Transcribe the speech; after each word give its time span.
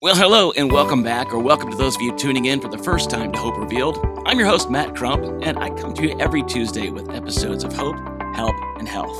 Well, 0.00 0.14
hello 0.14 0.52
and 0.52 0.70
welcome 0.70 1.02
back, 1.02 1.32
or 1.32 1.40
welcome 1.40 1.72
to 1.72 1.76
those 1.76 1.96
of 1.96 2.02
you 2.02 2.16
tuning 2.16 2.44
in 2.44 2.60
for 2.60 2.68
the 2.68 2.78
first 2.78 3.10
time 3.10 3.32
to 3.32 3.38
Hope 3.40 3.58
Revealed. 3.58 3.98
I'm 4.26 4.38
your 4.38 4.46
host, 4.46 4.70
Matt 4.70 4.94
Crump, 4.94 5.24
and 5.42 5.58
I 5.58 5.70
come 5.70 5.92
to 5.94 6.06
you 6.06 6.16
every 6.20 6.44
Tuesday 6.44 6.88
with 6.88 7.10
episodes 7.10 7.64
of 7.64 7.72
hope, 7.72 7.96
help, 8.36 8.54
and 8.78 8.88
health. 8.88 9.18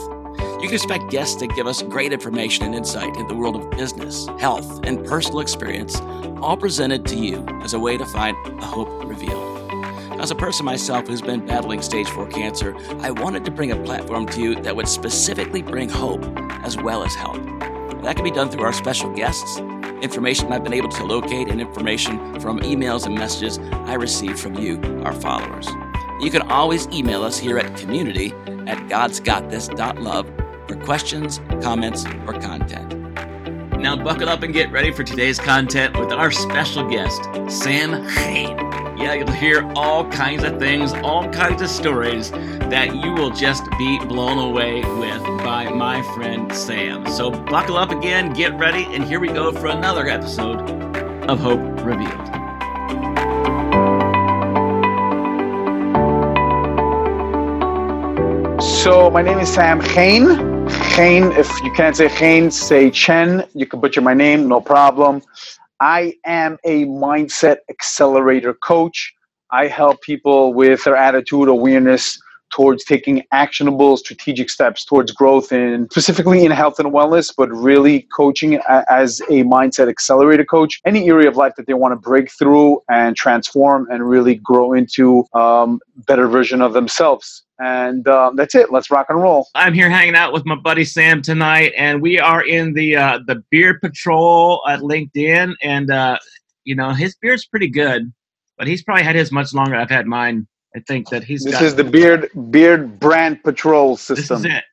You 0.63 0.69
can 0.69 0.75
expect 0.75 1.11
guests 1.11 1.35
to 1.41 1.49
give 1.49 1.67
us 1.67 1.83
great 1.83 2.13
information 2.13 2.65
and 2.65 2.77
insight 2.77 3.17
into 3.17 3.27
the 3.27 3.35
world 3.35 3.57
of 3.57 3.69
business, 3.73 4.29
health, 4.39 4.87
and 4.87 5.05
personal 5.05 5.41
experience, 5.41 6.01
all 6.41 6.57
presented 6.57 7.05
to 7.07 7.17
you 7.17 7.45
as 7.61 7.75
a 7.75 7.81
way 7.81 7.99
to 7.99 8.07
find 8.07 8.37
a 8.47 8.65
hope 8.65 9.05
revealed. 9.05 9.73
As 10.21 10.31
a 10.31 10.37
person 10.37 10.65
myself 10.65 11.09
who's 11.09 11.21
been 11.21 11.45
battling 11.45 11.83
stage 11.83 12.09
4 12.09 12.29
cancer, 12.29 12.77
I 13.01 13.11
wanted 13.11 13.45
to 13.47 13.51
bring 13.51 13.73
a 13.73 13.83
platform 13.83 14.27
to 14.27 14.41
you 14.41 14.55
that 14.63 14.77
would 14.77 14.87
specifically 14.87 15.61
bring 15.61 15.89
hope 15.89 16.25
as 16.63 16.77
well 16.77 17.03
as 17.03 17.17
help. 17.17 17.45
That 18.03 18.17
can 18.17 18.25
be 18.25 18.31
done 18.31 18.51
through 18.51 18.65
our 18.65 18.73
special 18.73 19.13
guests 19.15 19.61
information 20.03 20.53
I've 20.53 20.65
been 20.65 20.75
able 20.75 20.89
to 20.91 21.05
locate, 21.05 21.49
and 21.49 21.61
information 21.61 22.41
from 22.41 22.61
emails 22.61 23.07
and 23.07 23.15
messages 23.15 23.59
I 23.59 23.95
receive 23.95 24.39
from 24.39 24.55
you, 24.55 24.81
our 25.05 25.13
followers. 25.13 25.69
You 26.21 26.31
can 26.31 26.43
always 26.43 26.87
email 26.89 27.23
us 27.23 27.39
here 27.39 27.59
at 27.59 27.77
community 27.77 28.33
at 28.67 28.79
godsgotthis.love 28.89 30.27
for 30.69 30.77
questions, 30.85 31.41
comments, 31.63 32.05
or 32.27 32.35
content. 32.35 32.95
Now, 33.79 33.97
buckle 33.97 34.29
up 34.29 34.43
and 34.43 34.53
get 34.53 34.73
ready 34.73 34.91
for 34.91 35.05
today's 35.05 35.39
content 35.39 35.99
with 35.99 36.13
our 36.13 36.33
special 36.33 36.89
guest, 36.89 37.23
Sam 37.49 38.03
Hain. 38.09 38.88
Yeah, 38.99 39.15
you'll 39.15 39.31
hear 39.31 39.71
all 39.77 40.11
kinds 40.11 40.43
of 40.43 40.59
things, 40.59 40.93
all 40.93 41.29
kinds 41.29 41.63
of 41.63 41.71
stories 41.71 42.33
that 42.33 42.97
you 42.97 43.13
will 43.13 43.31
just 43.31 43.63
be 43.79 43.97
blown 44.01 44.39
away 44.39 44.81
with 44.81 45.23
by 45.45 45.71
my 45.71 46.03
friend 46.15 46.53
Sam. 46.53 47.07
So 47.07 47.31
buckle 47.31 47.77
up 47.77 47.93
again, 47.93 48.33
get 48.33 48.59
ready, 48.59 48.87
and 48.91 49.05
here 49.05 49.21
we 49.21 49.29
go 49.29 49.53
for 49.53 49.69
another 49.69 50.09
episode 50.09 50.61
of 51.31 51.39
Hope 51.39 51.61
Revealed. 51.85 52.27
So 58.83 59.11
my 59.13 59.23
name 59.23 59.39
is 59.39 59.49
Sam 59.49 59.81
Hain. 59.81 60.69
Hain, 60.97 61.31
if 61.33 61.49
you 61.63 61.73
can't 61.73 61.97
say 61.97 62.09
Hain, 62.09 62.51
say 62.51 62.91
Chen. 62.91 63.45
You 63.55 63.65
can 63.65 63.81
butcher 63.81 64.01
my 64.01 64.15
name, 64.15 64.49
no 64.49 64.61
problem. 64.61 65.23
I 65.81 66.15
am 66.25 66.59
a 66.65 66.87
mindset 66.87 67.59
accelerator 67.71 68.55
coach. 68.55 69.13
I 69.51 69.67
help 69.67 70.03
people 70.03 70.53
with 70.53 70.85
their 70.85 70.97
attitude 70.97 71.49
awareness 71.49 72.19
towards 72.51 72.85
taking 72.85 73.23
actionable 73.31 73.97
strategic 73.97 74.51
steps 74.51 74.85
towards 74.85 75.13
growth 75.13 75.53
in 75.53 75.87
specifically 75.91 76.45
in 76.45 76.51
health 76.51 76.79
and 76.79 76.93
wellness 76.93 77.33
but 77.37 77.51
really 77.53 78.09
coaching 78.15 78.59
as 78.89 79.21
a 79.23 79.45
mindset 79.45 79.89
accelerator 79.89 80.45
coach 80.45 80.81
any 80.87 81.09
area 81.09 81.29
of 81.29 81.37
life 81.37 81.53
that 81.57 81.67
they 81.67 81.75
want 81.75 81.93
to 81.93 81.97
break 81.97 82.31
through 82.31 82.81
and 82.89 83.17
transform 83.17 83.87
and 83.91 84.09
really 84.09 84.35
grow 84.37 84.73
into 84.73 85.27
um, 85.35 85.79
better 86.07 86.27
version 86.27 86.63
of 86.63 86.73
themselves 86.73 87.45
and 87.59 88.07
um, 88.09 88.37
that's 88.37 88.55
it. 88.55 88.73
Let's 88.73 88.91
rock 88.91 89.07
and 89.09 89.21
roll. 89.21 89.49
I'm 89.55 89.75
here 89.75 89.91
hanging 89.91 90.15
out 90.15 90.33
with 90.33 90.47
my 90.47 90.55
buddy 90.55 90.85
Sam 90.85 91.23
tonight, 91.23 91.73
and 91.77 92.01
we 92.01 92.19
are 92.19 92.47
in 92.47 92.73
the 92.73 92.97
uh, 92.97 93.21
the 93.27 93.43
Beard 93.51 93.81
Patrol 93.81 94.63
at 94.69 94.81
LinkedIn. 94.81 95.55
And 95.63 95.91
uh, 95.91 96.19
you 96.65 96.75
know, 96.75 96.91
his 96.91 97.17
beard's 97.17 97.47
pretty 97.47 97.69
good, 97.69 98.13
but 98.57 98.67
he's 98.67 98.83
probably 98.83 99.03
had 99.03 99.17
his 99.17 99.33
much 99.33 99.53
longer. 99.53 99.75
I've 99.75 99.91
had 99.91 100.07
mine. 100.07 100.47
I 100.77 100.81
think 100.87 101.09
that 101.11 101.25
he's. 101.25 101.45
This 101.45 101.55
got, 101.55 101.63
is 101.63 101.75
the 101.75 101.85
beard 101.85 102.31
beard 102.51 103.01
brand 103.01 103.43
patrol 103.43 103.97
system. 103.97 104.43
This 104.43 104.53
is 104.53 104.59
it. 104.59 104.65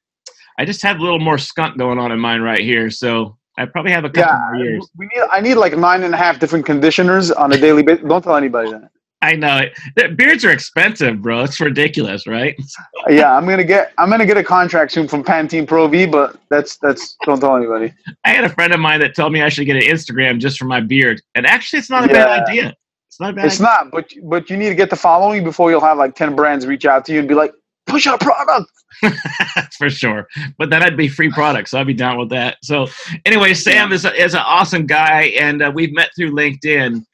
I 0.58 0.66
just 0.66 0.82
have 0.84 1.00
a 1.00 1.02
little 1.02 1.20
more 1.20 1.38
skunk 1.38 1.78
going 1.78 2.00
on 2.00 2.12
in 2.12 2.20
mine 2.20 2.42
right 2.42 2.62
here, 2.62 2.90
so 2.90 3.38
I 3.58 3.66
probably 3.66 3.92
have 3.92 4.06
a 4.06 4.10
couple 4.10 4.58
yeah, 4.58 4.64
years. 4.64 4.90
We 4.96 5.08
need. 5.08 5.24
I 5.32 5.42
need 5.42 5.56
like 5.56 5.76
nine 5.78 6.04
and 6.04 6.14
a 6.14 6.18
half 6.18 6.40
different 6.40 6.66
conditioners 6.66 7.32
on 7.32 7.52
a 7.52 7.58
daily 7.58 7.84
basis. 7.84 8.06
Don't 8.08 8.22
tell 8.22 8.36
anybody 8.36 8.72
that. 8.72 8.92
I 9.26 9.36
know 9.36 9.58
it. 9.96 10.18
Beards 10.18 10.46
are 10.46 10.52
expensive, 10.52 11.22
bro. 11.22 11.44
It's 11.44 11.60
ridiculous, 11.60 12.28
right? 12.28 12.56
yeah, 13.10 13.36
I'm 13.36 13.48
gonna 13.48 13.64
get 13.64 13.92
I'm 13.98 14.10
gonna 14.10 14.26
get 14.26 14.38
a 14.38 14.44
contract 14.44 14.92
soon 14.92 15.08
from 15.08 15.24
Pantene 15.24 15.68
Pro 15.68 15.88
V, 15.88 16.06
but 16.06 16.38
that's 16.50 16.78
that's 16.78 17.16
don't 17.26 17.40
tell 17.40 17.58
anybody. 17.58 17.92
I 18.24 18.30
had 18.30 18.44
a 18.44 18.50
friend 18.50 18.72
of 18.74 18.80
mine 18.80 19.00
that 19.00 19.16
told 19.16 19.34
me 19.34 19.42
I 19.42 19.50
should 19.50 19.66
get 19.66 19.78
an 19.78 19.82
Instagram 19.82 20.40
just 20.40 20.60
for 20.60 20.66
my 20.66 20.80
beard, 20.80 21.22
and 21.34 21.48
actually, 21.48 21.80
it's 21.80 21.90
not 21.90 22.10
a 22.10 22.14
yeah. 22.14 22.26
bad 22.26 22.48
idea. 22.48 22.76
It's 23.08 23.20
not 23.20 23.36
bad. 23.36 23.46
It's 23.46 23.56
idea. 23.56 23.66
not, 23.66 23.92
but 23.92 24.14
but 24.24 24.50
you 24.50 24.58
need 24.58 24.70
to 24.70 24.76
get 24.76 24.92
the 24.92 24.96
following 24.96 25.44
before 25.44 25.72
you'll 25.72 25.82
have 25.82 25.98
like 25.98 26.16
ten 26.16 26.36
brands 26.36 26.68
reach 26.68 26.86
out 26.86 27.04
to 27.06 27.14
you 27.14 27.20
and 27.20 27.28
be 27.28 27.34
like, 27.34 27.54
push 27.88 28.06
our 28.06 28.20
product. 28.20 28.70
for 29.78 29.90
sure. 29.90 30.28
But 30.58 30.70
then 30.70 30.84
I'd 30.84 30.96
be 30.96 31.08
free 31.08 31.32
product, 31.32 31.70
so 31.70 31.80
I'd 31.80 31.88
be 31.88 31.94
down 31.94 32.18
with 32.18 32.30
that. 32.30 32.58
So 32.62 32.88
anyway, 33.26 33.54
Sam 33.56 33.92
is 33.92 34.06
a, 34.06 34.14
is 34.14 34.36
an 34.36 34.42
awesome 34.46 34.86
guy, 34.86 35.34
and 35.40 35.64
uh, 35.64 35.72
we've 35.74 35.94
met 35.94 36.12
through 36.16 36.32
LinkedIn 36.32 37.06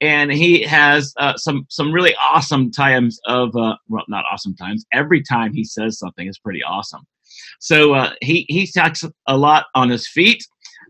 and 0.00 0.32
he 0.32 0.62
has 0.62 1.12
uh, 1.18 1.36
some 1.36 1.66
some 1.68 1.92
really 1.92 2.14
awesome 2.16 2.70
times 2.70 3.18
of 3.26 3.54
uh, 3.56 3.76
well, 3.88 4.04
not 4.08 4.24
awesome 4.30 4.54
times. 4.54 4.84
Every 4.92 5.22
time 5.22 5.52
he 5.52 5.64
says 5.64 5.98
something 5.98 6.26
is 6.26 6.38
pretty 6.38 6.62
awesome. 6.62 7.06
So 7.60 7.94
uh, 7.94 8.12
he 8.20 8.46
he 8.48 8.66
talks 8.66 9.04
a 9.26 9.36
lot 9.36 9.66
on 9.74 9.88
his 9.88 10.08
feet. 10.08 10.44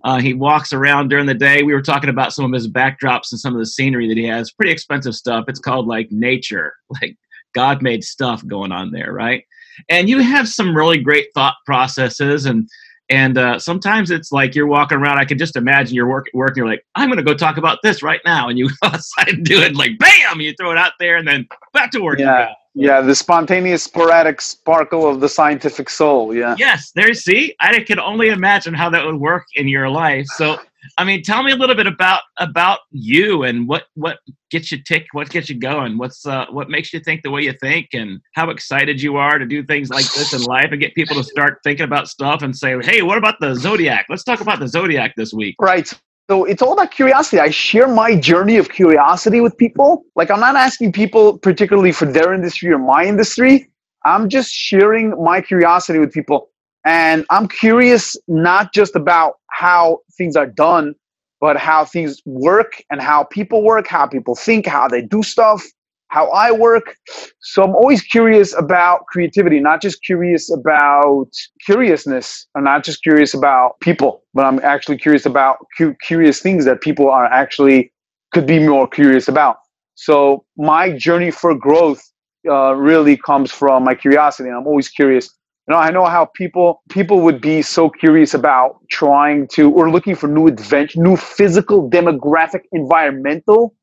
Uh, 0.05 0.21
he 0.21 0.35
walks 0.35 0.73
around 0.73 1.09
during 1.09 1.27
the 1.27 1.35
day. 1.35 1.63
We 1.63 1.75
were 1.75 1.83
talking 1.83 2.11
about 2.11 2.33
some 2.33 2.45
of 2.45 2.53
his 2.53 2.71
backdrops 2.71 3.33
and 3.33 3.41
some 3.41 3.55
of 3.55 3.59
the 3.59 3.67
scenery 3.67 4.09
that 4.09 4.17
he 4.17 4.27
has. 4.27 4.53
Pretty 4.53 4.73
expensive 4.73 5.15
stuff. 5.15 5.47
It's 5.49 5.59
called 5.59 5.87
like 5.87 6.09
nature, 6.11 6.75
like 7.01 7.17
God 7.55 7.83
made 7.83 8.05
stuff 8.05 8.47
going 8.47 8.73
on 8.73 8.91
there, 8.93 9.13
right? 9.13 9.45
And 9.89 10.09
you 10.09 10.21
have 10.21 10.49
some 10.49 10.77
really 10.77 10.99
great 10.99 11.29
thought 11.35 11.57
processes 11.67 12.47
and 12.47 12.69
and 13.09 13.39
uh, 13.39 13.59
sometimes 13.59 14.11
it's 14.11 14.33
like 14.33 14.55
you're 14.55 14.67
walking 14.67 14.99
around. 14.99 15.19
I 15.19 15.25
can 15.25 15.39
just 15.39 15.57
imagine 15.57 15.95
you're 15.95 16.09
work, 16.09 16.27
working. 16.35 16.63
You're 16.63 16.69
like, 16.69 16.85
I'm 16.95 17.09
going 17.09 17.19
to 17.19 17.25
go 17.25 17.35
talk 17.35 17.57
about 17.57 17.79
this 17.83 18.03
right 18.03 18.21
now, 18.25 18.49
and 18.49 18.59
you 18.59 18.69
go 18.83 18.89
outside 18.89 19.29
and 19.29 19.45
do 19.45 19.61
it. 19.61 19.77
Like, 19.77 19.99
bam! 19.99 20.41
You 20.41 20.55
throw 20.59 20.73
it 20.73 20.79
out 20.79 20.93
there, 20.99 21.17
and 21.17 21.27
then 21.27 21.47
back 21.73 21.91
to 21.93 22.01
work. 22.01 22.19
Yeah, 22.19 22.53
yeah. 22.77 23.01
The 23.01 23.15
spontaneous, 23.15 23.83
sporadic 23.83 24.41
sparkle 24.41 25.09
of 25.09 25.21
the 25.21 25.29
scientific 25.29 25.89
soul. 25.91 26.35
Yeah. 26.35 26.55
Yes. 26.59 26.93
There. 26.93 27.09
You 27.09 27.15
see, 27.15 27.55
I 27.61 27.81
can 27.81 27.99
only 27.99 28.29
imagine 28.29 28.75
how 28.75 28.91
that 28.91 29.05
would 29.05 29.17
work 29.17 29.47
in 29.55 29.67
your 29.67 29.89
life. 29.89 30.27
So 30.37 30.59
I 30.99 31.05
mean, 31.05 31.23
tell 31.23 31.43
me 31.43 31.53
a 31.53 31.57
little 31.57 31.75
bit 31.75 31.87
about 31.87 32.23
about 32.39 32.81
you 32.91 33.43
and 33.43 33.69
what 33.69 33.85
what 33.95 34.19
gets 34.51 34.71
you 34.71 34.83
tick, 34.83 35.07
what 35.13 35.31
gets 35.31 35.49
you 35.49 35.59
going, 35.59 35.99
what's 35.99 36.27
uh, 36.27 36.47
what 36.51 36.69
makes 36.69 36.93
you 36.93 37.01
think 37.01 37.23
the 37.23 37.31
way 37.31 37.43
you 37.43 37.53
think, 37.53 37.89
and 37.93 38.21
how 38.35 38.51
excited 38.51 39.03
you 39.03 39.17
are 39.17 39.39
to 39.39 39.47
do 39.47 39.65
things 39.65 39.91
like 39.91 40.11
this 40.15 40.33
in 40.33 40.43
life 40.43 40.69
and 40.71 40.81
get 40.81 40.95
people 40.95 41.17
to 41.17 41.25
start 41.25 41.59
thinking 41.65 41.85
about 41.85 42.09
stuff 42.09 42.43
and 42.43 42.57
say, 42.57 42.77
hey, 42.83 43.03
what 43.03 43.19
about 43.19 43.37
the 43.41 43.55
zodiac? 43.55 44.07
Let's 44.09 44.25
talk 44.25 44.41
about 44.41 44.61
the 44.61 44.69
zodiac 44.69 45.15
this 45.17 45.33
week. 45.33 45.57
Right. 45.61 45.93
So 46.29 46.45
it's 46.45 46.61
all 46.61 46.73
about 46.73 46.91
curiosity. 46.91 47.39
I 47.39 47.51
share 47.51 47.87
my 47.87 48.17
journey 48.17 48.57
of 48.57 48.71
curiosity 48.71 49.41
with 49.41 49.57
people. 49.57 50.05
Like 50.17 50.29
I'm 50.31 50.41
not 50.41 50.57
asking 50.57 50.93
people 50.93 51.39
particularly 51.39 51.93
for 51.93 52.07
their 52.07 52.35
industry 52.35 52.73
or 52.73 52.79
my 52.79 53.05
industry. 53.05 53.71
I'm 54.05 54.29
just 54.29 54.53
sharing 54.53 55.11
my 55.23 55.41
curiosity 55.41 56.01
with 56.01 56.13
people. 56.13 56.51
And 56.85 57.25
I'm 57.31 57.47
curious 57.47 58.17
not 58.27 58.73
just 58.73 58.97
about 58.97 59.35
how 59.51 60.01
things 60.17 60.35
are 60.37 60.47
done, 60.47 60.95
but 61.41 61.57
how 61.57 61.85
things 61.85 62.21
work 62.25 62.83
and 62.91 63.01
how 63.01 63.25
people 63.25 63.63
work, 63.63 63.87
how 63.87 64.07
people 64.07 64.35
think, 64.35 64.67
how 64.67 64.89
they 64.89 65.03
do 65.03 65.23
stuff, 65.23 65.65
how 66.09 66.31
I 66.31 66.53
work. 66.53 66.97
So 67.41 67.63
I'm 67.63 67.75
always 67.75 68.03
curious 68.03 68.57
about 68.57 69.07
creativity, 69.07 69.61
not 69.61 69.83
just 69.83 70.03
curious 70.05 70.51
about 70.53 71.29
curiousness, 71.67 72.47
or 72.55 72.63
not 72.63 72.85
just 72.85 73.03
curious 73.03 73.35
about 73.35 73.81
people, 73.81 74.23
but 74.35 74.47
I'm 74.47 74.61
actually 74.61 74.99
curious 74.99 75.27
about 75.27 75.59
cu- 75.77 75.95
curious 76.03 76.41
things 76.41 76.65
that 76.65 76.81
people 76.81 77.11
are 77.11 77.27
actually 77.27 77.93
could 78.33 78.47
be 78.47 78.59
more 78.59 78.89
curious 78.89 79.29
about. 79.29 79.57
So 79.95 80.45
my 80.57 80.93
journey 80.97 81.31
for 81.31 81.55
growth 81.55 82.03
uh, 82.49 82.75
really 82.75 83.17
comes 83.17 83.51
from 83.51 83.85
my 83.85 83.95
curiosity. 83.95 84.51
I'm 84.51 84.67
always 84.67 84.89
curious 84.89 85.31
you 85.69 85.75
know 85.75 85.81
i 85.81 85.91
know 85.91 86.05
how 86.07 86.27
people 86.35 86.83
people 86.91 87.21
would 87.21 87.41
be 87.41 87.61
so 87.63 87.91
curious 87.91 88.35
about 88.35 88.77
trying 88.91 89.49
to 89.49 89.71
or 89.73 89.91
looking 89.91 90.15
for 90.15 90.29
new 90.29 90.47
adventure 90.47 91.01
new 91.01 91.17
physical 91.17 91.91
demographic 91.91 92.63
environmental 92.73 93.75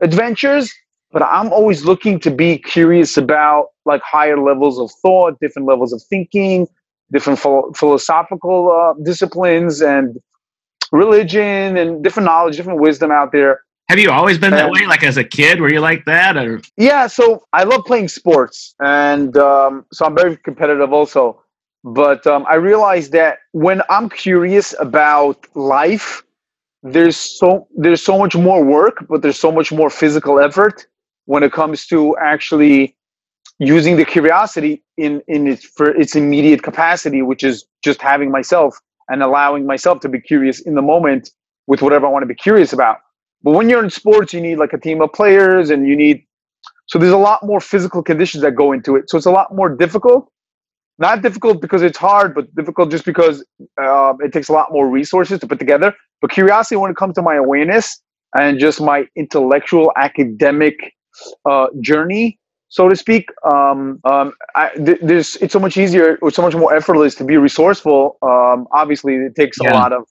adventures 0.00 0.72
but 1.12 1.22
i'm 1.22 1.52
always 1.52 1.84
looking 1.84 2.18
to 2.18 2.30
be 2.30 2.58
curious 2.58 3.16
about 3.16 3.68
like 3.84 4.02
higher 4.02 4.38
levels 4.38 4.78
of 4.78 4.90
thought 5.02 5.38
different 5.40 5.68
levels 5.68 5.92
of 5.92 6.02
thinking 6.08 6.66
different 7.12 7.38
ph- 7.40 7.64
philosophical 7.76 8.70
uh, 8.70 8.94
disciplines 9.04 9.82
and 9.82 10.18
religion 10.90 11.76
and 11.76 12.02
different 12.02 12.24
knowledge 12.24 12.56
different 12.56 12.80
wisdom 12.80 13.10
out 13.10 13.30
there 13.32 13.60
have 13.88 13.98
you 13.98 14.10
always 14.10 14.38
been 14.38 14.52
that 14.52 14.70
way? 14.70 14.86
Like 14.86 15.02
as 15.02 15.18
a 15.18 15.24
kid, 15.24 15.60
were 15.60 15.70
you 15.70 15.80
like 15.80 16.06
that? 16.06 16.38
Or 16.38 16.62
yeah, 16.78 17.06
so 17.08 17.44
I 17.52 17.64
love 17.64 17.84
playing 17.84 18.08
sports, 18.08 18.74
and 18.80 19.36
um, 19.36 19.84
so 19.92 20.06
I'm 20.06 20.16
very 20.16 20.38
competitive 20.38 20.94
also. 20.94 21.42
But 21.84 22.26
um, 22.26 22.46
I 22.48 22.54
realized 22.54 23.12
that 23.12 23.40
when 23.50 23.82
I'm 23.90 24.08
curious 24.08 24.74
about 24.80 25.46
life, 25.54 26.22
there's 26.82 27.18
so 27.18 27.68
there's 27.76 28.02
so 28.02 28.18
much 28.18 28.34
more 28.34 28.64
work, 28.64 29.04
but 29.10 29.20
there's 29.20 29.38
so 29.38 29.52
much 29.52 29.70
more 29.70 29.90
physical 29.90 30.40
effort 30.40 30.86
when 31.26 31.42
it 31.42 31.52
comes 31.52 31.86
to 31.86 32.16
actually 32.18 32.96
using 33.58 33.96
the 33.96 34.04
curiosity 34.04 34.82
in 34.96 35.22
in 35.28 35.46
its 35.48 35.64
for 35.64 35.90
its 35.90 36.16
immediate 36.16 36.62
capacity, 36.62 37.22
which 37.22 37.44
is 37.44 37.66
just 37.84 38.02
having 38.02 38.30
myself 38.30 38.78
and 39.08 39.22
allowing 39.22 39.66
myself 39.66 40.00
to 40.00 40.08
be 40.08 40.20
curious 40.20 40.60
in 40.60 40.74
the 40.74 40.82
moment 40.82 41.30
with 41.66 41.82
whatever 41.82 42.06
I 42.06 42.10
want 42.10 42.22
to 42.22 42.26
be 42.26 42.34
curious 42.34 42.72
about 42.72 42.98
But 43.42 43.52
when 43.52 43.68
you're 43.68 43.84
in 43.84 43.90
sports, 43.90 44.32
you 44.32 44.40
need 44.40 44.56
like 44.56 44.72
a 44.72 44.78
team 44.78 45.00
of 45.02 45.12
players 45.12 45.70
and 45.70 45.86
you 45.86 45.96
need, 45.96 46.24
so 46.86 46.98
there's 46.98 47.12
a 47.12 47.18
lot 47.18 47.44
more 47.44 47.60
physical 47.60 48.02
conditions 48.02 48.42
that 48.42 48.52
go 48.52 48.72
into 48.72 48.96
it. 48.96 49.10
So 49.10 49.16
it's 49.16 49.26
a 49.26 49.30
lot 49.30 49.54
more 49.54 49.68
difficult. 49.68 50.30
Not 50.98 51.22
difficult 51.22 51.60
because 51.60 51.82
it's 51.82 51.98
hard, 51.98 52.34
but 52.34 52.54
difficult 52.54 52.90
just 52.90 53.04
because 53.04 53.44
uh, 53.82 54.14
it 54.20 54.32
takes 54.32 54.48
a 54.48 54.52
lot 54.52 54.72
more 54.72 54.88
resources 54.88 55.40
to 55.40 55.46
put 55.46 55.58
together. 55.58 55.94
But 56.20 56.30
curiosity, 56.30 56.76
when 56.76 56.90
it 56.90 56.96
comes 56.96 57.14
to 57.16 57.22
my 57.22 57.36
awareness 57.36 58.00
and 58.38 58.60
just 58.60 58.80
my 58.80 59.06
intellectual 59.16 59.92
academic 59.96 60.76
uh, 61.44 61.66
journey, 61.80 62.38
so 62.68 62.88
to 62.88 62.96
speak. 62.96 63.30
Um, 63.44 64.00
um, 64.04 64.32
I, 64.54 64.70
th- 64.70 64.98
there's 65.02 65.36
it's 65.36 65.52
so 65.52 65.60
much 65.60 65.76
easier, 65.76 66.18
or 66.22 66.30
so 66.30 66.42
much 66.42 66.54
more 66.54 66.74
effortless 66.74 67.14
to 67.16 67.24
be 67.24 67.36
resourceful. 67.36 68.18
Um, 68.22 68.66
obviously, 68.72 69.16
it 69.16 69.34
takes 69.34 69.58
yeah. 69.60 69.72
a 69.72 69.74
lot 69.74 69.92
of 69.92 70.04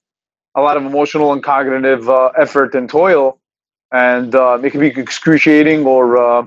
a 0.55 0.61
lot 0.61 0.77
of 0.77 0.85
emotional 0.85 1.33
and 1.33 1.43
cognitive 1.43 2.09
uh, 2.09 2.31
effort 2.37 2.75
and 2.75 2.89
toil, 2.89 3.39
and 3.91 4.35
uh, 4.35 4.59
it 4.63 4.71
can 4.71 4.79
be 4.79 4.87
excruciating 4.87 5.85
or 5.85 6.17
uh, 6.17 6.45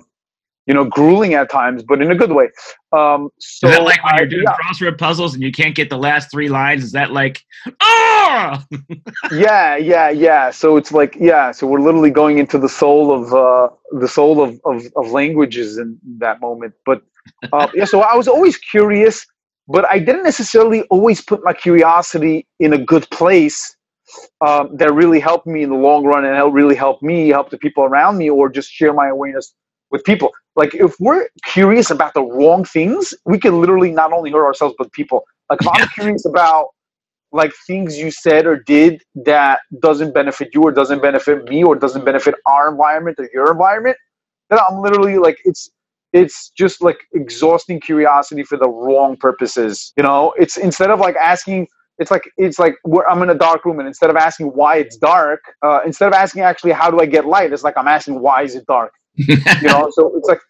you 0.67 0.73
know, 0.73 0.85
grueling 0.85 1.35
at 1.35 1.51
times, 1.51 1.83
but 1.83 2.01
in 2.01 2.11
a 2.11 2.15
good 2.15 2.33
way. 2.33 2.49
Um, 2.93 3.31
so 3.39 3.69
is 3.69 3.77
that 3.77 3.83
like 3.83 4.03
when 4.05 4.17
you're 4.19 4.29
doing 4.29 4.45
yeah. 4.45 4.57
crossword 4.57 4.99
puzzles 4.99 5.35
and 5.35 5.43
you 5.43 5.53
can't 5.53 5.75
get 5.75 5.91
the 5.91 5.99
last 5.99 6.31
three 6.31 6.49
lines? 6.49 6.83
Is 6.85 6.93
that 6.93 7.13
like, 7.13 7.43
ah? 7.81 8.65
yeah, 9.33 9.77
yeah, 9.77 10.09
yeah. 10.09 10.51
So 10.51 10.77
it's 10.77 10.93
like, 10.93 11.17
yeah. 11.21 11.53
So 11.53 11.67
we're 11.67 11.81
literally 11.81 12.11
going 12.11 12.39
into 12.39 12.59
the 12.59 12.69
soul 12.69 13.13
of 13.13 13.35
uh, 13.35 13.75
the 14.01 14.09
soul 14.09 14.43
of, 14.43 14.61
of, 14.65 14.87
of 14.97 15.11
languages 15.11 15.77
in 15.77 15.99
that 16.19 16.41
moment. 16.41 16.75
But 16.87 17.03
uh, 17.53 17.69
yeah, 17.75 17.85
so 17.85 18.01
I 18.01 18.15
was 18.15 18.29
always 18.29 18.57
curious, 18.57 19.27
but 19.69 19.85
I 19.91 19.99
didn't 19.99 20.25
necessarily 20.25 20.83
always 20.83 21.21
put 21.21 21.45
my 21.45 21.53
curiosity 21.53 22.47
in 22.59 22.73
a 22.73 22.79
good 22.79 23.09
place. 23.11 23.77
Um, 24.47 24.77
that 24.77 24.93
really 24.93 25.19
helped 25.19 25.47
me 25.47 25.63
in 25.63 25.71
the 25.71 25.77
long 25.77 26.05
run 26.05 26.25
and 26.25 26.37
helped 26.37 26.55
really 26.55 26.77
help 26.77 27.03
me 27.03 27.31
help 27.31 27.51
the 27.51 27.59
people 27.59 27.83
around 27.85 28.19
me 28.19 28.31
or 28.31 28.49
just 28.49 28.71
share 28.71 28.93
my 28.93 29.09
awareness 29.09 29.55
with 29.95 30.05
people. 30.05 30.33
Like 30.57 30.75
if 30.75 30.97
we're 31.01 31.29
curious 31.45 31.91
about 31.93 32.15
the 32.15 32.23
wrong 32.25 32.67
things, 32.67 33.15
we 33.27 33.39
can 33.39 33.61
literally 33.63 33.93
not 33.93 34.13
only 34.13 34.33
hurt 34.33 34.45
ourselves 34.47 34.77
but 34.77 34.93
people. 34.93 35.23
Like 35.51 35.61
if 35.63 35.69
I'm 35.69 35.89
curious 35.97 36.27
about 36.27 36.69
like 37.33 37.53
things 37.67 37.99
you 37.99 38.11
said 38.11 38.47
or 38.47 38.57
did 38.57 39.03
that 39.27 39.61
doesn't 39.81 40.15
benefit 40.15 40.51
you 40.55 40.63
or 40.63 40.73
doesn't 40.73 41.03
benefit 41.03 41.45
me 41.49 41.65
or 41.65 41.77
doesn't 41.77 42.05
benefit 42.05 42.35
our 42.47 42.71
environment 42.71 43.17
or 43.21 43.31
your 43.35 43.53
environment, 43.53 43.97
then 44.51 44.59
I'm 44.69 44.81
literally 44.83 45.19
like 45.19 45.39
it's 45.45 45.71
it's 46.13 46.51
just 46.59 46.83
like 46.83 46.99
exhausting 47.15 47.81
curiosity 47.81 48.45
for 48.45 48.59
the 48.59 48.69
wrong 48.69 49.17
purposes. 49.17 49.93
You 49.97 50.05
know, 50.05 50.35
it's 50.39 50.57
instead 50.59 50.91
of 50.91 51.01
like 51.01 51.17
asking 51.17 51.69
it's 51.99 52.11
like 52.11 52.31
it's 52.39 52.59
like 52.59 52.77
I'm 53.09 53.23
in 53.23 53.31
a 53.31 53.37
dark 53.37 53.65
room, 53.65 53.79
and 53.81 53.89
instead 53.89 54.11
of 54.11 54.17
asking 54.17 54.49
why 54.49 54.79
it's 54.79 54.97
dark, 54.99 55.41
uh, 55.63 55.81
instead 55.87 56.09
of 56.09 56.15
asking 56.15 56.43
actually 56.43 56.73
how 56.73 56.91
do 56.91 57.01
I 57.01 57.07
get 57.07 57.27
light, 57.27 57.53
it's 57.53 57.65
like 57.65 57.79
I'm 57.79 57.89
asking 57.89 58.21
why 58.21 58.43
is 58.43 58.57
it 58.57 58.67
dark 58.67 58.93
you 59.17 59.37
know, 59.63 59.91
so 59.93 60.13
it's 60.17 60.29
like, 60.29 60.41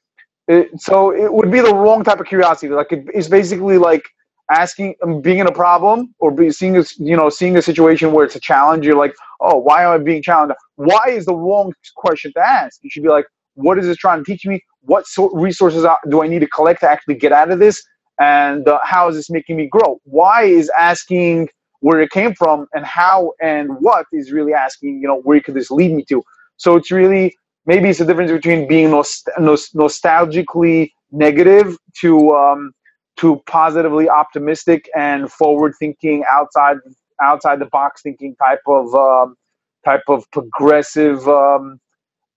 it, 0.49 0.69
so 0.81 1.11
it 1.13 1.33
would 1.33 1.51
be 1.51 1.61
the 1.61 1.75
wrong 1.75 2.05
type 2.05 2.21
of 2.21 2.27
curiosity. 2.27 2.69
Like 2.73 2.93
it, 2.93 3.07
it's 3.15 3.29
basically 3.29 3.79
like 3.79 4.05
asking, 4.51 4.95
um, 5.03 5.21
being 5.21 5.39
in 5.39 5.47
a 5.47 5.53
problem 5.53 6.15
or 6.19 6.31
be, 6.31 6.51
seeing 6.51 6.77
a, 6.77 6.85
you 6.99 7.17
know, 7.17 7.31
seeing 7.31 7.57
a 7.57 7.63
situation 7.63 8.13
where 8.13 8.25
it's 8.25 8.37
a 8.37 8.41
challenge. 8.41 8.87
You're 8.87 8.97
like, 8.97 9.15
oh, 9.41 9.59
why 9.59 9.85
am 9.85 9.91
I 9.91 9.99
being 9.99 10.23
challenged? 10.23 10.55
Why 10.77 11.05
is 11.09 11.25
the 11.27 11.35
wrong 11.35 11.73
question 11.97 12.33
to 12.35 12.41
ask? 12.41 12.81
You 12.83 12.91
should 12.91 13.03
be 13.03 13.09
like, 13.09 13.27
what 13.55 13.79
is 13.79 13.87
this 13.87 13.97
trying 13.97 14.19
to 14.19 14.25
teach 14.25 14.45
me? 14.47 14.63
What 14.83 15.07
sort 15.07 15.33
resources 15.35 15.87
do 16.09 16.23
I 16.23 16.29
need 16.29 16.41
to 16.41 16.49
collect 16.49 16.81
to 16.81 16.91
actually 16.91 17.15
get 17.15 17.33
out 17.33 17.51
of 17.51 17.59
this? 17.59 17.83
And 18.21 18.69
uh, 18.69 18.81
how 18.83 19.09
is 19.09 19.17
this 19.17 19.31
making 19.31 19.57
me 19.57 19.69
grow? 19.69 19.99
Why 20.05 20.43
is 20.45 20.71
asking 20.79 21.49
where 21.81 22.01
it 22.01 22.11
came 22.11 22.35
from 22.35 22.67
and 22.73 22.85
how 22.85 23.33
and 23.41 23.71
what 23.81 24.07
is 24.13 24.33
really 24.33 24.55
asking, 24.55 25.01
you 25.01 25.09
know, 25.09 25.21
where 25.21 25.41
could 25.41 25.55
this 25.55 25.71
lead 25.71 25.93
me 25.93 26.05
to? 26.09 26.23
So 26.57 26.77
it's 26.77 26.91
really 26.91 27.37
maybe 27.67 27.89
it's 27.91 27.99
the 28.01 28.05
difference 28.07 28.33
between 28.33 28.69
being 28.69 28.91
nost- 28.91 29.29
nost- 29.39 29.75
nostalgically 29.75 30.91
negative 31.13 31.77
to 32.01 32.31
um, 32.33 32.73
to 33.19 33.43
positively 33.47 34.09
optimistic 34.09 34.91
and 34.97 35.31
forward 35.33 35.75
thinking 35.79 36.25
outside 36.31 36.79
outside 37.23 37.59
the 37.61 37.67
box 37.67 38.03
thinking 38.03 38.37
type 38.37 38.63
of 38.67 38.95
um, 38.95 39.37
type 39.85 40.03
of 40.09 40.31
progressive 40.33 41.29
um, 41.29 41.81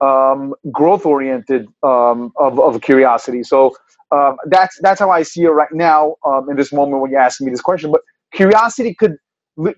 um, 0.01 0.53
growth 0.71 1.05
oriented 1.05 1.67
um, 1.83 2.31
of, 2.37 2.59
of 2.59 2.81
curiosity. 2.81 3.43
So 3.43 3.75
um, 4.11 4.37
that's 4.47 4.77
that's 4.81 4.99
how 4.99 5.09
I 5.09 5.23
see 5.23 5.43
it 5.43 5.49
right 5.49 5.71
now 5.73 6.15
um, 6.25 6.49
in 6.49 6.55
this 6.55 6.71
moment 6.71 7.01
when 7.01 7.11
you 7.11 7.17
ask 7.17 7.41
me 7.41 7.51
this 7.51 7.61
question. 7.61 7.91
But 7.91 8.01
curiosity 8.33 8.93
could 8.95 9.17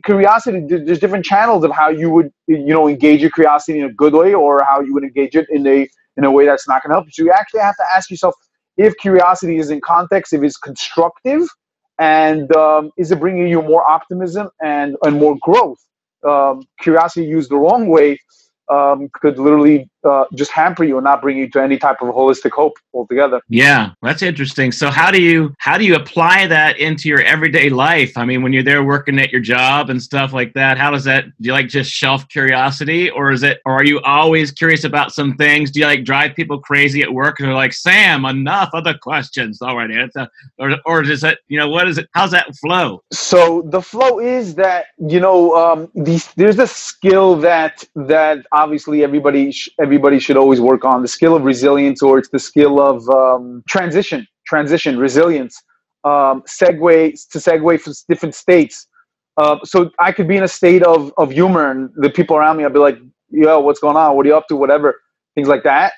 curiosity 0.03 0.61
there's 0.67 0.99
different 0.99 1.25
channels 1.25 1.63
of 1.63 1.71
how 1.71 1.89
you 1.89 2.09
would 2.09 2.31
you 2.47 2.59
know 2.65 2.87
engage 2.89 3.21
your 3.21 3.31
curiosity 3.31 3.79
in 3.79 3.85
a 3.85 3.93
good 3.93 4.13
way 4.13 4.33
or 4.33 4.63
how 4.67 4.81
you 4.81 4.93
would 4.93 5.03
engage 5.03 5.35
it 5.35 5.47
in 5.49 5.65
a 5.67 5.87
in 6.17 6.25
a 6.25 6.31
way 6.31 6.45
that's 6.45 6.67
not 6.67 6.83
going 6.83 6.91
to 6.91 6.95
help 6.95 7.05
you. 7.07 7.11
So 7.13 7.23
you 7.23 7.31
actually 7.31 7.61
have 7.61 7.77
to 7.77 7.85
ask 7.95 8.09
yourself 8.11 8.35
if 8.77 8.95
curiosity 8.97 9.57
is 9.57 9.69
in 9.69 9.81
context 9.81 10.33
if 10.33 10.43
it's 10.43 10.57
constructive 10.57 11.47
and 11.99 12.53
um, 12.55 12.91
is 12.97 13.11
it 13.11 13.19
bringing 13.19 13.47
you 13.47 13.61
more 13.61 13.89
optimism 13.89 14.49
and 14.61 14.97
and 15.03 15.17
more 15.17 15.37
growth? 15.41 15.79
Um, 16.27 16.63
curiosity 16.81 17.25
used 17.25 17.49
the 17.51 17.57
wrong 17.57 17.87
way 17.87 18.19
um, 18.69 19.09
could 19.13 19.39
literally 19.39 19.89
uh, 20.03 20.25
just 20.33 20.51
hamper 20.51 20.83
you 20.83 20.97
and 20.97 21.03
not 21.03 21.21
bring 21.21 21.37
you 21.37 21.49
to 21.49 21.61
any 21.61 21.77
type 21.77 21.97
of 22.01 22.07
holistic 22.09 22.51
hope 22.51 22.73
altogether. 22.93 23.41
Yeah, 23.49 23.91
that's 24.01 24.21
interesting. 24.21 24.71
So 24.71 24.89
how 24.89 25.11
do 25.11 25.21
you 25.21 25.53
how 25.59 25.77
do 25.77 25.85
you 25.85 25.95
apply 25.95 26.47
that 26.47 26.77
into 26.77 27.09
your 27.09 27.21
everyday 27.21 27.69
life? 27.69 28.17
I 28.17 28.25
mean, 28.25 28.41
when 28.41 28.53
you're 28.53 28.63
there 28.63 28.83
working 28.83 29.19
at 29.19 29.31
your 29.31 29.41
job 29.41 29.89
and 29.89 30.01
stuff 30.01 30.33
like 30.33 30.53
that, 30.53 30.77
how 30.77 30.91
does 30.91 31.03
that? 31.05 31.25
Do 31.25 31.47
you 31.47 31.51
like 31.51 31.67
just 31.67 31.91
shelf 31.91 32.27
curiosity, 32.29 33.09
or 33.09 33.31
is 33.31 33.43
it, 33.43 33.59
or 33.65 33.73
are 33.73 33.83
you 33.83 33.99
always 34.01 34.51
curious 34.51 34.83
about 34.83 35.11
some 35.11 35.35
things? 35.35 35.71
Do 35.71 35.79
you 35.79 35.85
like 35.85 36.03
drive 36.03 36.35
people 36.35 36.59
crazy 36.59 37.01
at 37.01 37.13
work 37.13 37.39
and 37.39 37.47
they're 37.47 37.55
like, 37.55 37.73
Sam, 37.73 38.25
enough 38.25 38.69
other 38.73 38.97
questions, 38.97 39.61
all 39.61 39.77
right, 39.77 39.91
answer, 39.91 40.27
or 40.57 40.77
or 40.85 41.03
does 41.03 41.23
it, 41.23 41.39
you 41.47 41.59
know, 41.59 41.69
what 41.69 41.87
is 41.87 41.97
it? 41.97 42.07
How's 42.13 42.31
that 42.31 42.55
flow? 42.55 43.03
So 43.11 43.63
the 43.65 43.81
flow 43.81 44.19
is 44.19 44.55
that 44.55 44.87
you 44.99 45.19
know, 45.19 45.55
um, 45.55 45.91
these 45.95 46.31
there's 46.33 46.59
a 46.59 46.67
skill 46.67 47.35
that 47.37 47.83
that 47.95 48.45
obviously 48.51 49.03
everybody. 49.03 49.51
Sh- 49.51 49.69
everybody 49.89 50.19
should 50.19 50.37
always 50.37 50.61
work 50.61 50.85
on 50.85 51.01
the 51.03 51.09
skill 51.17 51.35
of 51.37 51.43
resilience 51.43 52.01
or 52.03 52.19
it's 52.19 52.29
the 52.37 52.39
skill 52.51 52.75
of 52.91 52.97
um, 53.21 53.63
transition 53.69 54.27
transition 54.47 54.99
resilience 54.99 55.55
um, 56.05 56.43
segue 56.57 56.95
to 57.33 57.39
segue 57.39 57.81
from 57.81 57.93
different 58.09 58.35
states. 58.35 58.87
Uh, 59.37 59.57
so 59.65 59.91
i 59.99 60.11
could 60.11 60.27
be 60.33 60.37
in 60.37 60.43
a 60.43 60.53
state 60.61 60.83
of, 60.83 61.13
of 61.17 61.31
humor 61.31 61.63
and 61.71 61.89
the 62.05 62.11
people 62.19 62.35
around 62.37 62.57
me 62.57 62.65
i'd 62.65 62.73
be 62.73 62.79
like 62.89 62.99
yo 63.31 63.59
what's 63.61 63.81
going 63.85 63.97
on? 63.97 64.09
What 64.17 64.25
are 64.25 64.29
you 64.31 64.37
up 64.37 64.47
to? 64.49 64.57
Whatever. 64.57 64.89
Things 65.35 65.49
like 65.49 65.63
that. 65.65 65.93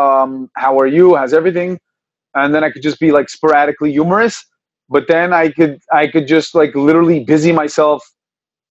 Um, 0.00 0.50
how 0.56 0.78
are 0.80 0.88
you? 0.98 1.16
How's 1.16 1.34
everything? 1.34 1.70
And 2.36 2.54
then 2.54 2.64
i 2.64 2.70
could 2.72 2.82
just 2.90 3.00
be 3.00 3.12
like 3.18 3.28
sporadically 3.38 3.92
humorous 3.92 4.36
but 4.96 5.04
then 5.08 5.32
i 5.42 5.46
could 5.58 5.74
i 5.92 6.06
could 6.12 6.26
just 6.36 6.54
like 6.60 6.74
literally 6.88 7.20
busy 7.34 7.52
myself 7.62 8.00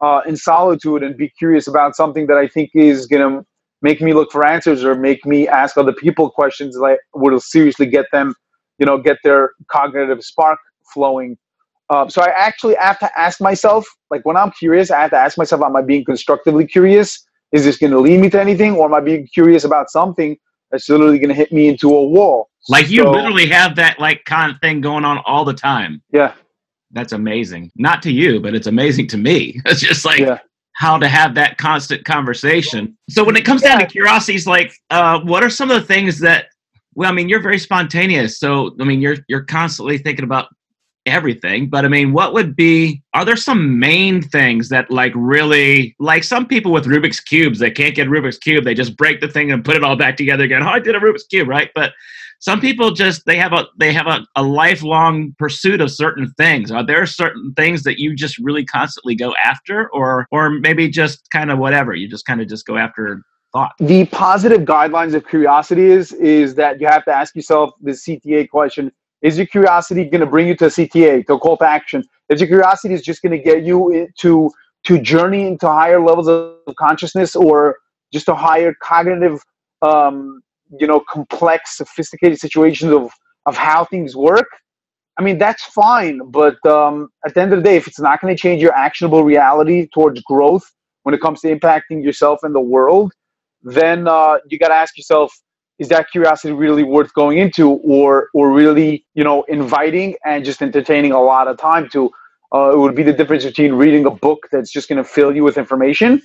uh, 0.02 0.22
in 0.28 0.36
solitude 0.38 1.04
and 1.04 1.18
be 1.18 1.30
curious 1.42 1.68
about 1.74 1.96
something 2.02 2.28
that 2.28 2.38
i 2.38 2.48
think 2.56 2.72
is 2.76 3.08
gonna 3.08 3.44
make 3.84 4.02
me 4.02 4.14
look 4.14 4.32
for 4.32 4.48
answers 4.48 4.84
or 4.84 4.96
make 4.96 5.24
me 5.26 5.48
ask 5.48 5.78
other 5.78 5.94
people 5.94 6.32
questions 6.32 6.76
like 6.78 6.98
would 7.14 7.40
seriously 7.42 7.86
get 7.86 8.06
them 8.12 8.34
you 8.80 8.86
know 8.86 8.98
get 8.98 9.18
their 9.24 9.52
cognitive 9.70 10.24
spark 10.24 10.58
flowing. 10.92 11.38
Uh, 11.90 12.08
so 12.08 12.22
i 12.22 12.28
actually 12.28 12.76
have 12.76 12.98
to 12.98 13.20
ask 13.20 13.42
myself 13.42 13.86
like 14.10 14.26
when 14.26 14.38
i'm 14.38 14.52
curious 14.52 14.90
i 14.90 15.02
have 15.02 15.12
to 15.12 15.18
ask 15.18 15.38
myself 15.38 15.62
am 15.62 15.76
i 15.76 15.82
being 15.82 16.04
constructively 16.04 16.66
curious? 16.66 17.24
Is 17.52 17.66
this 17.66 17.78
going 17.78 17.92
to 17.92 18.00
lead 18.00 18.20
me 18.20 18.32
to 18.32 18.42
anything 18.42 18.76
or 18.76 18.86
am 18.86 18.96
i 18.96 19.00
being 19.00 19.28
curious 19.32 19.64
about 19.64 19.92
something 19.92 20.36
that's 20.72 20.90
literally 20.90 21.20
going 21.20 21.30
to 21.30 21.36
hit 21.36 21.52
me 21.52 21.68
into 21.68 21.90
a 21.90 22.04
wall? 22.04 22.50
Like 22.68 22.90
you 22.90 23.04
so, 23.04 23.12
literally 23.12 23.48
have 23.50 23.76
that 23.76 24.00
like 24.00 24.26
kind 24.26 24.52
of 24.52 24.60
thing 24.60 24.82
going 24.82 25.06
on 25.06 25.22
all 25.26 25.46
the 25.46 25.54
time. 25.54 26.02
Yeah. 26.12 26.34
That's 26.92 27.12
amazing. 27.12 27.70
Not 27.76 28.02
to 28.04 28.12
you 28.12 28.40
but 28.40 28.56
it's 28.56 28.66
amazing 28.66 29.08
to 29.08 29.18
me. 29.18 29.62
It's 29.66 29.82
just 29.82 30.04
like 30.06 30.20
yeah 30.20 30.40
how 30.74 30.98
to 30.98 31.08
have 31.08 31.36
that 31.36 31.58
constant 31.58 32.04
conversation. 32.06 32.98
So 33.10 33.24
when 33.24 33.36
it 33.36 33.46
comes 33.46 33.62
yeah. 33.62 33.70
down 33.70 33.80
to 33.80 33.86
curiosities, 33.86 34.46
like 34.48 34.74
uh, 34.90 35.20
what 35.22 35.44
are 35.44 35.50
some 35.50 35.72
of 35.72 35.80
the 35.80 35.88
things 35.88 36.20
that? 36.20 36.48
Well, 36.96 37.10
I 37.10 37.14
mean, 37.14 37.28
you're 37.28 37.42
very 37.42 37.58
spontaneous, 37.58 38.40
so 38.40 38.76
I 38.80 38.84
mean, 38.84 39.02
you're 39.02 39.18
you're 39.28 39.46
constantly 39.46 39.98
thinking 39.98 40.26
about 40.26 40.48
everything. 41.06 41.70
But 41.70 41.86
I 41.86 41.88
mean, 41.88 42.14
what 42.14 42.34
would 42.34 42.56
be? 42.56 43.02
Are 43.14 43.26
there 43.26 43.36
some 43.36 43.80
main 43.80 44.22
things 44.22 44.70
that 44.70 44.90
like 44.92 45.12
really 45.16 45.96
like 46.00 46.24
some 46.24 46.48
people 46.48 46.72
with 46.72 46.86
Rubik's 46.86 47.20
cubes? 47.20 47.60
They 47.60 47.72
can't 47.72 47.96
get 47.96 48.08
Rubik's 48.08 48.38
cube. 48.38 48.64
They 48.64 48.74
just 48.74 48.96
break 48.96 49.22
the 49.22 49.28
thing 49.28 49.52
and 49.52 49.66
put 49.66 49.76
it 49.76 49.84
all 49.84 49.96
back 49.96 50.18
together 50.18 50.44
again. 50.44 50.64
Oh, 50.64 50.68
I 50.68 50.80
did 50.80 50.96
a 50.96 51.00
Rubik's 51.00 51.26
cube, 51.26 51.48
right? 51.48 51.72
But 51.74 51.94
some 52.44 52.60
people 52.60 52.92
just 52.92 53.26
they 53.26 53.38
have 53.38 53.54
a 53.54 53.68
they 53.78 53.94
have 53.94 54.06
a, 54.06 54.28
a 54.36 54.44
lifelong 54.44 55.34
pursuit 55.40 55.80
of 55.80 55.90
certain 55.90 56.30
things. 56.32 56.72
Are 56.72 56.86
there 56.86 57.06
certain 57.06 57.54
things 57.54 57.84
that 57.84 58.00
you 58.00 58.14
just 58.14 58.38
really 58.38 58.66
constantly 58.66 59.16
go 59.16 59.34
after 59.42 59.90
or 59.94 60.28
or 60.30 60.50
maybe 60.50 60.90
just 60.90 61.30
kind 61.32 61.52
of 61.52 61.58
whatever 61.58 61.96
you 61.96 62.10
just 62.10 62.26
kind 62.26 62.42
of 62.42 62.50
just 62.50 62.66
go 62.66 62.76
after 62.76 63.22
thought? 63.54 63.72
The 63.80 64.08
positive 64.08 64.64
guidelines 64.64 65.14
of 65.14 65.26
curiosity 65.26 65.86
is 65.86 66.12
is 66.12 66.56
that 66.56 66.82
you 66.82 66.88
have 66.88 67.06
to 67.06 67.16
ask 67.16 67.34
yourself 67.34 67.76
the 67.82 67.92
cta 67.92 68.50
question. 68.50 68.92
Is 69.22 69.38
your 69.38 69.48
curiosity 69.48 70.04
going 70.04 70.20
to 70.20 70.28
bring 70.28 70.50
you 70.50 70.58
to 70.58 70.66
a 70.66 70.70
cta 70.70 71.26
to 71.28 71.36
a 71.36 71.40
call 71.40 71.56
to 71.60 71.66
action? 71.66 72.04
Is 72.28 72.42
your 72.42 72.50
curiosity 72.50 72.94
is 72.94 73.04
just 73.04 73.22
going 73.22 73.32
to 73.32 73.42
get 73.42 73.64
you 73.64 74.10
to 74.20 74.52
to 74.84 75.00
journey 75.00 75.48
into 75.48 75.70
higher 75.70 76.02
levels 76.02 76.28
of 76.28 76.58
consciousness 76.78 77.38
or 77.38 77.78
just 78.12 78.28
a 78.28 78.36
higher 78.36 78.76
cognitive, 78.84 79.42
um, 79.82 80.43
you 80.80 80.88
know, 80.88 81.02
complex, 81.10 81.78
sophisticated 81.78 82.40
situations 82.40 82.92
of 82.92 83.12
of 83.46 83.58
how 83.58 83.86
things 83.86 84.16
work. 84.16 84.48
I 85.18 85.24
mean, 85.24 85.38
that's 85.38 85.64
fine, 85.66 86.22
but 86.32 86.64
um, 86.66 87.10
at 87.26 87.36
the 87.36 87.42
end 87.42 87.54
of 87.54 87.60
the 87.60 87.64
day, 87.64 87.76
if 87.76 87.88
it's 87.88 88.00
not 88.00 88.22
going 88.22 88.36
to 88.36 88.42
change 88.42 88.62
your 88.62 88.74
actionable 88.74 89.24
reality 89.24 89.88
towards 89.94 90.22
growth 90.24 90.64
when 91.04 91.14
it 91.14 91.22
comes 91.22 91.42
to 91.42 91.56
impacting 91.56 92.04
yourself 92.04 92.40
and 92.44 92.56
the 92.56 92.62
world, 92.62 93.14
then 93.62 94.08
uh, 94.08 94.38
you 94.50 94.58
got 94.58 94.70
to 94.70 94.74
ask 94.74 94.98
yourself: 94.98 95.34
Is 95.80 95.90
that 95.90 96.10
curiosity 96.12 96.54
really 96.54 96.84
worth 96.84 97.14
going 97.14 97.38
into, 97.38 97.72
or 97.72 98.30
or 98.34 98.52
really, 98.52 99.06
you 99.14 99.24
know, 99.24 99.44
inviting 99.44 100.16
and 100.26 100.44
just 100.44 100.62
entertaining 100.62 101.12
a 101.12 101.22
lot 101.22 101.48
of 101.48 101.58
time 101.58 101.90
to? 101.90 102.10
Uh, 102.54 102.72
it 102.72 102.78
would 102.78 102.96
be 102.96 103.04
the 103.04 103.14
difference 103.14 103.44
between 103.46 103.74
reading 103.74 104.06
a 104.06 104.12
book 104.12 104.48
that's 104.52 104.72
just 104.72 104.88
going 104.88 104.98
to 104.98 105.04
fill 105.04 105.36
you 105.36 105.44
with 105.44 105.58
information, 105.58 106.22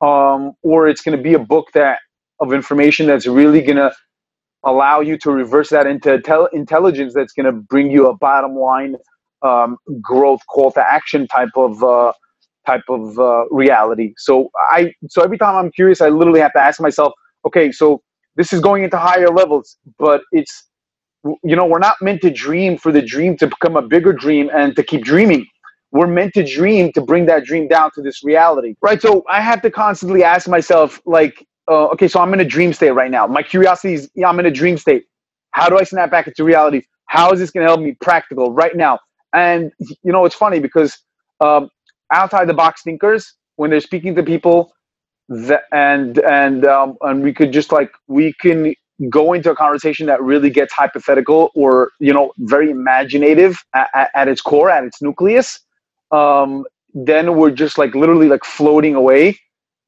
um, 0.00 0.52
or 0.62 0.88
it's 0.88 1.02
going 1.02 1.16
to 1.16 1.22
be 1.22 1.34
a 1.34 1.38
book 1.38 1.68
that 1.74 1.98
of 2.40 2.52
information 2.52 3.06
that's 3.06 3.26
really 3.26 3.62
going 3.62 3.76
to 3.78 3.92
allow 4.64 5.00
you 5.00 5.16
to 5.18 5.30
reverse 5.30 5.70
that 5.70 5.86
into 5.86 6.20
tel- 6.20 6.46
intelligence 6.52 7.14
that's 7.14 7.32
going 7.32 7.46
to 7.46 7.52
bring 7.52 7.90
you 7.90 8.08
a 8.08 8.16
bottom 8.16 8.54
line 8.56 8.96
um, 9.42 9.76
growth 10.02 10.40
call 10.50 10.70
to 10.72 10.80
action 10.82 11.26
type 11.28 11.48
of 11.56 11.82
uh, 11.82 12.12
type 12.66 12.82
of 12.88 13.18
uh, 13.18 13.46
reality. 13.50 14.12
So 14.18 14.50
I 14.70 14.92
so 15.08 15.22
every 15.22 15.38
time 15.38 15.56
I'm 15.56 15.72
curious, 15.72 16.00
I 16.00 16.10
literally 16.10 16.40
have 16.40 16.52
to 16.54 16.62
ask 16.62 16.80
myself, 16.80 17.12
okay, 17.46 17.72
so 17.72 18.02
this 18.36 18.52
is 18.52 18.60
going 18.60 18.84
into 18.84 18.98
higher 18.98 19.28
levels, 19.28 19.78
but 19.98 20.22
it's 20.32 20.68
you 21.44 21.56
know 21.56 21.66
we're 21.66 21.80
not 21.80 21.96
meant 22.02 22.22
to 22.22 22.30
dream 22.30 22.78
for 22.78 22.92
the 22.92 23.02
dream 23.02 23.36
to 23.38 23.48
become 23.48 23.76
a 23.76 23.82
bigger 23.82 24.12
dream 24.12 24.50
and 24.54 24.76
to 24.76 24.82
keep 24.82 25.04
dreaming. 25.04 25.46
We're 25.92 26.08
meant 26.08 26.34
to 26.34 26.44
dream 26.44 26.92
to 26.94 27.02
bring 27.02 27.26
that 27.26 27.44
dream 27.44 27.68
down 27.68 27.90
to 27.96 28.02
this 28.02 28.24
reality, 28.24 28.74
right? 28.82 29.02
So 29.02 29.24
I 29.30 29.40
have 29.42 29.62
to 29.62 29.70
constantly 29.70 30.24
ask 30.24 30.48
myself, 30.48 31.00
like, 31.06 31.44
uh, 31.68 31.86
okay, 31.88 32.08
so 32.08 32.20
I'm 32.20 32.32
in 32.34 32.40
a 32.40 32.44
dream 32.44 32.72
state 32.72 32.92
right 32.92 33.10
now. 33.10 33.26
My 33.26 33.42
curiosity 33.42 33.94
is, 33.94 34.10
yeah, 34.14 34.28
I'm 34.28 34.38
in 34.40 34.46
a 34.46 34.50
dream 34.50 34.76
state. 34.78 35.04
How 35.52 35.68
do 35.68 35.78
I 35.78 35.84
snap 35.84 36.10
back 36.10 36.26
into 36.26 36.44
reality? 36.44 36.82
How 37.06 37.32
is 37.32 37.38
this 37.40 37.50
going 37.50 37.64
to 37.66 37.70
help 37.70 37.80
me 37.80 37.96
practical 38.00 38.52
right 38.52 38.76
now? 38.76 39.00
And 39.32 39.72
you 39.80 40.12
know, 40.12 40.24
it's 40.24 40.34
funny 40.34 40.60
because 40.60 40.96
um, 41.40 41.70
outside 42.12 42.48
the 42.48 42.54
box 42.54 42.82
thinkers, 42.82 43.34
when 43.56 43.70
they're 43.70 43.80
speaking 43.80 44.14
to 44.16 44.22
people, 44.22 44.72
that, 45.28 45.64
and 45.72 46.18
and 46.20 46.66
um, 46.66 46.96
and 47.02 47.22
we 47.22 47.32
could 47.32 47.52
just 47.52 47.72
like 47.72 47.90
we 48.08 48.32
can 48.34 48.74
go 49.10 49.32
into 49.34 49.50
a 49.50 49.56
conversation 49.56 50.06
that 50.06 50.22
really 50.22 50.50
gets 50.50 50.72
hypothetical 50.72 51.50
or 51.54 51.90
you 52.00 52.12
know 52.12 52.32
very 52.38 52.70
imaginative 52.70 53.58
at, 53.74 54.10
at 54.14 54.28
its 54.28 54.40
core, 54.40 54.70
at 54.70 54.84
its 54.84 55.02
nucleus. 55.02 55.60
Um, 56.12 56.64
then 56.94 57.36
we're 57.36 57.50
just 57.50 57.78
like 57.78 57.94
literally 57.94 58.28
like 58.28 58.44
floating 58.44 58.94
away, 58.94 59.38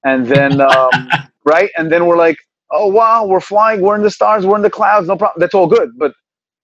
and 0.04 0.26
then. 0.26 0.60
Um, 0.60 0.90
right? 1.48 1.70
And 1.78 1.92
then 1.92 2.06
we're 2.06 2.18
like, 2.18 2.38
oh 2.72 2.88
wow, 2.88 3.26
we're 3.26 3.40
flying, 3.40 3.82
we're 3.82 3.96
in 3.96 4.02
the 4.04 4.12
stars, 4.12 4.46
we're 4.46 4.56
in 4.56 4.62
the 4.62 4.70
clouds, 4.70 5.08
no 5.08 5.16
problem. 5.16 5.40
That's 5.40 5.54
all 5.54 5.68
good, 5.68 5.90
but 5.98 6.14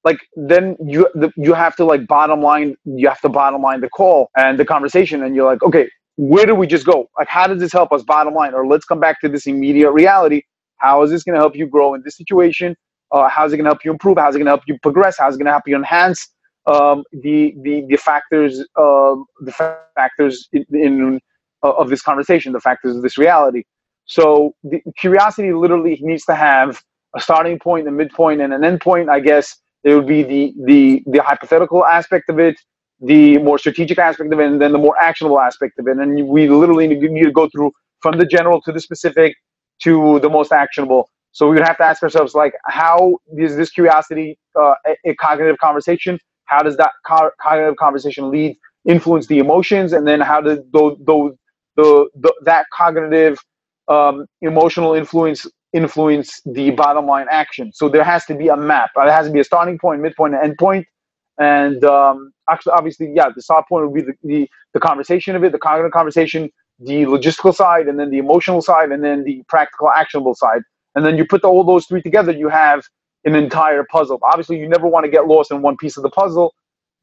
like 0.04 0.18
then 0.36 0.76
you 0.86 1.08
the, 1.14 1.32
you 1.36 1.54
have 1.54 1.76
to 1.76 1.86
like 1.86 2.06
bottom 2.08 2.42
line, 2.42 2.76
you 2.86 3.08
have 3.08 3.22
to 3.22 3.30
bottom 3.30 3.62
line 3.62 3.80
the 3.82 3.90
call 3.90 4.30
and 4.36 4.58
the 4.58 4.66
conversation, 4.66 5.24
and 5.24 5.36
you're 5.36 5.50
like, 5.50 5.62
okay, 5.64 5.88
where 6.16 6.46
do 6.46 6.54
we 6.56 6.66
just 6.68 6.86
go? 6.86 7.08
Like, 7.18 7.28
how 7.28 7.48
does 7.48 7.60
this 7.60 7.72
help 7.72 7.92
us 7.92 8.04
bottom 8.04 8.34
line? 8.34 8.54
Or 8.54 8.66
let's 8.66 8.86
come 8.86 9.00
back 9.00 9.20
to 9.22 9.30
this 9.30 9.46
immediate 9.46 9.92
reality. 9.92 10.42
How 10.78 11.02
is 11.04 11.10
this 11.10 11.24
going 11.24 11.34
to 11.34 11.40
help 11.40 11.56
you 11.56 11.66
grow 11.68 11.94
in 11.94 12.02
this 12.04 12.16
situation? 12.16 12.76
Uh, 13.12 13.28
how's 13.28 13.52
it 13.54 13.58
going 13.58 13.66
to 13.66 13.70
help 13.70 13.84
you 13.84 13.92
improve? 13.92 14.18
How's 14.18 14.36
it 14.36 14.40
going 14.40 14.46
to 14.46 14.52
help 14.52 14.62
you 14.68 14.78
progress? 14.82 15.16
How's 15.18 15.36
it 15.36 15.38
going 15.38 15.46
to 15.46 15.52
help 15.52 15.64
you 15.68 15.76
enhance 15.76 16.28
um, 16.66 17.04
the 17.12 17.54
the 17.62 17.86
the 17.88 17.96
factors 17.96 18.60
uh, 18.76 19.16
the 19.40 19.52
factors 19.96 20.48
in, 20.52 20.64
in 20.72 21.20
uh, 21.64 21.72
of 21.72 21.90
this 21.90 22.02
conversation, 22.02 22.52
the 22.52 22.60
factors 22.60 22.96
of 22.96 23.02
this 23.02 23.18
reality? 23.18 23.64
So 24.06 24.54
the 24.64 24.82
curiosity 24.98 25.52
literally 25.52 25.98
needs 26.02 26.24
to 26.26 26.34
have 26.34 26.82
a 27.16 27.20
starting 27.20 27.58
point, 27.58 27.88
a 27.88 27.90
midpoint, 27.90 28.40
and 28.40 28.52
an 28.52 28.64
end 28.64 28.80
point. 28.80 29.08
I 29.08 29.20
guess 29.20 29.56
it 29.84 29.94
would 29.94 30.06
be 30.06 30.22
the 30.22 30.54
the 30.64 31.02
the 31.06 31.22
hypothetical 31.22 31.84
aspect 31.84 32.28
of 32.28 32.38
it, 32.38 32.56
the 33.00 33.38
more 33.38 33.58
strategic 33.58 33.98
aspect 33.98 34.32
of 34.32 34.40
it, 34.40 34.46
and 34.46 34.60
then 34.60 34.72
the 34.72 34.78
more 34.78 34.96
actionable 34.98 35.40
aspect 35.40 35.78
of 35.78 35.88
it. 35.88 35.98
And 35.98 36.28
we 36.28 36.48
literally 36.48 36.88
need 36.88 37.24
to 37.24 37.32
go 37.32 37.48
through 37.48 37.72
from 38.00 38.18
the 38.18 38.26
general 38.26 38.60
to 38.62 38.72
the 38.72 38.80
specific 38.80 39.36
to 39.82 40.20
the 40.20 40.28
most 40.30 40.52
actionable. 40.52 41.08
So 41.32 41.48
we 41.48 41.56
would 41.56 41.66
have 41.66 41.78
to 41.78 41.84
ask 41.84 42.02
ourselves, 42.02 42.34
like, 42.34 42.54
how 42.66 43.18
is 43.36 43.56
this 43.56 43.70
curiosity 43.70 44.38
uh, 44.60 44.74
a, 45.04 45.14
cognitive 45.16 45.58
conversation? 45.58 46.18
How 46.46 46.62
does 46.62 46.76
that 46.76 46.92
co- 47.06 47.30
cognitive 47.40 47.76
conversation 47.76 48.30
lead, 48.30 48.56
influence 48.86 49.26
the 49.26 49.38
emotions, 49.38 49.92
and 49.92 50.06
then 50.06 50.20
how 50.20 50.40
does 50.40 50.60
those, 50.72 50.96
those 51.04 51.34
the, 51.76 52.08
the 52.16 52.32
that 52.44 52.66
cognitive 52.72 53.38
um, 53.88 54.26
emotional 54.40 54.94
influence 54.94 55.46
influence 55.72 56.40
the 56.46 56.70
bottom 56.70 57.06
line 57.06 57.26
action. 57.30 57.72
So 57.74 57.88
there 57.88 58.04
has 58.04 58.24
to 58.26 58.34
be 58.34 58.48
a 58.48 58.56
map. 58.56 58.90
There 58.94 59.10
has 59.10 59.26
to 59.26 59.32
be 59.32 59.40
a 59.40 59.44
starting 59.44 59.76
point, 59.76 60.00
midpoint, 60.00 60.34
and 60.34 60.42
end 60.44 60.56
point. 60.56 60.86
And 61.38 61.84
um, 61.84 62.32
actually, 62.48 62.72
obviously, 62.72 63.12
yeah, 63.12 63.28
the 63.34 63.42
start 63.42 63.68
point 63.68 63.90
would 63.90 63.94
be 63.94 64.02
the, 64.02 64.14
the, 64.22 64.48
the 64.72 64.80
conversation 64.80 65.34
of 65.34 65.42
it, 65.42 65.50
the 65.50 65.58
cognitive 65.58 65.90
conversation, 65.90 66.48
the 66.78 67.02
logistical 67.04 67.52
side, 67.52 67.88
and 67.88 67.98
then 67.98 68.10
the 68.10 68.18
emotional 68.18 68.62
side, 68.62 68.92
and 68.92 69.02
then 69.02 69.24
the 69.24 69.42
practical, 69.48 69.90
actionable 69.90 70.36
side. 70.36 70.62
And 70.94 71.04
then 71.04 71.18
you 71.18 71.26
put 71.26 71.42
the, 71.42 71.48
all 71.48 71.64
those 71.64 71.86
three 71.86 72.02
together, 72.02 72.30
you 72.30 72.48
have 72.48 72.84
an 73.24 73.34
entire 73.34 73.84
puzzle. 73.90 74.20
Obviously, 74.22 74.58
you 74.58 74.68
never 74.68 74.86
want 74.86 75.04
to 75.04 75.10
get 75.10 75.26
lost 75.26 75.50
in 75.50 75.60
one 75.60 75.76
piece 75.76 75.96
of 75.96 76.04
the 76.04 76.10
puzzle 76.10 76.54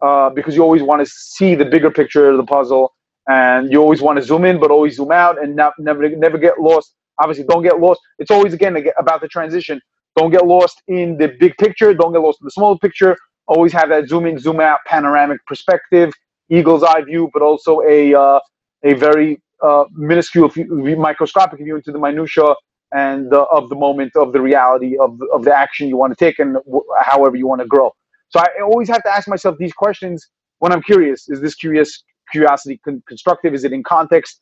uh, 0.01 0.29
because 0.29 0.55
you 0.55 0.63
always 0.63 0.81
want 0.81 1.05
to 1.05 1.11
see 1.13 1.55
the 1.55 1.65
bigger 1.65 1.91
picture 1.91 2.29
of 2.29 2.37
the 2.37 2.45
puzzle 2.45 2.93
and 3.31 3.71
you 3.71 3.81
always 3.81 4.01
want 4.01 4.17
to 4.19 4.23
zoom 4.23 4.45
in 4.45 4.59
but 4.59 4.71
always 4.71 4.97
zoom 4.97 5.11
out 5.13 5.41
and 5.43 5.55
not, 5.55 5.73
never 5.79 6.09
never 6.17 6.39
get 6.39 6.59
lost. 6.61 6.95
Obviously 7.21 7.45
don't 7.45 7.63
get 7.63 7.79
lost. 7.81 8.01
It's 8.19 8.31
always 8.31 8.53
again 8.53 8.75
about 8.99 9.21
the 9.21 9.29
transition. 9.29 9.81
Don't 10.17 10.31
get 10.31 10.47
lost 10.47 10.83
in 10.89 11.17
the 11.17 11.29
big 11.39 11.57
picture. 11.57 11.93
Don't 11.95 12.13
get 12.13 12.21
lost 12.21 12.39
in 12.41 12.45
the 12.45 12.51
small 12.59 12.79
picture. 12.79 13.17
Always 13.47 13.73
have 13.73 13.89
that 13.89 14.09
zoom 14.09 14.27
in 14.27 14.39
zoom 14.39 14.61
out 14.61 14.79
panoramic 14.87 15.39
perspective 15.47 16.13
eagle's 16.49 16.83
eye 16.83 17.01
view 17.03 17.29
but 17.33 17.43
also 17.43 17.81
a 17.89 18.13
uh, 18.15 18.39
a 18.85 18.93
very 18.95 19.41
uh, 19.63 19.85
minuscule 19.93 20.49
microscopic 20.97 21.59
view 21.59 21.77
into 21.77 21.91
the 21.93 21.99
minutia 21.99 22.55
and 22.93 23.33
uh, 23.33 23.45
of 23.51 23.69
the 23.69 23.75
moment 23.75 24.13
of 24.15 24.33
the 24.33 24.41
reality 24.41 24.97
of, 24.99 25.19
of 25.33 25.43
the 25.45 25.55
action 25.55 25.89
you 25.89 25.97
want 25.97 26.17
to 26.17 26.25
take 26.25 26.39
and 26.39 26.55
w- 26.65 26.85
however 27.01 27.35
you 27.37 27.47
want 27.47 27.61
to 27.61 27.67
grow. 27.67 27.91
So 28.29 28.39
i 28.41 28.47
always 28.63 28.89
have 28.89 29.03
to 29.03 29.09
ask 29.11 29.27
myself 29.27 29.57
these 29.59 29.73
questions 29.73 30.27
when 30.59 30.71
i'm 30.73 30.83
curious. 30.83 31.29
Is 31.29 31.41
this 31.41 31.55
curious 31.55 32.03
curiosity 32.31 32.79
con- 32.85 33.03
constructive? 33.07 33.53
Is 33.53 33.65
it 33.65 33.73
in 33.73 33.83
context? 33.83 34.41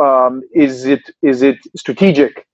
Um, 0.00 0.42
is 0.54 0.86
it 0.86 1.02
is 1.22 1.42
it 1.42 1.58
strategic? 1.76 2.46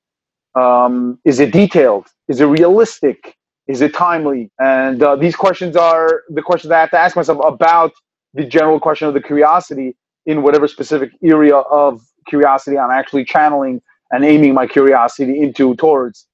Um, 0.54 1.18
is 1.24 1.40
it 1.40 1.52
detailed? 1.52 2.08
Is 2.28 2.40
it 2.40 2.46
realistic? 2.46 3.36
Is 3.68 3.80
it 3.80 3.94
timely? 3.94 4.50
And 4.58 5.02
uh, 5.02 5.16
these 5.16 5.36
questions 5.36 5.76
are 5.76 6.22
the 6.30 6.42
questions 6.42 6.72
I 6.72 6.80
have 6.80 6.90
to 6.90 6.98
ask 6.98 7.16
myself 7.16 7.40
about 7.44 7.92
the 8.34 8.44
general 8.44 8.80
question 8.80 9.08
of 9.08 9.14
the 9.14 9.22
curiosity 9.22 9.96
in 10.26 10.42
whatever 10.42 10.68
specific 10.68 11.10
area 11.24 11.56
of 11.56 12.02
curiosity 12.28 12.78
I'm 12.78 12.90
actually 12.90 13.24
channeling 13.24 13.82
and 14.10 14.24
aiming 14.24 14.54
my 14.54 14.66
curiosity 14.66 15.40
into 15.40 15.74
towards. 15.76 16.26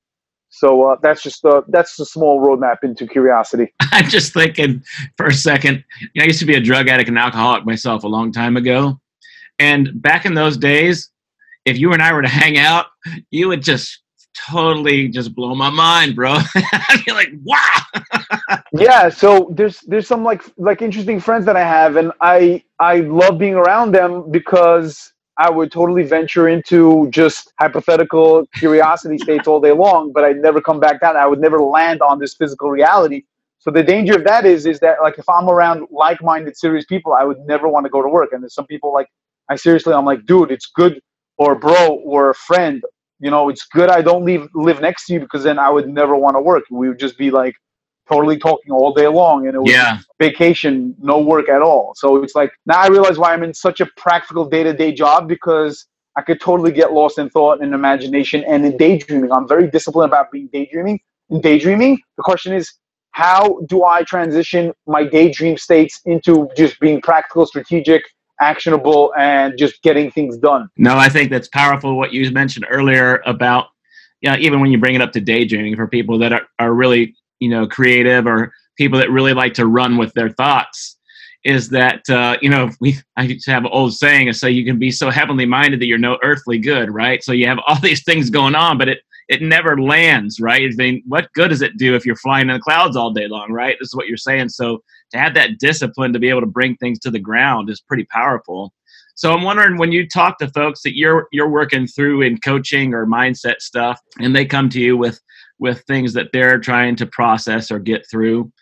So 0.55 0.85
uh, 0.85 0.97
that's 1.03 1.23
just 1.23 1.45
uh, 1.47 1.63
that's 1.69 1.99
a 1.99 2.05
small 2.05 2.39
roadmap 2.41 2.85
into 2.85 3.07
curiosity. 3.07 3.73
I'm 3.81 4.09
just 4.09 4.35
thinking 4.35 4.85
for 5.17 5.27
a 5.27 5.33
second. 5.33 5.83
You 6.01 6.09
know, 6.17 6.25
I 6.25 6.27
used 6.27 6.41
to 6.41 6.45
be 6.45 6.55
a 6.55 6.61
drug 6.61 6.89
addict 6.89 7.09
and 7.09 7.19
alcoholic 7.19 7.65
myself 7.65 8.05
a 8.05 8.09
long 8.09 8.31
time 8.31 8.59
ago, 8.59 9.01
and 9.59 9.91
back 10.03 10.27
in 10.27 10.35
those 10.35 10.59
days, 10.59 11.11
if 11.65 11.79
you 11.79 11.95
and 11.95 12.03
I 12.03 12.13
were 12.13 12.21
to 12.21 12.29
hang 12.43 12.59
out, 12.59 12.87
you 13.31 13.49
would 13.49 13.63
just 13.63 14.03
totally 14.51 15.09
just 15.09 15.35
blow 15.35 15.55
my 15.55 15.71
mind, 15.71 16.15
bro. 16.15 16.37
I'd 16.55 17.03
be 17.07 17.13
like, 17.13 17.31
wow. 17.45 18.61
yeah. 18.75 19.09
So 19.09 19.51
there's 19.55 19.81
there's 19.81 20.07
some 20.07 20.23
like 20.23 20.43
like 20.59 20.83
interesting 20.83 21.19
friends 21.19 21.47
that 21.47 21.57
I 21.57 21.65
have, 21.65 21.97
and 21.97 22.13
I 22.21 22.63
I 22.79 22.97
love 23.01 23.39
being 23.39 23.55
around 23.55 23.93
them 23.93 24.31
because 24.31 25.13
I 25.39 25.51
would 25.51 25.73
totally 25.73 26.05
venture 26.05 26.49
into 26.49 27.09
just 27.11 27.53
hypothetical 27.59 28.47
curiosity 28.55 29.19
states 29.19 29.49
all 29.49 29.61
day 29.61 29.73
long, 29.73 30.13
but 30.13 30.25
I'd 30.25 30.37
never 30.37 30.61
come 30.61 30.79
back 30.79 31.01
down. 31.01 31.17
I 31.17 31.27
would 31.27 31.41
never 31.41 31.61
land 31.63 32.03
on 32.03 32.19
this 32.19 32.35
physical 32.35 32.71
reality. 32.71 33.25
So 33.59 33.71
the 33.71 33.83
danger 33.83 34.15
of 34.17 34.25
that 34.25 34.45
is, 34.45 34.67
is 34.67 34.81
that 34.81 34.99
like 35.03 35.19
if 35.19 35.29
I'm 35.29 35.49
around 35.49 35.87
like-minded, 35.91 36.57
serious 36.57 36.85
people, 36.85 37.13
I 37.15 37.25
would 37.25 37.39
never 37.41 37.69
want 37.69 37.87
to 37.87 37.91
go 37.91 38.03
to 38.03 38.09
work. 38.09 38.31
And 38.33 38.43
there's 38.43 38.55
some 38.55 38.67
people 38.67 38.93
like, 38.93 39.09
I 39.49 39.57
seriously, 39.57 39.95
I'm 39.95 40.05
like, 40.05 40.27
dude, 40.27 40.51
it's 40.51 40.67
good, 40.67 41.01
or 41.39 41.55
bro, 41.55 41.95
or 42.05 42.31
a 42.31 42.35
friend. 42.35 42.83
You 43.21 43.31
know, 43.31 43.49
it's 43.49 43.67
good 43.67 43.89
I 43.89 44.03
don't 44.03 44.25
leave 44.25 44.49
live 44.55 44.81
next 44.81 45.07
to 45.07 45.15
you 45.15 45.21
because 45.21 45.45
then 45.45 45.59
I 45.59 45.71
would 45.71 45.89
never 45.89 46.17
want 46.17 46.37
to 46.37 46.41
work. 46.41 46.65
We 46.71 46.89
would 46.89 46.99
just 46.99 47.17
be 47.17 47.31
like 47.31 47.55
totally 48.09 48.39
talking 48.39 48.73
all 48.73 48.93
day 48.93 49.07
long 49.07 49.47
and 49.47 49.55
it 49.55 49.59
was 49.59 49.71
yeah. 49.71 49.99
vacation 50.19 50.95
no 51.01 51.21
work 51.21 51.49
at 51.49 51.63
all. 51.63 51.93
So 51.97 52.23
it's 52.23 52.35
like 52.35 52.53
now 52.67 52.81
i 52.81 52.89
realize 52.89 53.19
why 53.19 53.33
i'm 53.33 53.43
in 53.43 53.55
such 53.55 53.81
a 53.81 53.87
practical 53.97 54.45
day-to-day 54.45 54.93
job 54.93 55.29
because 55.29 55.87
i 56.17 56.23
could 56.23 56.41
totally 56.41 56.73
get 56.73 56.93
lost 56.93 57.19
in 57.19 57.31
thought 57.31 57.63
and 57.63 57.75
imagination 57.75 58.45
and 58.45 58.65
in 58.65 58.77
daydreaming. 58.77 59.33
I'm 59.33 59.49
very 59.49 59.71
disciplined 59.71 60.11
about 60.11 60.31
being 60.31 60.49
daydreaming 60.53 61.01
in 61.31 61.41
daydreaming. 61.41 61.99
The 62.17 62.23
question 62.23 62.53
is 62.53 62.73
how 63.13 63.61
do 63.67 63.85
i 63.85 64.03
transition 64.03 64.73
my 64.87 65.05
daydream 65.05 65.57
states 65.57 66.01
into 66.05 66.49
just 66.57 66.81
being 66.81 67.01
practical 67.01 67.47
strategic 67.47 68.03
actionable 68.41 69.13
and 69.17 69.57
just 69.57 69.81
getting 69.83 70.11
things 70.11 70.37
done? 70.39 70.69
No 70.77 70.97
i 70.97 71.09
think 71.09 71.31
that's 71.31 71.49
powerful 71.49 71.97
what 71.97 72.13
you 72.13 72.31
mentioned 72.31 72.67
earlier 72.71 73.23
about 73.27 73.67
yeah, 74.23 74.37
even 74.37 74.61
when 74.61 74.71
you 74.71 74.79
bring 74.79 74.95
it 74.95 75.03
up 75.03 75.13
to 75.13 75.21
daydreaming 75.21 75.77
for 75.77 75.87
people 75.89 76.17
that 76.19 76.33
are, 76.33 76.47
are 76.59 76.73
really, 76.73 77.15
you 77.43 77.49
know, 77.49 77.67
creative 77.67 78.27
or 78.27 78.53
people 78.77 78.99
that 78.99 79.11
really 79.11 79.35
like 79.35 79.55
to 79.55 79.67
run 79.67 79.97
with 79.97 80.13
their 80.15 80.31
thoughts 80.31 80.97
is 81.45 81.69
that 81.71 82.09
uh, 82.09 82.37
you 82.41 82.49
know 82.49 82.71
we 82.81 82.97
I 83.17 83.25
used 83.25 83.45
to 83.47 83.51
have 83.51 83.65
an 83.65 83.71
old 83.73 83.95
saying 83.95 84.29
and 84.29 84.37
say 84.37 84.51
you 84.51 84.65
can 84.65 84.79
be 84.79 84.93
so 84.93 85.11
heavenly 85.11 85.45
minded 85.45 85.81
that 85.81 85.87
you're 85.87 85.99
no 85.99 86.19
earthly 86.23 86.59
good, 86.59 86.91
right? 86.91 87.23
So 87.23 87.33
you 87.33 87.47
have 87.49 87.59
all 87.67 87.81
these 87.83 88.05
things 88.05 88.31
going 88.31 88.55
on, 88.55 88.79
but 88.79 88.89
it 88.89 89.01
it 89.29 89.43
never 89.43 89.81
lands, 89.81 90.41
right? 90.41 90.63
I 90.63 90.75
mean, 90.77 91.03
what 91.07 91.33
good 91.35 91.49
does 91.49 91.63
it 91.63 91.79
do 91.79 91.97
if 91.97 92.05
you're 92.05 92.17
flying 92.17 92.49
in 92.49 92.55
the 92.55 92.61
clouds 92.61 92.97
all 92.97 93.13
day 93.13 93.29
long, 93.29 93.51
right? 93.51 93.77
This 93.79 93.89
is 93.89 93.95
what 93.97 94.07
you're 94.07 94.17
saying. 94.17 94.51
So 94.51 94.83
to 95.13 95.19
have 95.19 95.35
that 95.35 95.59
discipline 95.59 96.13
to 96.13 96.19
be 96.19 96.29
able 96.29 96.41
to 96.41 96.47
bring 96.47 96.77
things 96.77 96.99
to 97.01 97.11
the 97.11 97.19
ground 97.19 97.71
is 97.71 97.81
pretty 97.81 98.05
powerful. 98.05 98.73
So 99.15 99.33
I'm 99.33 99.43
wondering 99.43 99.79
when 99.79 99.93
you 99.93 100.09
talk 100.09 100.39
to 100.39 100.49
folks 100.49 100.83
that 100.83 100.97
you're 100.97 101.29
you're 101.33 101.49
working 101.49 101.87
through 101.87 102.23
in 102.23 102.39
coaching 102.39 102.95
or 102.95 103.07
mindset 103.07 103.61
stuff, 103.61 104.01
and 104.21 104.35
they 104.35 104.45
come 104.45 104.69
to 104.71 104.81
you 104.81 104.97
with 104.97 105.21
with 105.63 105.81
things 105.83 106.13
that 106.13 106.27
they're 106.33 106.59
trying 106.59 106.97
to 106.97 107.07
process 107.07 107.71
or 107.71 107.79
get 107.79 108.05
through. 108.11 108.53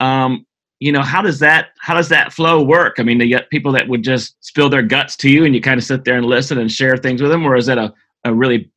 Um, 0.00 0.46
you 0.80 0.92
know 0.92 1.02
how 1.02 1.20
does 1.20 1.40
that 1.40 1.70
how 1.80 1.94
does 1.94 2.08
that 2.08 2.32
flow 2.32 2.62
work? 2.62 2.96
I 2.98 3.02
mean 3.02 3.20
you 3.20 3.28
get 3.28 3.50
people 3.50 3.72
that 3.72 3.88
would 3.88 4.04
just 4.04 4.36
spill 4.40 4.70
their 4.70 4.82
guts 4.82 5.16
to 5.16 5.28
you 5.28 5.44
and 5.44 5.52
you 5.52 5.60
kind 5.60 5.76
of 5.76 5.84
sit 5.84 6.04
there 6.04 6.16
and 6.16 6.24
listen 6.24 6.58
and 6.58 6.70
share 6.70 6.96
things 6.96 7.20
with 7.20 7.32
them 7.32 7.44
or 7.44 7.56
is 7.56 7.68
it 7.68 7.78
a, 7.78 7.92
a 8.24 8.32
really 8.32 8.70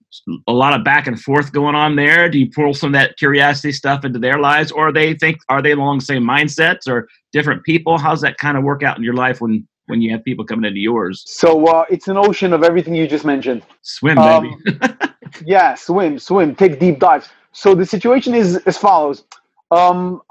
a 0.48 0.52
lot 0.52 0.74
of 0.74 0.84
back 0.84 1.06
and 1.06 1.22
forth 1.22 1.54
going 1.54 1.76
on 1.76 1.96
there? 1.96 2.28
Do 2.28 2.40
you 2.40 2.50
pull 2.50 2.74
some 2.74 2.90
of 2.90 2.94
that 2.94 3.18
curiosity 3.18 3.72
stuff 3.72 4.04
into 4.04 4.18
their 4.18 4.40
lives 4.40 4.72
or 4.72 4.92
they 4.92 5.14
think 5.14 5.38
are 5.48 5.62
they 5.62 5.72
along 5.72 6.00
the 6.00 6.06
same 6.06 6.24
mindsets 6.24 6.88
or 6.88 7.08
different 7.32 7.64
people? 7.64 8.00
How's 8.00 8.22
that 8.22 8.40
kind 8.40 8.58
of 8.58 8.64
work 8.64 8.82
out 8.82 8.98
in 8.98 9.04
your 9.04 9.14
life 9.14 9.40
when 9.40 9.68
when 9.86 10.02
you 10.02 10.12
have 10.12 10.24
people 10.24 10.44
coming 10.44 10.66
into 10.66 10.80
yours? 10.80 11.24
So 11.28 11.68
uh, 11.68 11.86
it's 11.92 12.08
an 12.08 12.18
ocean 12.18 12.52
of 12.52 12.64
everything 12.64 12.96
you 12.96 13.08
just 13.08 13.26
mentioned. 13.26 13.62
Swim 13.84 14.16
baby. 14.16 14.56
Um, 14.82 14.92
yeah 15.46 15.76
swim 15.76 16.18
swim. 16.18 16.56
Take 16.56 16.80
deep 16.80 16.98
dives 16.98 17.30
so 17.54 17.76
the 17.76 17.86
situation 17.86 18.36
is 18.36 18.58
as 18.68 18.78
follows 18.78 19.24
um, 19.72 20.22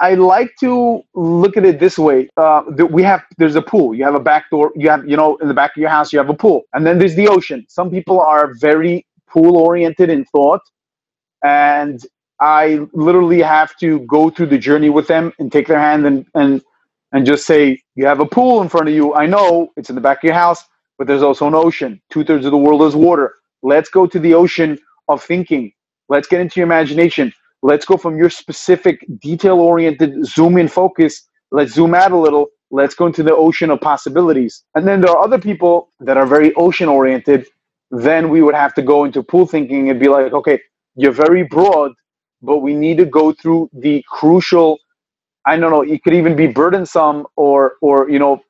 I 0.00 0.14
like 0.14 0.54
to 0.60 1.02
look 1.14 1.56
at 1.56 1.64
it 1.66 1.80
this 1.80 1.98
way. 1.98 2.28
Uh, 2.36 2.62
we 2.90 3.02
have 3.04 3.22
there's 3.38 3.56
a 3.56 3.62
pool. 3.62 3.94
You 3.94 4.04
have 4.04 4.14
a 4.16 4.20
back 4.20 4.50
door. 4.50 4.72
You 4.76 4.90
have 4.90 5.08
you 5.08 5.16
know 5.16 5.36
in 5.38 5.48
the 5.48 5.54
back 5.54 5.72
of 5.76 5.80
your 5.80 5.90
house 5.90 6.12
you 6.12 6.18
have 6.20 6.30
a 6.30 6.34
pool, 6.34 6.62
and 6.74 6.86
then 6.86 6.98
there's 6.98 7.14
the 7.16 7.28
ocean. 7.28 7.66
Some 7.68 7.90
people 7.90 8.20
are 8.20 8.54
very 8.60 9.06
pool 9.28 9.56
oriented 9.56 10.10
in 10.10 10.24
thought, 10.26 10.62
and 11.44 12.04
I 12.40 12.80
literally 12.94 13.42
have 13.42 13.76
to 13.78 14.00
go 14.00 14.30
through 14.30 14.46
the 14.48 14.58
journey 14.58 14.90
with 14.90 15.08
them 15.08 15.32
and 15.38 15.52
take 15.52 15.68
their 15.68 15.80
hand 15.80 16.06
and 16.06 16.26
and 16.34 16.62
and 17.12 17.26
just 17.26 17.46
say 17.46 17.80
you 17.96 18.06
have 18.06 18.20
a 18.20 18.26
pool 18.26 18.62
in 18.62 18.68
front 18.70 18.88
of 18.88 18.94
you. 18.94 19.14
I 19.14 19.26
know 19.26 19.70
it's 19.76 19.90
in 19.90 19.96
the 19.96 20.02
back 20.02 20.18
of 20.18 20.24
your 20.24 20.34
house, 20.34 20.64
but 20.98 21.06
there's 21.08 21.22
also 21.22 21.46
an 21.48 21.54
ocean. 21.54 22.00
Two 22.10 22.24
thirds 22.24 22.46
of 22.46 22.52
the 22.52 22.58
world 22.58 22.82
is 22.82 22.96
water. 22.96 23.34
Let's 23.62 23.90
go 23.90 24.06
to 24.06 24.18
the 24.18 24.34
ocean 24.34 24.78
of 25.08 25.22
thinking. 25.22 25.72
Let's 26.10 26.28
get 26.28 26.42
into 26.42 26.60
your 26.60 26.66
imagination 26.66 27.32
Let's 27.62 27.84
go 27.84 27.96
from 27.96 28.16
your 28.16 28.30
specific 28.30 29.04
detail 29.20 29.60
oriented 29.60 30.24
zoom 30.24 30.56
in 30.56 30.68
focus. 30.68 31.28
Let's 31.50 31.74
zoom 31.74 31.94
out 31.94 32.12
a 32.12 32.16
little. 32.16 32.48
Let's 32.70 32.94
go 32.94 33.06
into 33.06 33.22
the 33.22 33.34
ocean 33.34 33.70
of 33.70 33.80
possibilities. 33.80 34.64
And 34.74 34.86
then 34.86 35.00
there 35.00 35.10
are 35.10 35.22
other 35.22 35.38
people 35.38 35.90
that 36.00 36.16
are 36.16 36.26
very 36.26 36.54
ocean 36.54 36.88
oriented. 36.88 37.46
Then 37.90 38.30
we 38.30 38.42
would 38.42 38.54
have 38.54 38.74
to 38.74 38.82
go 38.82 39.04
into 39.04 39.22
pool 39.22 39.46
thinking 39.46 39.90
and 39.90 40.00
be 40.00 40.08
like, 40.08 40.32
okay, 40.32 40.60
you're 40.96 41.12
very 41.12 41.42
broad, 41.42 41.92
but 42.40 42.58
we 42.58 42.74
need 42.74 42.96
to 42.98 43.04
go 43.04 43.32
through 43.32 43.68
the 43.72 44.04
crucial, 44.08 44.78
I 45.44 45.56
don't 45.58 45.70
know, 45.70 45.82
it 45.82 46.02
could 46.04 46.14
even 46.14 46.36
be 46.36 46.46
burdensome 46.46 47.26
or, 47.36 47.74
or, 47.82 48.08
you 48.08 48.18
know, 48.18 48.40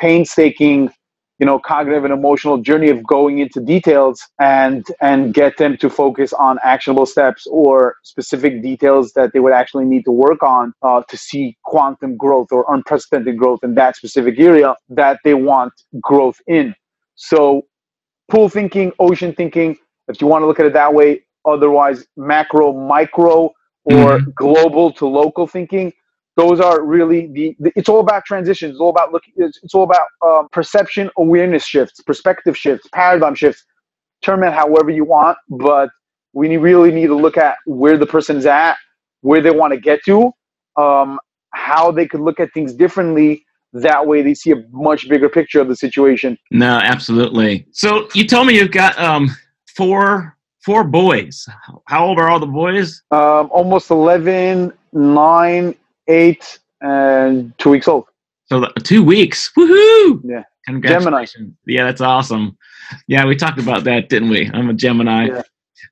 painstaking 0.00 0.90
you 1.38 1.46
know 1.46 1.58
cognitive 1.58 2.04
and 2.04 2.12
emotional 2.12 2.58
journey 2.58 2.88
of 2.88 3.04
going 3.06 3.38
into 3.38 3.60
details 3.60 4.22
and 4.40 4.86
and 5.00 5.34
get 5.34 5.56
them 5.58 5.76
to 5.76 5.90
focus 5.90 6.32
on 6.32 6.58
actionable 6.62 7.06
steps 7.06 7.46
or 7.50 7.96
specific 8.02 8.62
details 8.62 9.12
that 9.12 9.32
they 9.32 9.40
would 9.40 9.52
actually 9.52 9.84
need 9.84 10.04
to 10.04 10.10
work 10.10 10.42
on 10.42 10.72
uh, 10.82 11.02
to 11.08 11.16
see 11.16 11.56
quantum 11.64 12.16
growth 12.16 12.48
or 12.50 12.64
unprecedented 12.72 13.36
growth 13.36 13.60
in 13.62 13.74
that 13.74 13.96
specific 13.96 14.38
area 14.38 14.74
that 14.88 15.18
they 15.24 15.34
want 15.34 15.72
growth 16.00 16.40
in 16.46 16.74
so 17.14 17.62
pool 18.30 18.48
thinking 18.48 18.92
ocean 18.98 19.34
thinking 19.34 19.76
if 20.08 20.20
you 20.20 20.26
want 20.26 20.42
to 20.42 20.46
look 20.46 20.60
at 20.60 20.66
it 20.66 20.72
that 20.72 20.92
way 20.92 21.22
otherwise 21.44 22.06
macro 22.16 22.72
micro 22.72 23.52
or 23.84 24.18
mm-hmm. 24.18 24.30
global 24.34 24.90
to 24.92 25.06
local 25.06 25.46
thinking 25.46 25.92
those 26.36 26.60
are 26.60 26.84
really 26.84 27.28
the, 27.32 27.56
the, 27.58 27.72
it's 27.76 27.88
all 27.88 28.00
about 28.00 28.24
transitions. 28.24 28.72
It's 28.72 28.80
all 28.80 28.90
about 28.90 29.12
looking 29.12 29.32
it's, 29.36 29.58
it's 29.62 29.74
all 29.74 29.84
about 29.84 30.06
um, 30.24 30.48
perception 30.52 31.10
awareness 31.16 31.64
shifts 31.64 32.00
perspective 32.02 32.56
shifts 32.56 32.86
paradigm 32.92 33.34
shifts. 33.34 33.64
Term 34.22 34.42
it 34.44 34.52
however 34.52 34.90
you 34.90 35.04
want 35.04 35.38
but 35.48 35.90
we 36.32 36.56
really 36.56 36.92
need 36.92 37.06
to 37.06 37.16
look 37.16 37.36
at 37.36 37.56
where 37.64 37.96
the 37.96 38.06
person's 38.06 38.46
at 38.46 38.76
where 39.22 39.40
they 39.40 39.50
want 39.50 39.72
to 39.72 39.80
get 39.80 40.00
to 40.04 40.30
um, 40.76 41.18
how 41.50 41.90
they 41.90 42.06
could 42.06 42.20
look 42.20 42.38
at 42.38 42.52
things 42.52 42.74
differently. 42.74 43.44
That 43.72 44.06
way 44.06 44.22
they 44.22 44.34
see 44.34 44.52
a 44.52 44.62
much 44.70 45.08
bigger 45.08 45.28
picture 45.28 45.60
of 45.60 45.68
the 45.68 45.76
situation. 45.76 46.38
No 46.50 46.78
absolutely. 46.82 47.66
So 47.72 48.08
you 48.14 48.26
told 48.26 48.46
me 48.46 48.56
you've 48.56 48.70
got 48.70 48.98
um, 48.98 49.30
four 49.74 50.36
four 50.64 50.84
boys. 50.84 51.48
How 51.86 52.06
old 52.06 52.18
are 52.18 52.28
all 52.28 52.40
the 52.40 52.46
boys? 52.46 53.02
Um, 53.10 53.48
almost 53.50 53.90
11 53.90 54.72
9 54.92 55.74
eight 56.08 56.58
and 56.80 57.56
two 57.58 57.70
weeks 57.70 57.88
old. 57.88 58.06
So 58.46 58.66
two 58.82 59.02
weeks, 59.02 59.50
woohoo! 59.56 60.20
Yeah, 60.24 60.44
congratulations! 60.66 61.34
Gemini. 61.34 61.56
Yeah, 61.66 61.84
that's 61.84 62.00
awesome. 62.00 62.56
Yeah, 63.08 63.26
we 63.26 63.34
talked 63.34 63.58
about 63.58 63.84
that, 63.84 64.08
didn't 64.08 64.28
we? 64.28 64.48
I'm 64.52 64.70
a 64.70 64.74
Gemini. 64.74 65.26
Yeah. 65.26 65.42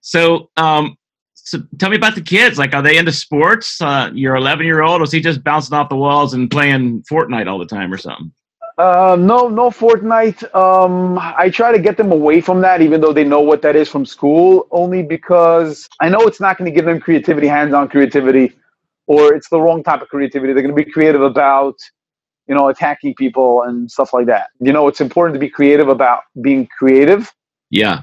So, 0.01 0.51
um, 0.57 0.97
so 1.35 1.63
tell 1.79 1.91
me 1.91 1.97
about 1.97 2.15
the 2.15 2.21
kids. 2.21 2.59
Like, 2.59 2.75
are 2.75 2.83
they 2.83 2.97
into 2.97 3.13
sports? 3.13 3.81
Uh, 3.81 4.11
your 4.15 4.37
11 4.37 4.65
year 4.67 4.83
old, 4.83 5.01
was 5.01 5.11
he 5.11 5.21
just 5.21 5.43
bouncing 5.43 5.77
off 5.77 5.89
the 5.89 5.97
walls 5.97 6.35
and 6.35 6.51
playing 6.51 7.03
Fortnite 7.11 7.49
all 7.49 7.59
the 7.59 7.67
time 7.67 7.93
or 7.93 7.99
something? 7.99 8.33
Uh, 8.77 9.17
no, 9.19 9.49
no 9.49 9.71
Fortnite. 9.71 10.53
Um, 10.55 11.19
I 11.19 11.49
try 11.49 11.71
to 11.71 11.79
get 11.79 11.97
them 11.97 12.11
away 12.11 12.41
from 12.41 12.61
that, 12.63 12.83
even 12.83 13.01
though 13.01 13.13
they 13.13 13.25
know 13.25 13.41
what 13.41 13.63
that 13.63 13.77
is 13.77 13.89
from 13.89 14.05
school, 14.05 14.67
only 14.73 15.03
because 15.03 15.89
I 16.01 16.09
know 16.09 16.21
it's 16.23 16.41
not 16.41 16.59
going 16.59 16.71
to 16.71 16.75
give 16.75 16.85
them 16.85 16.99
creativity, 16.99 17.47
hands 17.47 17.73
on 17.73 17.89
creativity 17.89 18.53
or 19.07 19.35
it's 19.35 19.49
the 19.49 19.61
wrong 19.61 19.83
type 19.83 20.03
of 20.03 20.09
creativity. 20.09 20.53
They're 20.53 20.63
going 20.63 20.75
to 20.75 20.85
be 20.85 20.91
creative 20.91 21.23
about, 21.23 21.77
you 22.47 22.55
know, 22.55 22.69
attacking 22.69 23.15
people 23.15 23.63
and 23.63 23.91
stuff 23.91 24.13
like 24.13 24.27
that. 24.27 24.51
You 24.61 24.73
know, 24.73 24.89
it's 24.89 25.01
important 25.01 25.35
to 25.35 25.41
be 25.41 25.49
creative 25.49 25.89
about 25.89 26.23
being 26.41 26.67
creative. 26.67 27.33
Yeah. 27.71 28.03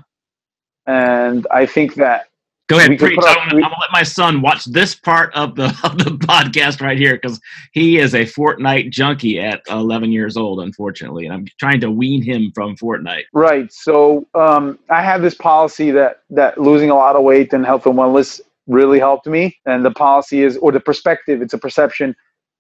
And 0.86 1.48
I 1.52 1.66
think 1.66 1.96
that. 1.96 2.28
Go 2.68 2.78
ahead, 2.78 2.98
preach. 2.98 3.18
I'm, 3.18 3.36
gonna, 3.36 3.56
I'm, 3.56 3.62
gonna, 3.62 3.76
let 3.82 3.92
my 3.92 4.04
son 4.04 4.42
watch 4.42 4.64
this 4.64 4.96
part 4.96 5.34
of 5.34 5.56
the 5.56 5.66
of 5.84 5.98
the 5.98 6.12
podcast 6.26 6.80
right 6.80 6.98
here 6.98 7.16
because 7.16 7.38
he 7.74 7.98
is 7.98 8.16
a 8.16 8.24
Fortnite 8.24 8.92
junkie 8.92 9.42
at 9.42 9.62
11 9.70 10.14
years 10.14 10.38
old, 10.38 10.62
unfortunately, 10.62 11.26
and 11.26 11.34
I'm 11.34 11.46
trying 11.60 11.82
to 11.82 11.92
wean 11.92 12.22
him 12.22 12.50
from 12.56 12.78
Fortnite. 12.78 13.24
Right. 13.34 13.72
So 13.74 14.26
um, 14.36 14.80
I 14.90 15.02
have 15.02 15.22
this 15.22 15.36
policy 15.36 15.92
that 15.92 16.22
that 16.30 16.58
losing 16.58 16.92
a 16.92 16.96
lot 16.96 17.18
of 17.18 17.24
weight 17.24 17.52
and 17.52 17.66
health 17.66 17.86
and 17.88 17.96
wellness 17.96 18.40
really 18.68 19.00
helped 19.00 19.28
me. 19.28 19.58
And 19.66 19.86
the 19.86 19.92
policy 19.92 20.44
is, 20.44 20.58
or 20.58 20.72
the 20.72 20.80
perspective, 20.80 21.42
it's 21.42 21.54
a 21.54 21.58
perception. 21.58 22.16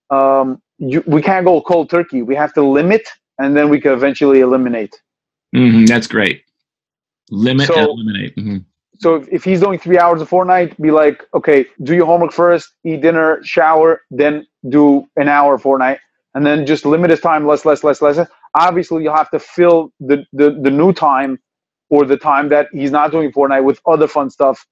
Um, 0.10 0.62
you, 0.78 1.04
we 1.06 1.22
can't 1.22 1.46
go 1.46 1.62
cold 1.62 1.90
turkey. 1.90 2.22
We 2.22 2.36
have 2.36 2.54
to 2.54 2.64
limit, 2.64 3.08
and 3.40 3.56
then 3.56 3.70
we 3.70 3.80
can 3.80 3.94
eventually 3.94 4.40
eliminate. 4.42 5.00
Mm-hmm, 5.56 5.86
that's 5.86 6.08
great. 6.08 6.44
Limit 7.30 7.68
so, 7.68 7.76
and 7.76 7.88
eliminate. 7.88 8.36
Mm-hmm. 8.36 8.58
So 9.00 9.16
if, 9.16 9.28
if 9.30 9.44
he's 9.44 9.60
doing 9.60 9.80
three 9.80 9.98
hours 9.98 10.22
of 10.22 10.30
Fortnite, 10.30 10.80
be 10.80 10.92
like, 10.92 11.26
okay, 11.34 11.66
do 11.84 11.96
your 11.96 12.06
homework 12.06 12.32
first, 12.32 12.74
eat 12.84 13.02
dinner, 13.02 13.40
shower, 13.44 14.02
then 14.12 14.46
do 14.70 15.08
an 15.16 15.28
hour 15.28 15.56
of 15.56 15.64
Fortnite, 15.64 16.00
and 16.36 16.46
then 16.46 16.66
just 16.66 16.86
limit 16.86 17.10
his 17.10 17.20
time 17.20 17.48
less, 17.48 17.66
less, 17.66 17.84
less, 17.84 18.02
less. 18.02 18.28
Obviously, 18.56 19.04
you'll 19.04 19.16
have 19.16 19.32
to 19.32 19.40
fill 19.40 19.92
the, 20.00 20.26
the, 20.34 20.52
the 20.52 20.70
new 20.70 20.94
time 20.94 21.40
or 21.90 22.06
the 22.06 22.18
time 22.18 22.50
that 22.50 22.68
he's 22.72 22.92
not 22.92 23.12
doing 23.12 23.32
Fortnite 23.32 23.64
with 23.64 23.82
other 23.86 24.08
fun 24.08 24.30
stuff 24.30 24.66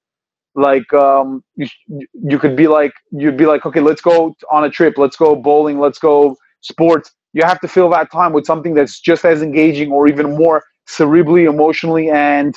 like 0.60 0.92
um, 0.94 1.44
you, 1.56 1.68
you 2.14 2.40
could 2.40 2.56
be 2.56 2.68
like 2.68 2.94
you'd 3.12 3.38
be 3.38 3.46
like 3.46 3.66
okay 3.66 3.80
let's 3.80 4.02
go 4.02 4.36
on 4.52 4.64
a 4.66 4.70
trip. 4.70 4.98
Let's 4.98 5.16
go 5.16 5.36
bowling. 5.36 5.80
Let's 5.80 6.00
go 6.00 6.36
sports. 6.62 7.12
You 7.34 7.44
have 7.46 7.60
to 7.62 7.68
fill 7.68 7.90
that 7.92 8.12
time 8.12 8.34
with 8.34 8.46
something 8.46 8.74
that's 8.74 9.00
just 9.00 9.24
as 9.26 9.42
engaging 9.42 9.92
or 9.92 10.08
even 10.08 10.36
more 10.36 10.64
cerebrally 10.88 11.48
emotionally 11.50 12.10
and 12.10 12.56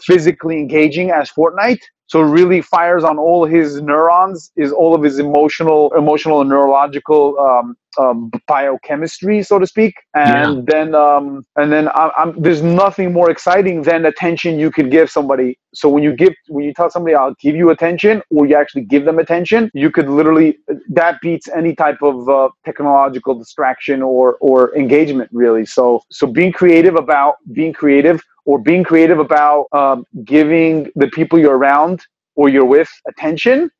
physically 0.00 0.58
engaging 0.58 1.10
as 1.10 1.30
fortnite 1.30 1.80
so 2.06 2.20
really 2.20 2.60
fires 2.60 3.02
on 3.04 3.18
all 3.18 3.44
his 3.44 3.80
neurons 3.80 4.52
is 4.56 4.72
all 4.72 4.94
of 4.94 5.02
his 5.02 5.18
emotional 5.18 5.92
emotional 5.94 6.40
and 6.40 6.50
neurological 6.50 7.38
um, 7.38 7.76
um, 7.98 8.30
biochemistry 8.46 9.42
so 9.42 9.58
to 9.58 9.66
speak. 9.66 9.94
And 10.14 10.56
yeah. 10.56 10.62
then 10.66 10.94
um, 10.94 11.44
and 11.56 11.72
then 11.72 11.88
I, 11.88 12.10
I'm, 12.16 12.40
there's 12.40 12.62
nothing 12.62 13.12
more 13.12 13.30
exciting 13.30 13.82
than 13.82 14.04
attention 14.04 14.58
you 14.58 14.70
could 14.70 14.90
give 14.90 15.10
somebody. 15.10 15.58
So 15.74 15.88
when 15.88 16.02
you 16.02 16.14
give 16.14 16.34
when 16.48 16.64
you 16.64 16.74
tell 16.74 16.90
somebody 16.90 17.14
i'll 17.14 17.34
give 17.40 17.56
you 17.56 17.70
attention 17.70 18.22
or 18.30 18.46
you 18.46 18.54
actually 18.56 18.84
give 18.84 19.04
them 19.04 19.18
attention 19.18 19.70
you 19.74 19.90
could 19.90 20.08
literally 20.08 20.58
that 20.88 21.20
beats 21.20 21.48
any 21.48 21.74
type 21.74 21.98
of 22.02 22.28
uh, 22.28 22.48
technological 22.64 23.34
distraction 23.34 24.02
or 24.02 24.36
or 24.40 24.76
engagement 24.76 25.30
really. 25.32 25.64
So 25.64 26.02
so 26.10 26.26
being 26.26 26.52
creative 26.52 26.96
about 26.96 27.36
being 27.52 27.72
creative 27.72 28.22
or 28.44 28.58
being 28.58 28.84
creative 28.84 29.18
about 29.18 29.66
um, 29.72 30.04
giving 30.24 30.90
the 30.96 31.08
people 31.08 31.38
you're 31.38 31.56
around 31.56 32.02
or 32.36 32.48
you're 32.48 32.64
with 32.64 32.90
attention 33.08 33.70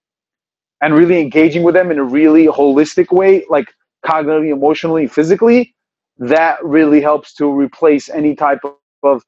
and 0.81 0.94
really 0.94 1.20
engaging 1.20 1.62
with 1.62 1.74
them 1.74 1.90
in 1.90 1.98
a 1.98 2.05
really 2.05 2.46
holistic 2.46 3.11
way, 3.11 3.44
like 3.48 3.72
cognitively, 4.05 4.53
emotionally, 4.53 5.07
physically, 5.07 5.74
that 6.18 6.62
really 6.64 7.00
helps 7.00 7.35
to 7.35 7.46
replace 7.46 8.09
any 8.09 8.35
type 8.35 8.61
of 9.03 9.22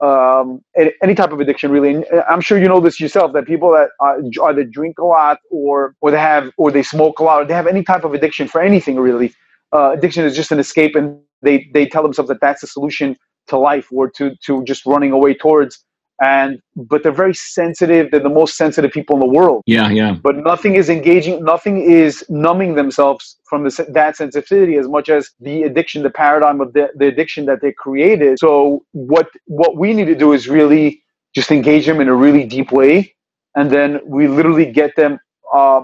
um, 0.00 0.62
any 1.02 1.14
type 1.14 1.32
of 1.32 1.40
addiction. 1.40 1.70
Really, 1.70 2.04
I'm 2.28 2.40
sure 2.40 2.58
you 2.58 2.68
know 2.68 2.80
this 2.80 3.00
yourself 3.00 3.32
that 3.34 3.46
people 3.46 3.70
that 3.72 3.90
are, 4.00 4.18
either 4.48 4.64
drink 4.64 4.98
a 4.98 5.04
lot 5.04 5.38
or 5.50 5.94
or 6.00 6.10
they 6.10 6.18
have 6.18 6.50
or 6.56 6.70
they 6.70 6.82
smoke 6.82 7.18
a 7.18 7.24
lot 7.24 7.42
or 7.42 7.44
they 7.44 7.54
have 7.54 7.66
any 7.66 7.82
type 7.82 8.04
of 8.04 8.14
addiction 8.14 8.48
for 8.48 8.60
anything 8.62 8.96
really. 8.98 9.34
Uh, 9.72 9.92
addiction 9.92 10.24
is 10.24 10.34
just 10.34 10.50
an 10.52 10.58
escape, 10.58 10.96
and 10.96 11.20
they 11.42 11.68
they 11.74 11.86
tell 11.86 12.02
themselves 12.02 12.28
that 12.28 12.40
that's 12.40 12.62
the 12.62 12.66
solution 12.66 13.16
to 13.50 13.58
life 13.58 13.86
or 13.92 14.10
to 14.18 14.34
to 14.46 14.64
just 14.64 14.86
running 14.86 15.12
away 15.12 15.34
towards. 15.34 15.84
And 16.22 16.60
but 16.76 17.02
they're 17.02 17.20
very 17.24 17.34
sensitive. 17.34 18.10
They're 18.10 18.20
the 18.20 18.28
most 18.42 18.56
sensitive 18.56 18.92
people 18.92 19.16
in 19.16 19.20
the 19.20 19.32
world. 19.38 19.62
Yeah 19.66 19.88
yeah. 19.88 20.12
But 20.22 20.36
nothing 20.52 20.74
is 20.74 20.88
engaging 20.90 21.42
nothing 21.44 21.76
is 21.80 22.24
numbing 22.28 22.74
themselves 22.74 23.36
from 23.48 23.64
the, 23.64 23.86
that 23.88 24.16
sensitivity 24.16 24.76
as 24.76 24.86
much 24.96 25.08
as 25.08 25.30
the 25.40 25.62
addiction 25.62 26.02
the 26.02 26.10
paradigm 26.10 26.60
of 26.60 26.72
the, 26.74 26.88
the 26.94 27.06
addiction 27.06 27.46
that 27.46 27.60
they 27.62 27.72
created. 27.72 28.38
So 28.38 28.84
what 28.92 29.28
what 29.46 29.76
we 29.76 29.94
need 29.94 30.06
to 30.06 30.14
do 30.14 30.32
is 30.34 30.46
really 30.48 31.02
just 31.34 31.50
engage 31.50 31.86
them 31.86 32.00
in 32.00 32.08
a 32.08 32.14
really 32.14 32.44
deep 32.44 32.70
way. 32.72 33.14
And 33.56 33.70
then 33.70 34.00
we 34.04 34.28
literally 34.28 34.70
get 34.70 34.94
them 34.96 35.18
uh, 35.52 35.82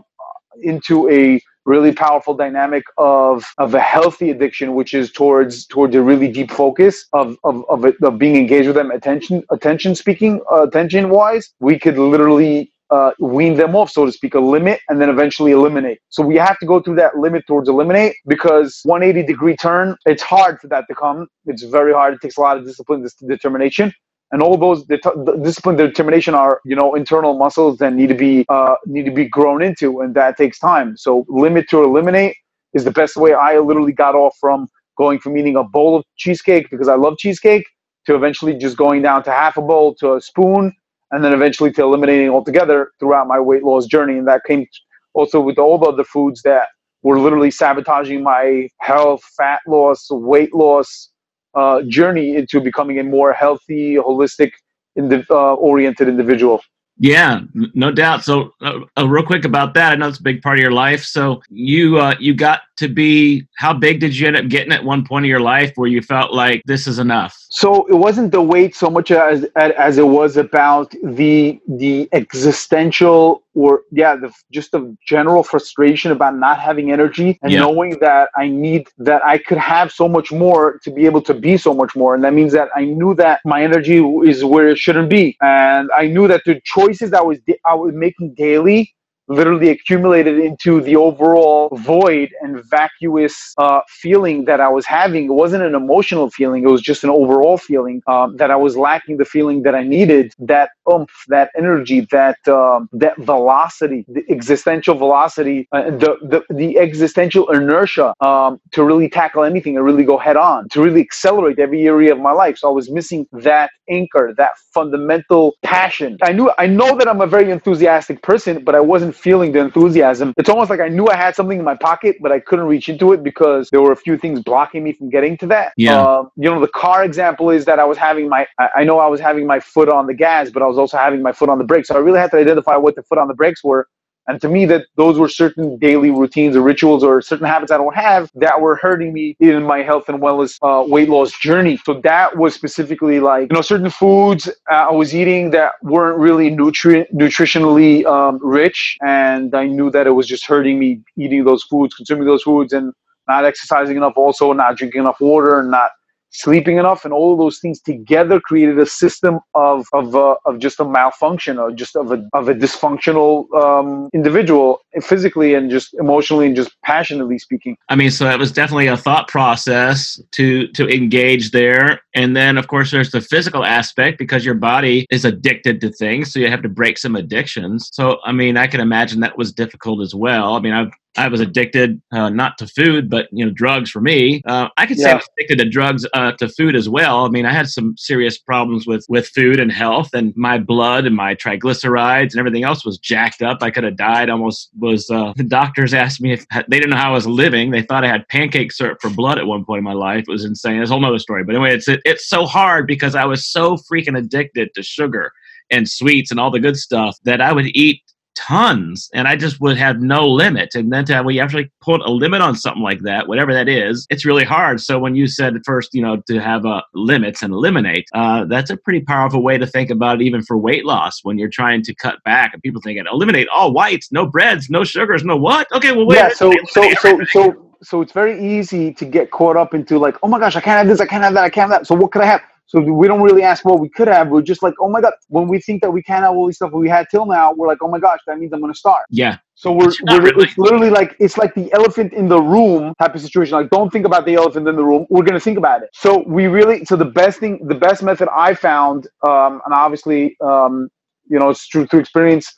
into 0.63 1.11
a 1.11 1.41
really 1.67 1.93
powerful 1.93 2.35
dynamic 2.35 2.85
of 2.97 3.45
of 3.59 3.75
a 3.75 3.81
healthy 3.81 4.31
addiction, 4.31 4.75
which 4.75 4.95
is 4.95 5.13
towards 5.13 5.67
towards 5.67 5.95
a 5.95 6.03
really 6.03 6.29
deep 6.29 6.51
focus 6.51 7.07
of 7.13 7.37
of 7.45 7.65
of, 7.69 7.85
it, 7.85 7.97
of 8.03 8.19
being 8.19 8.37
engaged 8.37 8.69
with 8.69 8.77
them, 8.77 8.91
attention 8.91 9.45
attention 9.51 9.95
speaking, 9.95 10.41
uh, 10.51 10.63
attention 10.63 11.11
wise. 11.11 11.53
We 11.61 11.79
could 11.79 11.99
literally 11.99 12.73
uh, 12.91 13.11
wean 13.19 13.57
them 13.57 13.75
off, 13.75 13.91
so 13.91 14.07
to 14.07 14.13
speak, 14.13 14.35
a 14.35 14.41
limit, 14.41 14.81
and 14.89 15.01
then 15.01 15.11
eventually 15.11 15.51
eliminate. 15.51 15.99
So 16.09 16.23
we 16.25 16.37
have 16.37 16.59
to 16.61 16.67
go 16.67 16.81
through 16.81 16.97
that 16.97 17.19
limit 17.19 17.45
towards 17.47 17.69
eliminate 17.69 18.15
because 18.29 18.81
180 18.85 19.27
degree 19.27 19.57
turn, 19.57 19.97
it's 20.07 20.23
hard 20.23 20.61
for 20.61 20.69
that 20.69 20.85
to 20.89 20.95
come. 20.95 21.27
It's 21.47 21.65
very 21.65 21.93
hard. 21.93 22.15
It 22.15 22.21
takes 22.21 22.37
a 22.37 22.41
lot 22.41 22.57
of 22.57 22.65
discipline, 22.65 23.03
this 23.03 23.15
determination 23.15 23.93
and 24.33 24.43
all 24.43 24.57
those 24.59 24.85
det- 24.87 25.03
discipline 25.43 25.77
determination 25.77 26.35
are 26.35 26.61
you 26.65 26.77
know 26.77 26.95
internal 26.95 27.39
muscles 27.39 27.79
that 27.79 27.95
need 27.95 28.09
to 28.09 28.15
be 28.17 28.47
uh, 28.49 28.77
need 28.87 29.05
to 29.07 29.13
be 29.13 29.27
grown 29.29 29.63
into 29.63 30.01
and 30.01 30.15
that 30.15 30.37
takes 30.37 30.59
time. 30.59 30.97
So 30.97 31.27
limit 31.29 31.69
to 31.71 31.85
eliminate 31.85 32.37
is 32.75 32.85
the 32.85 32.93
best 32.93 33.17
way. 33.17 33.35
I 33.35 33.59
literally 33.59 33.93
got 33.93 34.15
off 34.15 34.37
from 34.41 34.69
going 34.99 35.19
from 35.21 35.37
eating 35.39 35.57
a 35.57 35.65
bowl 35.65 35.97
of 35.97 36.05
cheesecake 36.17 36.71
because 36.71 36.89
i 36.89 36.95
love 36.95 37.17
cheesecake 37.19 37.67
to 38.07 38.15
eventually 38.17 38.55
just 38.57 38.77
going 38.77 39.03
down 39.03 39.23
to 39.25 39.31
half 39.33 39.57
a 39.57 39.63
bowl 39.63 39.95
to 39.97 40.15
a 40.15 40.21
spoon 40.23 40.73
and 41.13 41.25
then 41.25 41.33
eventually 41.35 41.73
to 41.73 41.83
eliminating 41.83 42.31
altogether 42.31 42.91
throughout 43.01 43.29
my 43.29 43.41
weight 43.41 43.65
loss 43.65 43.87
journey. 43.87 44.19
And 44.19 44.29
that 44.29 44.43
came 44.47 44.67
also 45.15 45.41
with 45.41 45.59
all 45.59 45.79
the 45.79 45.87
other 45.87 46.05
foods 46.05 46.43
that 46.43 46.69
were 47.03 47.21
literally 47.21 47.53
sabotaging 47.53 48.25
my 48.25 48.69
health 48.81 49.23
fat 49.39 49.61
loss 49.69 50.09
weight 50.11 50.55
loss 50.55 51.11
uh, 51.57 51.83
journey 51.89 52.37
into 52.37 52.61
becoming 52.61 52.99
a 53.01 53.03
more 53.03 53.33
healthy, 53.33 53.97
holistic, 53.97 54.53
indi- 54.95 55.25
uh, 55.31 55.55
oriented 55.55 56.07
individual. 56.09 56.63
Yeah, 56.99 57.41
no 57.75 57.91
doubt. 57.93 58.25
So, 58.25 58.53
uh, 58.63 58.81
uh, 58.97 59.09
real 59.09 59.25
quick 59.25 59.45
about 59.45 59.75
that, 59.75 59.93
I 59.93 59.97
know 59.97 60.09
it's 60.09 60.19
a 60.19 60.23
big 60.23 60.41
part 60.43 60.59
of 60.59 60.63
your 60.63 60.73
life. 60.73 61.03
So, 61.05 61.43
you 61.51 61.99
uh, 61.99 62.15
you 62.21 62.33
got 62.35 62.61
to 62.77 62.89
be 62.89 63.47
how 63.57 63.73
big 63.73 64.01
did 64.01 64.17
you 64.17 64.27
end 64.27 64.37
up 64.37 64.49
getting 64.49 64.73
at 64.73 64.85
one 64.85 65.05
point 65.05 65.25
of 65.25 65.29
your 65.29 65.41
life 65.41 65.73
where 65.77 65.89
you 65.89 66.03
felt 66.03 66.33
like 66.33 66.63
this 66.67 66.87
is 66.87 66.99
enough? 66.99 67.37
So 67.51 67.87
it 67.87 67.95
wasn't 67.95 68.33
the 68.33 68.43
weight 68.43 68.75
so 68.75 68.91
much 68.91 69.11
as 69.11 69.45
as 69.57 69.99
it 69.99 70.07
was 70.07 70.37
about 70.37 70.91
the 71.03 71.61
the 71.69 72.09
existential 72.13 73.43
or 73.57 73.83
yeah, 73.91 74.15
the 74.15 74.31
just 74.53 74.73
the 74.73 74.97
general 75.07 75.43
frustration 75.43 76.13
about 76.13 76.37
not 76.37 76.61
having 76.61 76.93
energy 76.93 77.39
and 77.43 77.51
yeah. 77.51 77.61
knowing 77.61 77.99
that 78.01 78.29
I 78.37 78.49
need 78.49 78.89
that 78.99 79.25
I 79.25 79.39
could 79.39 79.59
have 79.59 79.91
so 79.91 80.09
much 80.09 80.31
more 80.31 80.79
to 80.85 80.91
be 80.91 81.07
able 81.07 81.23
to 81.23 81.35
be 81.35 81.57
so 81.57 81.73
much 81.73 81.97
more, 81.97 82.15
and 82.15 82.23
that 82.25 82.35
means 82.35 82.53
that 82.53 82.69
I 82.77 82.85
knew 82.85 83.15
that 83.15 83.41
my 83.45 83.63
energy 83.63 83.99
is 84.25 84.45
where 84.45 84.69
it 84.69 84.79
shouldn't 84.79 85.09
be, 85.09 85.37
and 85.41 85.89
I 85.97 86.07
knew 86.07 86.29
that 86.29 86.43
the 86.45 86.61
choices 86.65 87.11
that 87.11 87.21
I 87.21 87.25
was 87.25 87.39
I 87.65 87.75
was 87.75 87.95
making 87.95 88.35
daily 88.35 88.95
literally 89.29 89.71
accumulated 89.71 90.39
into 90.39 90.81
the 90.81 90.97
overall 90.97 91.69
void 91.77 92.31
and 92.43 92.63
vacuous 92.65 93.55
uh, 93.59 93.81
feeling 93.89 94.45
that 94.45 94.61
I 94.61 94.69
was 94.69 94.87
having. 94.87 95.27
It 95.27 95.33
wasn't 95.35 95.65
an 95.65 95.75
emotional 95.75 96.31
feeling, 96.31 96.65
it 96.65 96.71
was 96.71 96.83
just 96.83 97.05
an 97.05 97.11
overall 97.11 97.59
feeling 97.59 98.03
um, 98.07 98.37
that 98.37 98.51
I 98.51 98.57
was 98.57 98.77
lacking 98.77 99.17
the 99.19 99.25
feeling 99.25 99.63
that 99.63 99.75
I 99.75 99.83
needed 99.83 100.35
that 100.39 100.71
oomph, 100.91 101.11
that 101.29 101.51
energy, 101.57 102.07
that 102.13 102.39
um, 102.49 102.89
that 102.93 103.17
velocity, 103.19 104.05
the 104.09 104.25
existential 104.31 104.95
velocity, 104.95 105.69
uh, 105.73 105.91
the, 105.91 106.17
the, 106.23 106.55
the 106.55 106.79
existential 106.79 107.51
inertia 107.51 108.15
um, 108.25 108.61
to 108.73 108.85
really 108.85 109.09
tackle 109.09 109.45
anything 109.45 109.77
and 109.77 109.85
really 109.85 110.05
go 110.05 110.19
head 110.19 110.37
on, 110.37 110.69
to 110.71 110.83
really 110.83 111.01
accelerate 111.01 111.59
every 111.59 111.87
area 111.87 112.13
of 112.13 112.21
my 112.21 112.33
life. 112.33 112.59
So 112.59 112.69
I 112.69 112.73
was 112.73 112.91
missing 112.91 113.27
that 113.33 113.71
anchor, 113.89 114.35
that 114.37 114.53
fundamental 114.73 115.55
passion. 115.63 116.19
I 116.23 116.33
knew, 116.33 116.51
I 116.59 116.67
know 116.67 116.97
that 116.99 117.09
I'm 117.09 117.21
a 117.21 117.27
very 117.27 117.51
enthusiastic 117.51 118.23
person, 118.23 118.65
but 118.65 118.75
I 118.75 118.81
wasn't 118.81 119.16
feeling 119.17 119.53
the 119.53 119.61
enthusiasm. 119.61 120.33
It's 120.37 120.49
almost 120.49 120.71
like 120.71 120.81
I 120.81 120.89
knew 120.89 121.09
I 121.09 121.17
had 121.17 121.35
something 121.35 121.59
in 121.59 121.65
my 121.65 121.75
pocket, 121.75 122.17
but 122.21 122.33
I 122.33 122.41
couldn't 122.41 122.67
reach 122.67 122.89
into 122.89 123.13
it 123.13 123.23
because 123.23 123.71
there 123.71 123.83
were 123.83 123.93
a 123.93 123.97
few 123.97 124.17
things 124.17 124.43
blocking 124.43 124.85
me 124.85 124.93
from 124.93 125.11
getting 125.11 125.37
to 125.39 125.47
that. 125.49 125.73
Yeah. 125.77 126.01
Uh, 126.01 126.29
you 126.37 126.51
know, 126.51 126.61
the 126.61 126.69
car 126.69 127.05
example 127.05 127.51
is 127.51 127.65
that 127.65 127.79
I 127.79 127.85
was 127.85 127.99
having 127.99 128.29
my, 128.29 128.47
I 128.59 128.85
know 128.85 128.99
I 128.99 129.07
was 129.07 129.21
having 129.21 129.47
my 129.47 129.61
foot 129.61 129.89
on 129.89 130.07
the 130.07 130.15
gas, 130.15 130.51
but 130.51 130.63
I 130.63 130.67
was 130.67 130.79
also 130.79 130.97
having 130.97 131.23
my 131.23 131.33
foot 131.33 131.49
on 131.49 131.59
the 131.59 131.65
brakes. 131.65 131.89
So 131.89 131.97
I 131.97 131.99
really 131.99 132.19
had 132.19 132.31
to 132.33 132.39
identify 132.39 132.77
what 132.77 132.95
the 132.95 133.03
foot 133.03 133.19
on 133.19 133.29
the 133.29 133.35
brakes 133.35 133.65
were 133.65 133.89
and 134.29 134.41
to 134.41 134.49
me, 134.49 134.67
that 134.67 134.87
those 134.97 135.19
were 135.19 135.29
certain 135.29 135.79
daily 135.79 136.11
routines 136.11 136.57
or 136.57 136.63
rituals 136.63 137.05
or 137.05 137.23
certain 137.23 137.47
habits 137.47 137.71
I 137.71 137.77
don't 137.77 137.95
have 137.95 138.31
that 138.35 138.61
were 138.61 138.77
hurting 138.77 139.13
me 139.13 139.37
in 139.39 139.63
my 139.63 139.83
health 139.83 140.09
and 140.09 140.21
wellness 140.21 140.59
uh, 140.63 140.85
weight 140.87 141.09
loss 141.09 141.33
journey. 141.39 141.79
So 141.85 142.01
that 142.01 142.37
was 142.37 142.55
specifically 142.55 143.21
like, 143.21 143.51
you 143.51 143.55
know, 143.55 143.63
certain 143.63 143.91
foods 143.91 144.49
uh, 144.49 144.87
I 144.89 144.93
was 144.93 145.15
eating 145.15 145.51
that 145.51 145.73
weren't 145.83 146.19
really 146.19 146.51
nutri- 146.51 147.07
nutritionally 147.13 148.05
um, 148.05 148.39
rich. 148.43 148.97
And 149.07 149.55
I 149.55 149.67
knew 149.67 149.91
that 149.91 150.07
it 150.07 150.13
was 150.13 150.27
just 150.27 150.47
hurting 150.47 150.79
me 150.79 151.03
eating 151.17 151.45
those 151.45 151.63
foods, 151.65 151.95
consuming 151.95 152.27
those 152.27 152.43
foods, 152.43 152.73
and 152.73 152.93
not 153.29 153.45
exercising 153.45 153.97
enough, 153.97 154.15
also 154.17 154.53
not 154.53 154.77
drinking 154.77 155.03
enough 155.03 155.21
water, 155.21 155.61
and 155.61 155.71
not 155.71 155.91
sleeping 156.37 156.77
enough 156.77 157.05
and 157.05 157.15
all 157.15 157.37
those 157.37 157.59
things 157.59 157.81
together 157.81 158.39
created 158.41 158.79
a 158.79 158.87
system 158.87 159.41
of 159.55 159.87
of, 159.93 160.15
uh, 160.15 160.37
of 160.45 160.59
just 160.59 160.79
a 160.81 160.85
malfunction 160.85 161.59
or 161.59 161.73
just 161.73 161.97
of 161.97 162.13
a, 162.13 162.29
of 162.35 162.49
a 162.49 162.55
dysfunctional 162.55 163.53
um, 163.55 164.09
individual 164.13 164.81
physically 165.01 165.55
and 165.55 165.71
just 165.71 165.95
emotionally 165.95 166.47
and 166.47 166.55
just 166.55 166.71
passionately 166.85 167.39
speaking. 167.39 167.77
I 167.89 167.97
mean 167.97 168.11
so 168.11 168.29
it 168.31 168.39
was 168.39 168.53
definitely 168.53 168.89
a 168.89 168.97
thought 168.97 169.29
process 169.29 170.21
to 170.33 170.69
to 170.69 170.89
engage 170.89 171.51
there. 171.53 172.01
And 172.15 172.37
then 172.37 172.59
of 172.59 172.69
course 172.69 172.91
there's 172.91 173.11
the 173.11 173.21
physical 173.21 173.65
aspect 173.65 174.19
because 174.19 174.45
your 174.45 174.55
body 174.55 175.07
is 175.11 175.25
addicted 175.25 175.81
to 175.81 175.91
things 175.91 176.33
so 176.33 176.39
you 176.39 176.51
have 176.51 176.63
to 176.63 176.69
break 176.69 176.99
some 176.99 177.17
addictions. 177.17 177.89
So 177.93 178.19
i 178.25 178.33
mean 178.33 178.57
i 178.57 178.67
can 178.67 178.81
imagine 178.81 179.21
that 179.21 179.39
was 179.39 179.53
difficult 179.53 180.03
as 180.03 180.15
well. 180.15 180.55
I 180.55 180.61
mean 180.61 180.75
i've 180.75 180.93
I 181.17 181.29
was 181.29 181.41
addicted 181.41 182.01
uh, 182.13 182.31
not 182.31 182.59
to 182.59 182.67
food, 182.67 183.09
but 183.11 183.29
you 183.33 183.45
know, 183.45 183.51
drugs 183.51 183.91
for 183.91 184.01
me. 184.01 184.43
Uh, 184.47 184.69
I 184.77 184.87
could 184.87 184.99
say 184.99 185.09
yeah. 185.09 185.13
I 185.13 185.17
was 185.17 185.29
addicted 185.37 185.59
to 185.65 185.71
drugs 185.71 186.07
uh, 186.15 186.33
to 186.33 186.49
food 186.49 186.77
as 186.77 186.89
well. 186.89 187.25
I 187.25 187.29
mean, 187.29 187.47
I 187.47 187.53
had 187.53 187.69
some 187.69 187.95
serious 187.97 188.39
problems 188.39 188.87
with 188.87 189.05
with 189.09 189.29
food 189.29 189.61
and 189.61 189.73
health, 189.73 190.11
and 190.15 190.35
my 190.37 190.59
blood 190.59 191.07
and 191.07 191.15
my 191.15 191.35
triglycerides 191.35 192.33
and 192.33 192.39
everything 192.39 192.65
else 192.65 192.85
was 192.85 192.99
jacked 192.99 193.43
up. 193.43 193.63
I 193.63 193.71
could 193.71 193.85
have 193.85 193.97
died. 193.97 194.31
Almost 194.31 194.71
was. 194.79 195.11
Uh, 195.11 195.33
the 195.37 195.45
doctors 195.45 195.95
asked 195.95 196.21
me 196.21 196.33
if 196.33 196.47
they 196.69 196.79
didn't 196.79 196.91
know 196.91 196.97
how 196.97 197.11
I 197.11 197.15
was 197.15 197.27
living. 197.27 197.71
They 197.71 197.83
thought 197.83 198.05
I 198.05 198.09
had 198.09 198.29
pancake 198.29 198.73
syrup 198.73 198.99
for 199.01 199.11
blood 199.11 199.39
at 199.39 199.47
one 199.47 199.65
point 199.65 199.79
in 199.79 199.85
my 199.85 199.93
life. 199.93 200.25
It 200.29 200.33
was 200.33 200.45
insane. 200.45 200.81
It's 200.81 200.91
a 200.91 200.95
whole 200.95 201.05
other 201.05 201.19
story. 201.19 201.45
But 201.45 201.55
anyway, 201.55 201.75
it's 201.75 201.89
it, 201.89 202.01
it's 202.05 202.29
so 202.29 202.47
hard 202.47 202.87
because 202.87 203.15
I 203.15 203.25
was 203.25 203.47
so 203.47 203.77
freaking 203.91 204.19
addicted 204.19 204.71
to 204.75 204.83
sugar 204.83 205.33
and 205.71 205.89
sweets 205.89 206.31
and 206.31 206.39
all 206.39 206.51
the 206.51 206.61
good 206.61 206.77
stuff 206.77 207.17
that 207.25 207.41
I 207.41 207.53
would 207.53 207.67
eat 207.67 208.03
tons 208.37 209.09
and 209.15 209.27
i 209.27 209.35
just 209.35 209.61
would 209.61 209.77
have 209.77 210.01
no 210.01 210.27
limit. 210.29 210.75
And 210.75 210.93
then 210.93 211.05
to 211.07 211.23
we 211.23 211.41
actually 211.41 211.71
put 211.81 212.01
a 212.03 212.11
limit 212.11 212.41
on 212.43 212.55
something 212.55 212.83
like 212.83 213.01
that 213.01 213.29
whatever 213.29 213.53
that 213.55 213.69
is 213.69 214.07
it's 214.11 214.25
really 214.25 214.45
hard. 214.45 214.81
So 214.81 214.99
when 214.99 215.15
you 215.15 215.27
said 215.27 215.55
first 215.65 215.95
you 215.95 216.03
know 216.03 216.23
to 216.29 216.39
have 216.39 216.65
uh, 216.67 216.83
limits 216.95 217.43
and 217.43 217.53
eliminate 217.53 218.07
uh, 218.15 218.45
that's 218.45 218.71
a 218.71 218.77
pretty 218.77 219.01
powerful 219.01 219.43
way 219.43 219.59
to 219.59 219.67
think 219.67 219.91
about 219.91 220.21
it 220.21 220.25
even 220.25 220.43
for 220.43 220.57
weight 220.57 220.85
loss 220.85 221.21
when 221.23 221.39
you're 221.39 221.49
trying 221.49 221.83
to 221.83 221.95
cut 221.95 222.23
back 222.25 222.53
and 222.53 222.63
people 222.63 222.81
thinking 222.83 223.05
eliminate 223.11 223.49
all 223.49 223.73
whites 223.73 224.13
no 224.13 224.27
breads 224.27 224.69
no 224.71 224.85
sugars 224.85 225.25
no 225.25 225.37
what? 225.37 225.67
Okay 225.73 225.93
well 225.93 226.07
wait 226.07 226.17
yeah 226.17 226.29
so 226.29 226.53
so 226.69 226.83
so 227.01 227.21
so 227.31 227.67
so 227.83 228.01
it's 228.01 228.13
very 228.13 228.59
easy 228.59 228.93
to 228.93 229.05
get 229.05 229.31
caught 229.31 229.57
up 229.57 229.75
into 229.75 229.99
like 229.99 230.17
oh 230.23 230.29
my 230.29 230.39
gosh 230.39 230.57
i 230.57 230.61
can't 230.61 230.79
have 230.79 230.87
this 230.87 231.01
i 231.01 231.07
can't 231.07 231.23
have 231.23 231.35
that 231.35 231.45
i 231.45 231.51
can't 231.51 231.71
have 231.71 231.81
that 231.81 231.87
so 231.87 231.95
what 231.95 232.11
could 232.13 232.23
i 232.23 232.27
have 232.27 232.41
so 232.67 232.81
we 232.81 233.09
don't 233.09 233.23
really 233.23 233.43
ask 233.43 233.65
what 233.65 233.81
we 233.81 233.89
could 233.89 234.09
have. 234.09 234.29
We're 234.29 234.43
just 234.43 234.63
like, 234.63 234.75
oh 234.81 234.89
my 234.89 235.01
god. 235.01 235.15
When 235.29 235.49
we 235.49 235.61
think 235.61 235.83
that 235.83 235.91
we 235.93 236.03
can't 236.03 236.25
have 236.25 236.35
all 236.35 236.47
these 236.47 236.57
stuff 236.57 236.73
we 236.73 236.89
had 236.89 237.07
till 237.11 237.27
now, 237.27 237.53
we're 237.53 237.69
like, 237.69 237.79
oh 237.83 237.89
my 237.89 238.01
gosh, 238.01 238.21
that 238.27 238.39
means 238.39 238.53
I'm 238.53 238.61
gonna 238.61 238.75
start. 238.75 239.05
Yeah. 239.11 239.39
So 239.55 239.73
we're, 239.73 239.93
we're 240.03 240.23
really. 240.23 240.45
it's 240.45 240.59
literally 240.59 240.91
like 240.91 241.17
it's 241.21 241.39
like 241.39 241.55
the 241.55 241.73
elephant 241.73 242.13
in 242.15 242.29
the 242.29 242.41
room 242.41 242.95
type 243.01 243.15
of 243.15 243.21
situation. 243.23 243.55
Like 243.57 243.71
don't 243.71 243.91
think 243.93 244.07
about 244.07 244.27
the 244.27 244.35
elephant 244.35 244.69
in 244.69 244.77
the 244.77 244.85
room. 244.85 245.07
We're 245.11 245.25
gonna 245.25 245.41
think 245.41 245.59
about 245.59 245.83
it. 245.83 245.91
So 245.95 246.25
we 246.27 246.47
really 246.47 246.85
so 246.85 246.97
the 246.97 247.05
best 247.07 247.41
thing, 247.41 247.67
the 247.67 247.75
best 247.77 248.03
method 248.03 248.29
I 248.35 248.55
found, 248.55 249.09
um, 249.27 249.63
and 249.65 249.75
obviously, 249.75 250.37
um, 250.43 250.89
you 251.31 251.39
know, 251.39 251.51
it's 251.51 251.67
true 251.69 251.87
through 251.87 252.01
experience. 252.01 252.53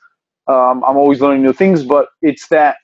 Um, 0.48 0.84
I'm 0.84 0.96
always 0.96 1.20
learning 1.20 1.42
new 1.42 1.52
things, 1.52 1.84
but 1.84 2.08
it's 2.22 2.48
that 2.48 2.76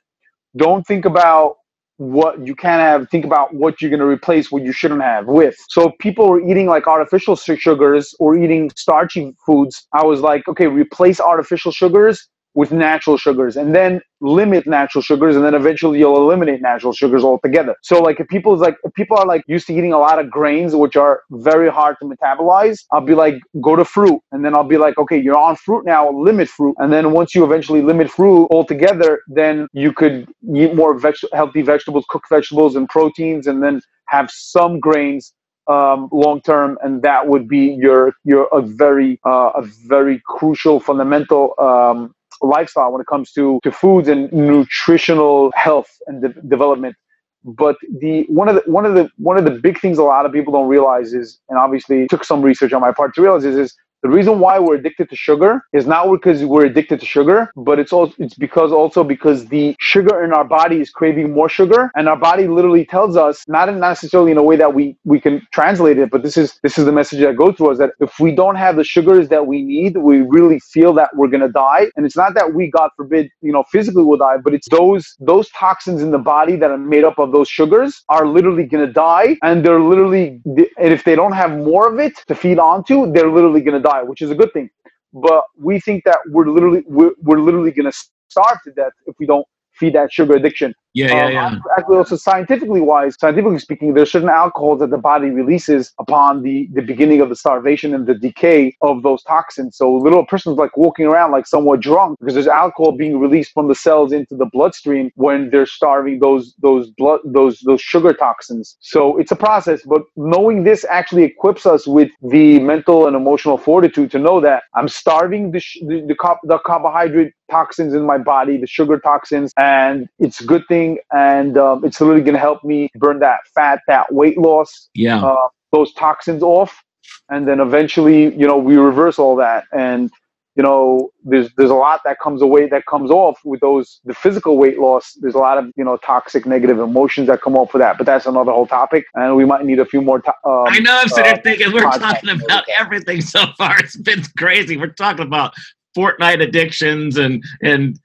don't 0.57 0.87
think 0.87 1.05
about 1.05 1.57
what 1.99 2.45
you 2.47 2.55
can't 2.57 2.81
have 2.81 3.09
think 3.11 3.25
about 3.25 3.55
what 3.55 3.81
you're 3.81 3.91
going 3.91 4.01
to 4.01 4.07
replace 4.07 4.51
what 4.51 4.63
you 4.63 4.73
shouldn't 4.73 5.03
have 5.03 5.27
with. 5.27 5.57
So 5.69 5.93
people 6.01 6.31
are 6.33 6.41
eating 6.41 6.67
like 6.67 6.87
artificial 6.87 7.37
sugars 7.37 8.15
or 8.19 8.37
eating 8.37 8.71
starchy 8.77 9.35
foods 9.47 9.87
i 9.93 10.05
was 10.05 10.21
like 10.21 10.47
okay 10.49 10.67
replace 10.67 11.21
artificial 11.21 11.73
sugars 11.73 12.29
with 12.55 12.73
natural 12.73 13.17
sugars 13.17 13.57
and 13.57 13.75
then 13.75 14.01
limit 14.21 14.67
natural 14.67 15.03
sugars 15.03 15.37
and 15.37 15.45
then 15.45 15.55
eventually 15.55 15.99
you'll 15.99 16.17
eliminate 16.17 16.63
natural 16.63 16.93
sugars 16.93 17.25
altogether. 17.25 17.75
So 17.83 18.01
like 18.01 18.21
if 18.21 18.29
like 18.61 18.77
if 18.85 18.95
people 18.95 19.17
are 19.17 19.27
like 19.27 19.43
used 19.47 19.67
to 19.67 19.75
eating 19.75 19.93
a 19.93 19.99
lot 19.99 20.19
of 20.19 20.31
grains 20.31 20.75
which 20.75 20.97
are 20.97 21.23
very 21.31 21.69
hard 21.71 21.97
to 22.01 22.07
metabolize 22.07 22.79
i'll 22.93 23.01
be 23.01 23.15
like 23.15 23.37
go 23.61 23.77
to 23.77 23.85
fruit. 23.85 24.21
And 24.33 24.45
then 24.45 24.55
i'll 24.55 24.65
be 24.65 24.79
like 24.79 24.97
okay 24.99 25.19
you're 25.21 25.39
on 25.39 25.57
fruit 25.57 25.85
now 25.85 26.11
limit 26.11 26.49
fruit. 26.49 26.75
And 26.79 26.93
then 26.93 27.13
once 27.13 27.35
you 27.35 27.45
eventually 27.45 27.83
limit 27.83 28.11
fruit 28.11 28.47
altogether 28.51 29.21
then 29.29 29.69
you 29.73 29.93
could 29.93 30.29
eat 30.55 30.75
more 30.75 30.99
veg- 30.99 31.15
healthy 31.33 31.63
vegetables 31.63 32.05
cooked 32.09 32.29
vegetables 32.29 32.77
and 32.77 32.89
proteins 32.89 33.47
and 33.47 33.63
then 33.63 33.81
have 34.09 34.31
some 34.31 34.81
grains 34.81 35.33
um, 35.67 36.09
long 36.13 36.41
term, 36.43 36.79
and 36.83 37.03
that 37.03 37.29
would 37.29 37.49
be 37.49 37.77
your 37.81 38.15
your 38.25 38.47
a 38.53 38.61
very 38.61 39.21
uh, 39.25 39.53
a 39.55 39.63
very 39.63 40.21
crucial 40.27 40.81
fundamental 40.81 41.55
um, 41.59 42.15
lifestyle 42.45 42.93
when 42.93 43.01
it 43.01 43.07
comes 43.07 43.33
to, 43.33 43.61
to 43.63 43.73
foods 43.73 44.09
and 44.09 44.33
nutritional 44.33 45.53
health 45.55 45.91
and 46.07 46.23
de- 46.23 46.41
development. 46.43 46.97
But 47.45 47.77
the 48.01 48.25
one 48.29 48.49
of 48.49 48.55
the 48.55 48.63
one 48.71 48.87
of 48.87 48.95
the 48.95 49.11
one 49.19 49.37
of 49.37 49.45
the 49.45 49.51
big 49.51 49.79
things 49.79 49.99
a 49.99 50.03
lot 50.03 50.25
of 50.25 50.33
people 50.33 50.53
don't 50.53 50.69
realize 50.69 51.13
is, 51.13 51.39
and 51.51 51.59
obviously 51.59 52.07
took 52.09 52.25
some 52.25 52.41
research 52.41 52.73
on 52.73 52.81
my 52.81 52.91
part 52.93 53.15
to 53.17 53.23
realize 53.23 53.45
is, 53.45 53.57
is 53.57 53.77
the 54.05 54.11
reason 54.11 54.41
why 54.41 54.59
we're 54.61 54.77
addicted 54.77 55.11
to 55.11 55.17
sugar 55.17 55.63
is 55.75 55.87
not 55.87 56.11
because 56.13 56.45
we're 56.45 56.67
addicted 56.67 57.01
to 57.01 57.07
sugar, 57.07 57.53
but 57.57 57.81
it's 57.81 57.93
also 57.93 58.15
it's 58.21 58.35
because 58.37 58.73
also 58.73 59.05
because 59.05 59.47
the 59.49 59.77
sugar 59.81 60.25
in 60.25 60.33
our 60.35 60.45
body 60.47 60.81
is 60.83 60.91
craving 60.91 61.35
more 61.35 61.51
sugar, 61.51 61.91
and 61.97 62.09
our 62.09 62.17
body 62.19 62.49
literally 62.49 62.87
tells 62.87 63.17
us 63.19 63.45
not 63.49 63.69
not 63.75 63.91
necessarily 63.91 64.33
in 64.33 64.39
a 64.39 64.45
way 64.45 64.57
that 64.57 64.75
we 64.75 64.97
we 65.05 65.21
can 65.21 65.47
translate 65.53 65.99
it, 65.99 66.11
but 66.11 66.23
this 66.25 66.39
is 66.39 66.61
this 66.65 66.79
is 66.79 66.87
the 66.87 66.93
message 66.93 67.21
that 67.21 67.37
goes 67.37 67.57
to 67.59 67.71
us 67.71 67.79
that 67.79 67.93
if 68.01 68.21
we 68.21 68.33
don't 68.35 68.57
have 68.57 68.77
the 68.77 68.85
sugars 68.85 69.29
that 69.31 69.47
we 69.47 69.63
need, 69.63 69.99
we 69.99 70.23
really 70.23 70.61
feel 70.61 70.95
that 70.95 71.11
we're 71.17 71.29
gonna 71.29 71.51
die, 71.51 71.87
and 71.97 72.07
it's 72.07 72.17
not 72.17 72.35
that 72.37 72.55
we, 72.55 72.71
God 72.71 72.91
forbid, 72.97 73.31
you 73.43 73.53
know, 73.53 73.65
physically 73.73 74.05
will 74.05 74.19
die, 74.19 74.39
but 74.39 74.55
it's 74.55 74.69
those 74.71 75.17
those 75.21 75.51
toxins 75.51 76.03
in 76.03 76.13
the 76.13 76.19
body 76.19 76.57
that 76.57 76.71
are 76.73 76.79
made 76.79 77.05
up 77.05 77.19
of 77.21 77.33
those 77.33 77.49
sugars 77.49 78.05
are 78.11 78.27
literally 78.27 78.65
gonna 78.67 78.93
die, 78.93 79.37
and 79.43 79.65
they're 79.65 79.81
literally 79.81 80.41
and 80.79 80.93
if 80.95 81.05
they 81.05 81.17
don't 81.17 81.33
have 81.33 81.53
more 81.59 81.93
of 81.93 81.99
it 82.01 82.15
to 82.29 82.35
feed 82.35 82.59
onto, 82.59 83.13
they're 83.13 83.31
literally 83.31 83.61
gonna 83.63 83.81
die 83.81 83.94
which 84.03 84.23
is 84.23 84.31
a 84.31 84.35
good 84.35 84.53
thing. 84.53 84.71
But 85.13 85.45
we 85.59 85.81
think 85.81 86.05
that 86.05 86.19
we're 86.29 86.49
literally 86.49 86.85
we're, 86.87 87.13
we're 87.23 87.41
literally 87.41 87.73
to 87.91 87.99
starve 88.29 88.59
to 88.65 88.73
death 88.73 88.93
if 89.07 89.17
we 89.19 89.27
don't 89.27 89.47
feed 89.73 89.95
that 89.95 90.13
sugar 90.13 90.35
addiction. 90.35 90.75
Yeah, 90.95 91.13
yeah, 91.13 91.29
um, 91.29 91.31
yeah. 91.31 91.51
Actually, 91.79 91.99
also 91.99 92.17
scientifically 92.17 92.81
wise, 92.81 93.17
scientifically 93.21 93.61
speaking, 93.61 93.95
there's 93.95 94.11
certain 94.13 94.29
alcohols 94.29 94.81
that 94.81 94.91
the 94.91 94.99
body 94.99 95.31
releases 95.31 95.93
upon 96.01 96.43
the 96.43 96.69
the 96.75 96.83
beginning 96.83 97.21
of 97.21 97.29
the 97.29 97.37
starvation 97.37 97.95
and 97.95 98.07
the 98.07 98.15
decay 98.15 98.77
of 98.83 99.03
those 99.05 99.23
toxins. 99.25 99.77
So, 99.77 99.97
a 99.97 99.99
little 99.99 100.27
person's 100.27 100.59
like 100.59 100.77
walking 100.77 101.07
around 101.07 101.33
like 101.33 101.47
somewhat 101.47 101.81
drunk 101.81 102.19
because 102.21 102.35
there's 102.35 102.49
alcohol 102.49 102.93
being 102.93 103.21
released 103.21 103.53
from 103.55 103.69
the 103.69 103.75
cells 103.77 104.13
into 104.13 104.37
the 104.37 104.47
bloodstream 104.47 105.11
when 105.17 105.51
they're 105.51 105.67
starving 105.67 106.21
those 106.21 106.55
those 106.61 106.91
blood 106.99 107.21
those 107.25 107.61
those 107.61 107.81
sugar 107.81 108.13
toxins. 108.13 108.77
So 108.81 109.17
it's 109.19 109.33
a 109.33 109.37
process, 109.37 109.83
but 109.85 110.03
knowing 110.17 110.65
this 110.65 110.85
actually 110.91 111.25
equips 111.25 111.67
us 111.67 111.87
with 111.87 112.11
the 112.23 112.59
mental 112.61 113.07
and 113.07 113.17
emotional 113.17 113.59
fortitude 113.59 114.11
to 114.13 114.19
know 114.19 114.41
that 114.41 114.65
I'm 114.75 114.89
starving 114.89 115.53
the 115.53 115.61
sh- 115.61 115.79
the, 115.83 116.03
the, 116.09 116.17
the 116.45 116.59
carbohydrate 116.67 117.33
toxins 117.51 117.95
in 117.95 118.05
my 118.07 118.19
body, 118.19 118.57
the 118.59 118.67
sugar 118.67 118.99
toxins, 118.99 119.53
and 119.59 120.09
it's 120.19 120.41
a 120.41 120.45
good 120.47 120.65
thing. 120.69 120.84
And 121.13 121.57
um, 121.59 121.85
it's 121.85 122.01
really 122.01 122.21
going 122.21 122.35
to 122.35 122.41
help 122.41 122.65
me 122.65 122.91
burn 122.95 123.19
that 123.21 123.41
fat, 123.55 123.81
that 123.89 124.13
weight 124.13 124.39
loss, 124.39 124.89
yeah, 124.95 125.25
uh, 125.25 125.49
those 125.73 125.93
toxins 125.95 126.43
off, 126.43 126.83
and 127.31 127.47
then 127.49 127.61
eventually, 127.61 128.35
you 128.37 128.47
know, 128.47 128.59
we 128.59 128.77
reverse 128.77 129.19
all 129.19 129.37
that. 129.37 129.65
And 129.73 130.11
you 130.57 130.63
know, 130.63 131.11
there's 131.25 131.49
there's 131.57 131.71
a 131.71 131.75
lot 131.75 132.01
that 132.05 132.19
comes 132.21 132.41
away 132.41 132.69
that 132.69 132.87
comes 132.87 133.11
off 133.11 133.41
with 133.45 133.61
those 133.61 134.01
the 134.05 134.15
physical 134.15 134.57
weight 134.57 134.79
loss. 134.79 135.13
There's 135.21 135.35
a 135.35 135.39
lot 135.39 135.59
of 135.59 135.73
you 135.77 135.85
know 135.85 135.97
toxic 135.97 136.47
negative 136.47 136.79
emotions 136.79 137.27
that 137.27 137.43
come 137.43 137.57
off 137.57 137.73
for 137.73 137.79
that, 137.79 137.99
but 137.99 138.07
that's 138.07 138.27
another 138.27 138.53
whole 138.53 138.67
topic, 138.67 139.05
and 139.15 139.35
we 139.35 139.45
might 139.45 139.65
need 139.65 139.81
a 139.81 139.85
few 139.85 140.01
more. 140.01 140.21
To- 140.21 140.35
um, 140.45 140.65
I 140.69 140.79
know 140.79 140.97
I'm 141.01 141.09
sitting 141.09 141.39
uh, 141.39 141.43
thinking 141.43 141.73
we're 141.73 141.91
talking 141.91 142.31
about 142.31 142.65
everything 142.69 143.21
so 143.21 143.47
far. 143.59 143.75
It's 143.85 143.97
been 143.97 144.23
crazy. 144.39 144.77
We're 144.77 144.87
talking 144.89 145.27
about 145.27 145.55
Fortnite 145.97 146.41
addictions 146.41 147.17
and 147.17 147.43
and 147.63 147.99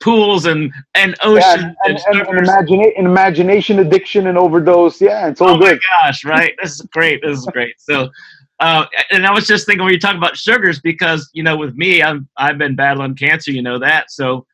pools 0.00 0.46
and 0.46 0.72
and 0.94 1.14
ocean 1.22 1.40
yeah, 1.40 1.72
and, 1.84 1.98
and, 2.08 2.20
and, 2.20 2.28
and, 2.28 2.38
imagine, 2.38 2.92
imagination 2.96 3.78
addiction 3.78 4.26
and 4.26 4.38
overdose. 4.38 5.00
Yeah, 5.00 5.28
it's 5.28 5.40
all 5.40 5.50
oh 5.50 5.58
good. 5.58 5.78
my 5.78 6.02
gosh, 6.02 6.24
right? 6.24 6.54
This 6.62 6.74
is 6.74 6.82
great. 6.92 7.20
This 7.22 7.38
is 7.38 7.46
great. 7.46 7.80
So. 7.80 8.10
Uh, 8.58 8.86
and 9.10 9.26
I 9.26 9.32
was 9.34 9.46
just 9.46 9.66
thinking 9.66 9.84
when 9.84 9.92
you 9.92 10.00
talk 10.00 10.16
about 10.16 10.34
sugars, 10.34 10.80
because 10.80 11.28
you 11.34 11.42
know, 11.42 11.58
with 11.58 11.74
me, 11.74 12.02
I'm 12.02 12.26
I've 12.38 12.56
been 12.56 12.74
battling 12.74 13.14
cancer, 13.14 13.50
you 13.50 13.60
know 13.60 13.78
that. 13.80 14.10
So 14.10 14.46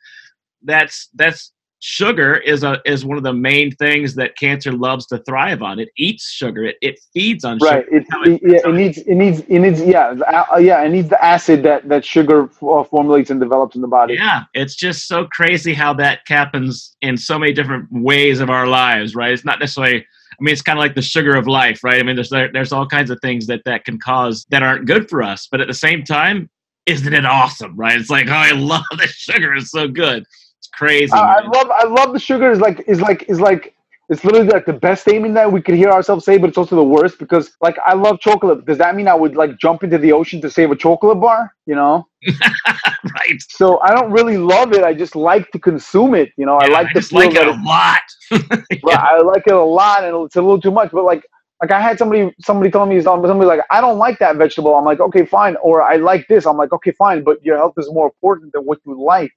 that's 0.64 1.08
that's 1.14 1.52
sugar 1.82 2.36
is 2.36 2.62
a 2.62 2.80
is 2.86 3.04
one 3.04 3.16
of 3.16 3.24
the 3.24 3.32
main 3.32 3.72
things 3.72 4.14
that 4.14 4.36
cancer 4.38 4.70
loves 4.70 5.04
to 5.04 5.18
thrive 5.24 5.62
on. 5.62 5.80
It 5.80 5.88
eats 5.98 6.30
sugar. 6.30 6.64
It, 6.64 6.76
it 6.80 7.00
feeds 7.12 7.44
on 7.44 7.58
right. 7.58 7.84
sugar. 7.84 8.04
Right. 8.14 8.28
It, 8.28 8.40
yeah, 8.44 8.70
it 8.70 8.74
needs 8.74 8.98
it 8.98 9.14
needs 9.14 9.40
it 9.40 9.58
needs 9.58 9.82
yeah 9.82 10.14
uh, 10.52 10.58
yeah 10.58 10.82
it 10.84 10.90
needs 10.90 11.08
the 11.08 11.22
acid 11.22 11.64
that 11.64 11.88
that 11.88 12.04
sugar 12.04 12.48
uh, 12.62 12.84
formulates 12.84 13.30
and 13.30 13.40
develops 13.40 13.74
in 13.74 13.82
the 13.82 13.88
body. 13.88 14.14
Yeah, 14.14 14.44
it's 14.54 14.76
just 14.76 15.08
so 15.08 15.26
crazy 15.26 15.74
how 15.74 15.92
that 15.94 16.20
happens 16.28 16.96
in 17.02 17.16
so 17.16 17.36
many 17.36 17.52
different 17.52 17.88
ways 17.90 18.38
of 18.38 18.48
our 18.48 18.68
lives. 18.68 19.16
Right. 19.16 19.32
It's 19.32 19.44
not 19.44 19.58
necessarily. 19.58 20.06
I 20.32 20.44
mean, 20.44 20.52
it's 20.52 20.62
kind 20.62 20.78
of 20.78 20.80
like 20.80 20.94
the 20.94 21.02
sugar 21.02 21.36
of 21.36 21.46
life, 21.46 21.84
right? 21.84 22.00
I 22.00 22.02
mean, 22.04 22.16
there's 22.16 22.30
there's 22.30 22.72
all 22.72 22.86
kinds 22.86 23.10
of 23.10 23.18
things 23.20 23.46
that 23.48 23.62
that 23.64 23.84
can 23.84 23.98
cause 23.98 24.46
that 24.50 24.62
aren't 24.62 24.86
good 24.86 25.10
for 25.10 25.22
us, 25.22 25.48
but 25.50 25.60
at 25.60 25.66
the 25.66 25.74
same 25.74 26.04
time, 26.04 26.48
isn't 26.86 27.12
it 27.12 27.26
awesome, 27.26 27.76
right? 27.76 28.00
It's 28.00 28.08
like, 28.08 28.28
oh, 28.28 28.32
I 28.32 28.50
love 28.56 28.84
the 28.92 29.08
sugar; 29.08 29.54
it's 29.54 29.70
so 29.70 29.88
good 29.88 30.24
crazy. 30.68 31.12
I, 31.12 31.38
I 31.38 31.40
love 31.42 31.70
I 31.70 31.84
love 31.84 32.12
the 32.12 32.20
sugar 32.20 32.50
is 32.50 32.60
like 32.60 32.84
is 32.86 33.00
like 33.00 33.28
is 33.28 33.40
like 33.40 33.74
it's 34.08 34.24
literally 34.24 34.48
like 34.48 34.66
the 34.66 34.72
best 34.74 35.02
statement 35.02 35.32
that 35.34 35.50
we 35.50 35.62
could 35.62 35.74
hear 35.74 35.90
ourselves 35.90 36.24
say, 36.24 36.36
but 36.36 36.48
it's 36.50 36.58
also 36.58 36.76
the 36.76 36.84
worst 36.84 37.18
because 37.18 37.56
like 37.62 37.76
I 37.86 37.94
love 37.94 38.20
chocolate. 38.20 38.66
Does 38.66 38.76
that 38.78 38.94
mean 38.94 39.08
I 39.08 39.14
would 39.14 39.36
like 39.36 39.58
jump 39.58 39.84
into 39.84 39.96
the 39.96 40.12
ocean 40.12 40.40
to 40.42 40.50
save 40.50 40.70
a 40.70 40.76
chocolate 40.76 41.20
bar? 41.20 41.54
You 41.66 41.76
know? 41.76 42.08
right. 42.26 43.40
So 43.48 43.80
I 43.80 43.94
don't 43.94 44.10
really 44.10 44.36
love 44.36 44.74
it. 44.74 44.84
I 44.84 44.92
just 44.92 45.16
like 45.16 45.50
to 45.52 45.58
consume 45.58 46.14
it. 46.14 46.30
You 46.36 46.46
know, 46.46 46.58
yeah, 46.60 46.66
I 46.66 46.70
like 46.70 46.86
I 46.88 46.92
just 46.92 47.12
like 47.12 47.34
it 47.34 47.46
a 47.46 47.52
lot. 47.62 48.02
yeah. 48.30 49.00
I 49.00 49.22
like 49.22 49.44
it 49.46 49.54
a 49.54 49.62
lot, 49.62 50.04
and 50.04 50.14
it's 50.26 50.36
a 50.36 50.42
little 50.42 50.60
too 50.60 50.72
much. 50.72 50.90
But 50.90 51.04
like, 51.04 51.24
like 51.62 51.70
I 51.70 51.80
had 51.80 51.96
somebody 51.96 52.34
somebody 52.40 52.70
telling 52.70 52.90
me 52.90 53.00
somebody 53.00 53.32
like 53.46 53.60
I 53.70 53.80
don't 53.80 53.98
like 53.98 54.18
that 54.18 54.36
vegetable. 54.36 54.74
I'm 54.74 54.84
like, 54.84 55.00
okay, 55.00 55.24
fine. 55.24 55.56
Or 55.62 55.82
I 55.82 55.96
like 55.96 56.26
this. 56.28 56.44
I'm 56.44 56.58
like, 56.58 56.72
okay, 56.72 56.90
fine. 56.90 57.24
But 57.24 57.42
your 57.42 57.56
health 57.56 57.74
is 57.78 57.88
more 57.90 58.06
important 58.06 58.52
than 58.52 58.64
what 58.64 58.80
you 58.84 59.00
like. 59.02 59.32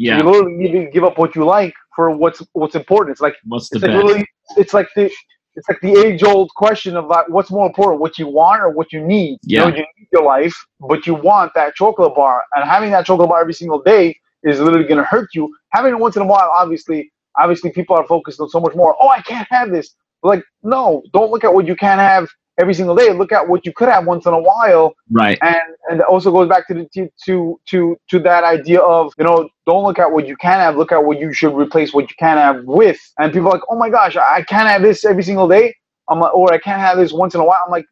Yeah. 0.00 0.16
You 0.16 0.24
literally 0.24 0.72
to 0.72 0.90
give 0.90 1.04
up 1.04 1.18
what 1.18 1.36
you 1.36 1.44
like 1.44 1.74
for 1.94 2.10
what's 2.10 2.42
what's 2.54 2.74
important. 2.74 3.12
It's 3.12 3.20
like 3.20 3.36
what's 3.44 3.68
the 3.68 3.76
it's 3.76 3.84
like 3.84 3.94
literally 3.94 4.26
it's 4.56 4.72
like 4.72 4.88
the 4.96 5.12
it's 5.56 5.68
like 5.68 5.78
the 5.82 5.92
age 6.00 6.22
old 6.22 6.48
question 6.54 6.96
of 6.96 7.04
like 7.08 7.28
what's 7.28 7.50
more 7.50 7.66
important, 7.66 8.00
what 8.00 8.18
you 8.18 8.26
want 8.26 8.62
or 8.62 8.70
what 8.70 8.94
you 8.94 9.04
need. 9.04 9.38
Yeah. 9.42 9.66
You 9.66 9.70
know, 9.72 9.76
you 9.76 9.84
need 9.98 10.08
your 10.10 10.22
life, 10.22 10.54
but 10.80 11.06
you 11.06 11.14
want 11.14 11.52
that 11.54 11.74
chocolate 11.74 12.14
bar. 12.14 12.42
And 12.54 12.64
having 12.66 12.90
that 12.92 13.04
chocolate 13.04 13.28
bar 13.28 13.42
every 13.42 13.52
single 13.52 13.82
day 13.82 14.18
is 14.42 14.58
literally 14.58 14.88
gonna 14.88 15.04
hurt 15.04 15.28
you. 15.34 15.54
Having 15.68 15.92
it 15.92 15.98
once 15.98 16.16
in 16.16 16.22
a 16.22 16.26
while, 16.26 16.50
obviously, 16.54 17.12
obviously 17.38 17.70
people 17.70 17.94
are 17.94 18.06
focused 18.06 18.40
on 18.40 18.48
so 18.48 18.58
much 18.58 18.74
more. 18.74 18.96
Oh, 18.98 19.08
I 19.08 19.20
can't 19.20 19.46
have 19.50 19.70
this. 19.70 19.94
Like, 20.22 20.42
no, 20.62 21.02
don't 21.12 21.30
look 21.30 21.44
at 21.44 21.52
what 21.52 21.66
you 21.66 21.76
can't 21.76 22.00
have 22.00 22.26
every 22.60 22.74
single 22.74 22.94
day. 22.94 23.12
Look 23.12 23.32
at 23.32 23.48
what 23.48 23.64
you 23.64 23.72
could 23.72 23.88
have 23.88 24.06
once 24.06 24.26
in 24.26 24.32
a 24.32 24.38
while. 24.38 24.94
Right. 25.10 25.38
And 25.42 25.74
and 25.88 26.00
it 26.00 26.06
also 26.06 26.30
goes 26.30 26.48
back 26.48 26.68
to 26.68 26.74
the 26.74 27.10
to 27.24 27.60
to 27.68 27.96
to 28.10 28.18
that 28.20 28.44
idea 28.44 28.80
of 28.80 29.12
you 29.18 29.24
know 29.24 29.48
don't 29.66 29.84
look 29.84 29.98
at 29.98 30.12
what 30.12 30.26
you 30.26 30.36
can 30.36 30.58
have. 30.60 30.76
Look 30.76 30.92
at 30.92 31.04
what 31.04 31.18
you 31.18 31.32
should 31.32 31.54
replace 31.54 31.92
what 31.94 32.10
you 32.10 32.16
can 32.18 32.36
have 32.36 32.64
with. 32.64 33.00
And 33.18 33.32
people 33.32 33.48
are 33.48 33.54
like, 33.54 33.62
oh 33.70 33.76
my 33.76 33.90
gosh, 33.90 34.16
I 34.16 34.42
can't 34.42 34.68
have 34.68 34.82
this 34.82 35.04
every 35.04 35.22
single 35.22 35.48
day. 35.48 35.74
I'm 36.08 36.20
like, 36.20 36.34
or 36.34 36.52
I 36.52 36.58
can't 36.58 36.80
have 36.80 36.98
this 36.98 37.12
once 37.12 37.34
in 37.34 37.40
a 37.40 37.44
while. 37.44 37.62
I'm 37.64 37.70
like, 37.70 37.86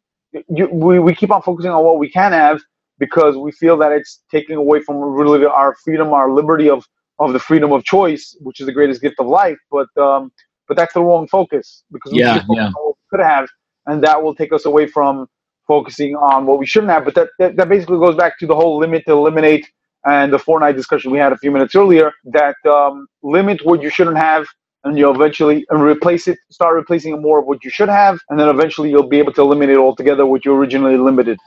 you, 0.49 0.69
we 0.71 0.99
we 0.99 1.15
keep 1.15 1.31
on 1.31 1.41
focusing 1.41 1.71
on 1.71 1.83
what 1.83 1.97
we 1.97 2.09
can 2.09 2.31
have 2.31 2.61
because 2.99 3.37
we 3.37 3.51
feel 3.51 3.77
that 3.77 3.91
it's 3.91 4.21
taking 4.29 4.57
away 4.57 4.81
from 4.81 4.97
really 4.97 5.45
our 5.45 5.75
freedom, 5.83 6.13
our 6.13 6.31
liberty 6.31 6.69
of 6.69 6.85
of 7.17 7.33
the 7.33 7.39
freedom 7.39 7.71
of 7.73 7.83
choice, 7.83 8.37
which 8.41 8.59
is 8.59 8.65
the 8.65 8.71
greatest 8.71 9.01
gift 9.01 9.15
of 9.19 9.27
life. 9.27 9.57
But 9.71 9.87
um, 9.97 10.31
but 10.67 10.77
that's 10.77 10.93
the 10.93 11.01
wrong 11.01 11.27
focus 11.27 11.83
because 11.91 12.11
we 12.11 12.19
yeah, 12.19 12.43
yeah. 12.49 12.71
could 13.09 13.19
have 13.21 13.49
and 13.89 14.03
that 14.03 14.21
will 14.21 14.35
take 14.35 14.53
us 14.53 14.65
away 14.65 14.87
from 14.87 15.27
focusing 15.67 16.15
on 16.15 16.45
what 16.45 16.59
we 16.59 16.65
shouldn't 16.65 16.91
have. 16.91 17.05
But 17.05 17.15
that, 17.15 17.29
that, 17.39 17.55
that 17.57 17.69
basically 17.69 17.99
goes 17.99 18.15
back 18.15 18.39
to 18.39 18.47
the 18.47 18.55
whole 18.55 18.77
limit 18.79 19.05
to 19.05 19.13
eliminate 19.13 19.69
and 20.05 20.31
the 20.31 20.37
Fortnite 20.37 20.75
discussion 20.75 21.11
we 21.11 21.19
had 21.19 21.33
a 21.33 21.37
few 21.37 21.51
minutes 21.51 21.75
earlier 21.75 22.11
that 22.25 22.55
um, 22.65 23.07
limit 23.21 23.63
what 23.65 23.81
you 23.81 23.89
shouldn't 23.89 24.17
have 24.17 24.47
and 24.85 24.97
you'll 24.97 25.13
eventually 25.13 25.65
replace 25.71 26.27
it, 26.27 26.37
start 26.49 26.75
replacing 26.75 27.21
more 27.21 27.39
of 27.39 27.45
what 27.45 27.63
you 27.65 27.69
should 27.69 27.89
have, 27.89 28.17
and 28.29 28.39
then 28.39 28.47
eventually 28.47 28.89
you'll 28.89 29.07
be 29.07 29.19
able 29.19 29.33
to 29.33 29.41
eliminate 29.41 29.77
altogether 29.77 30.25
what 30.25 30.45
you 30.45 30.53
originally 30.53 30.95
limited. 30.95 31.37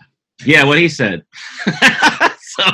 Yeah, 0.45 0.65
what 0.65 0.79
he 0.79 0.89
said. 0.89 1.23
so 2.39 2.65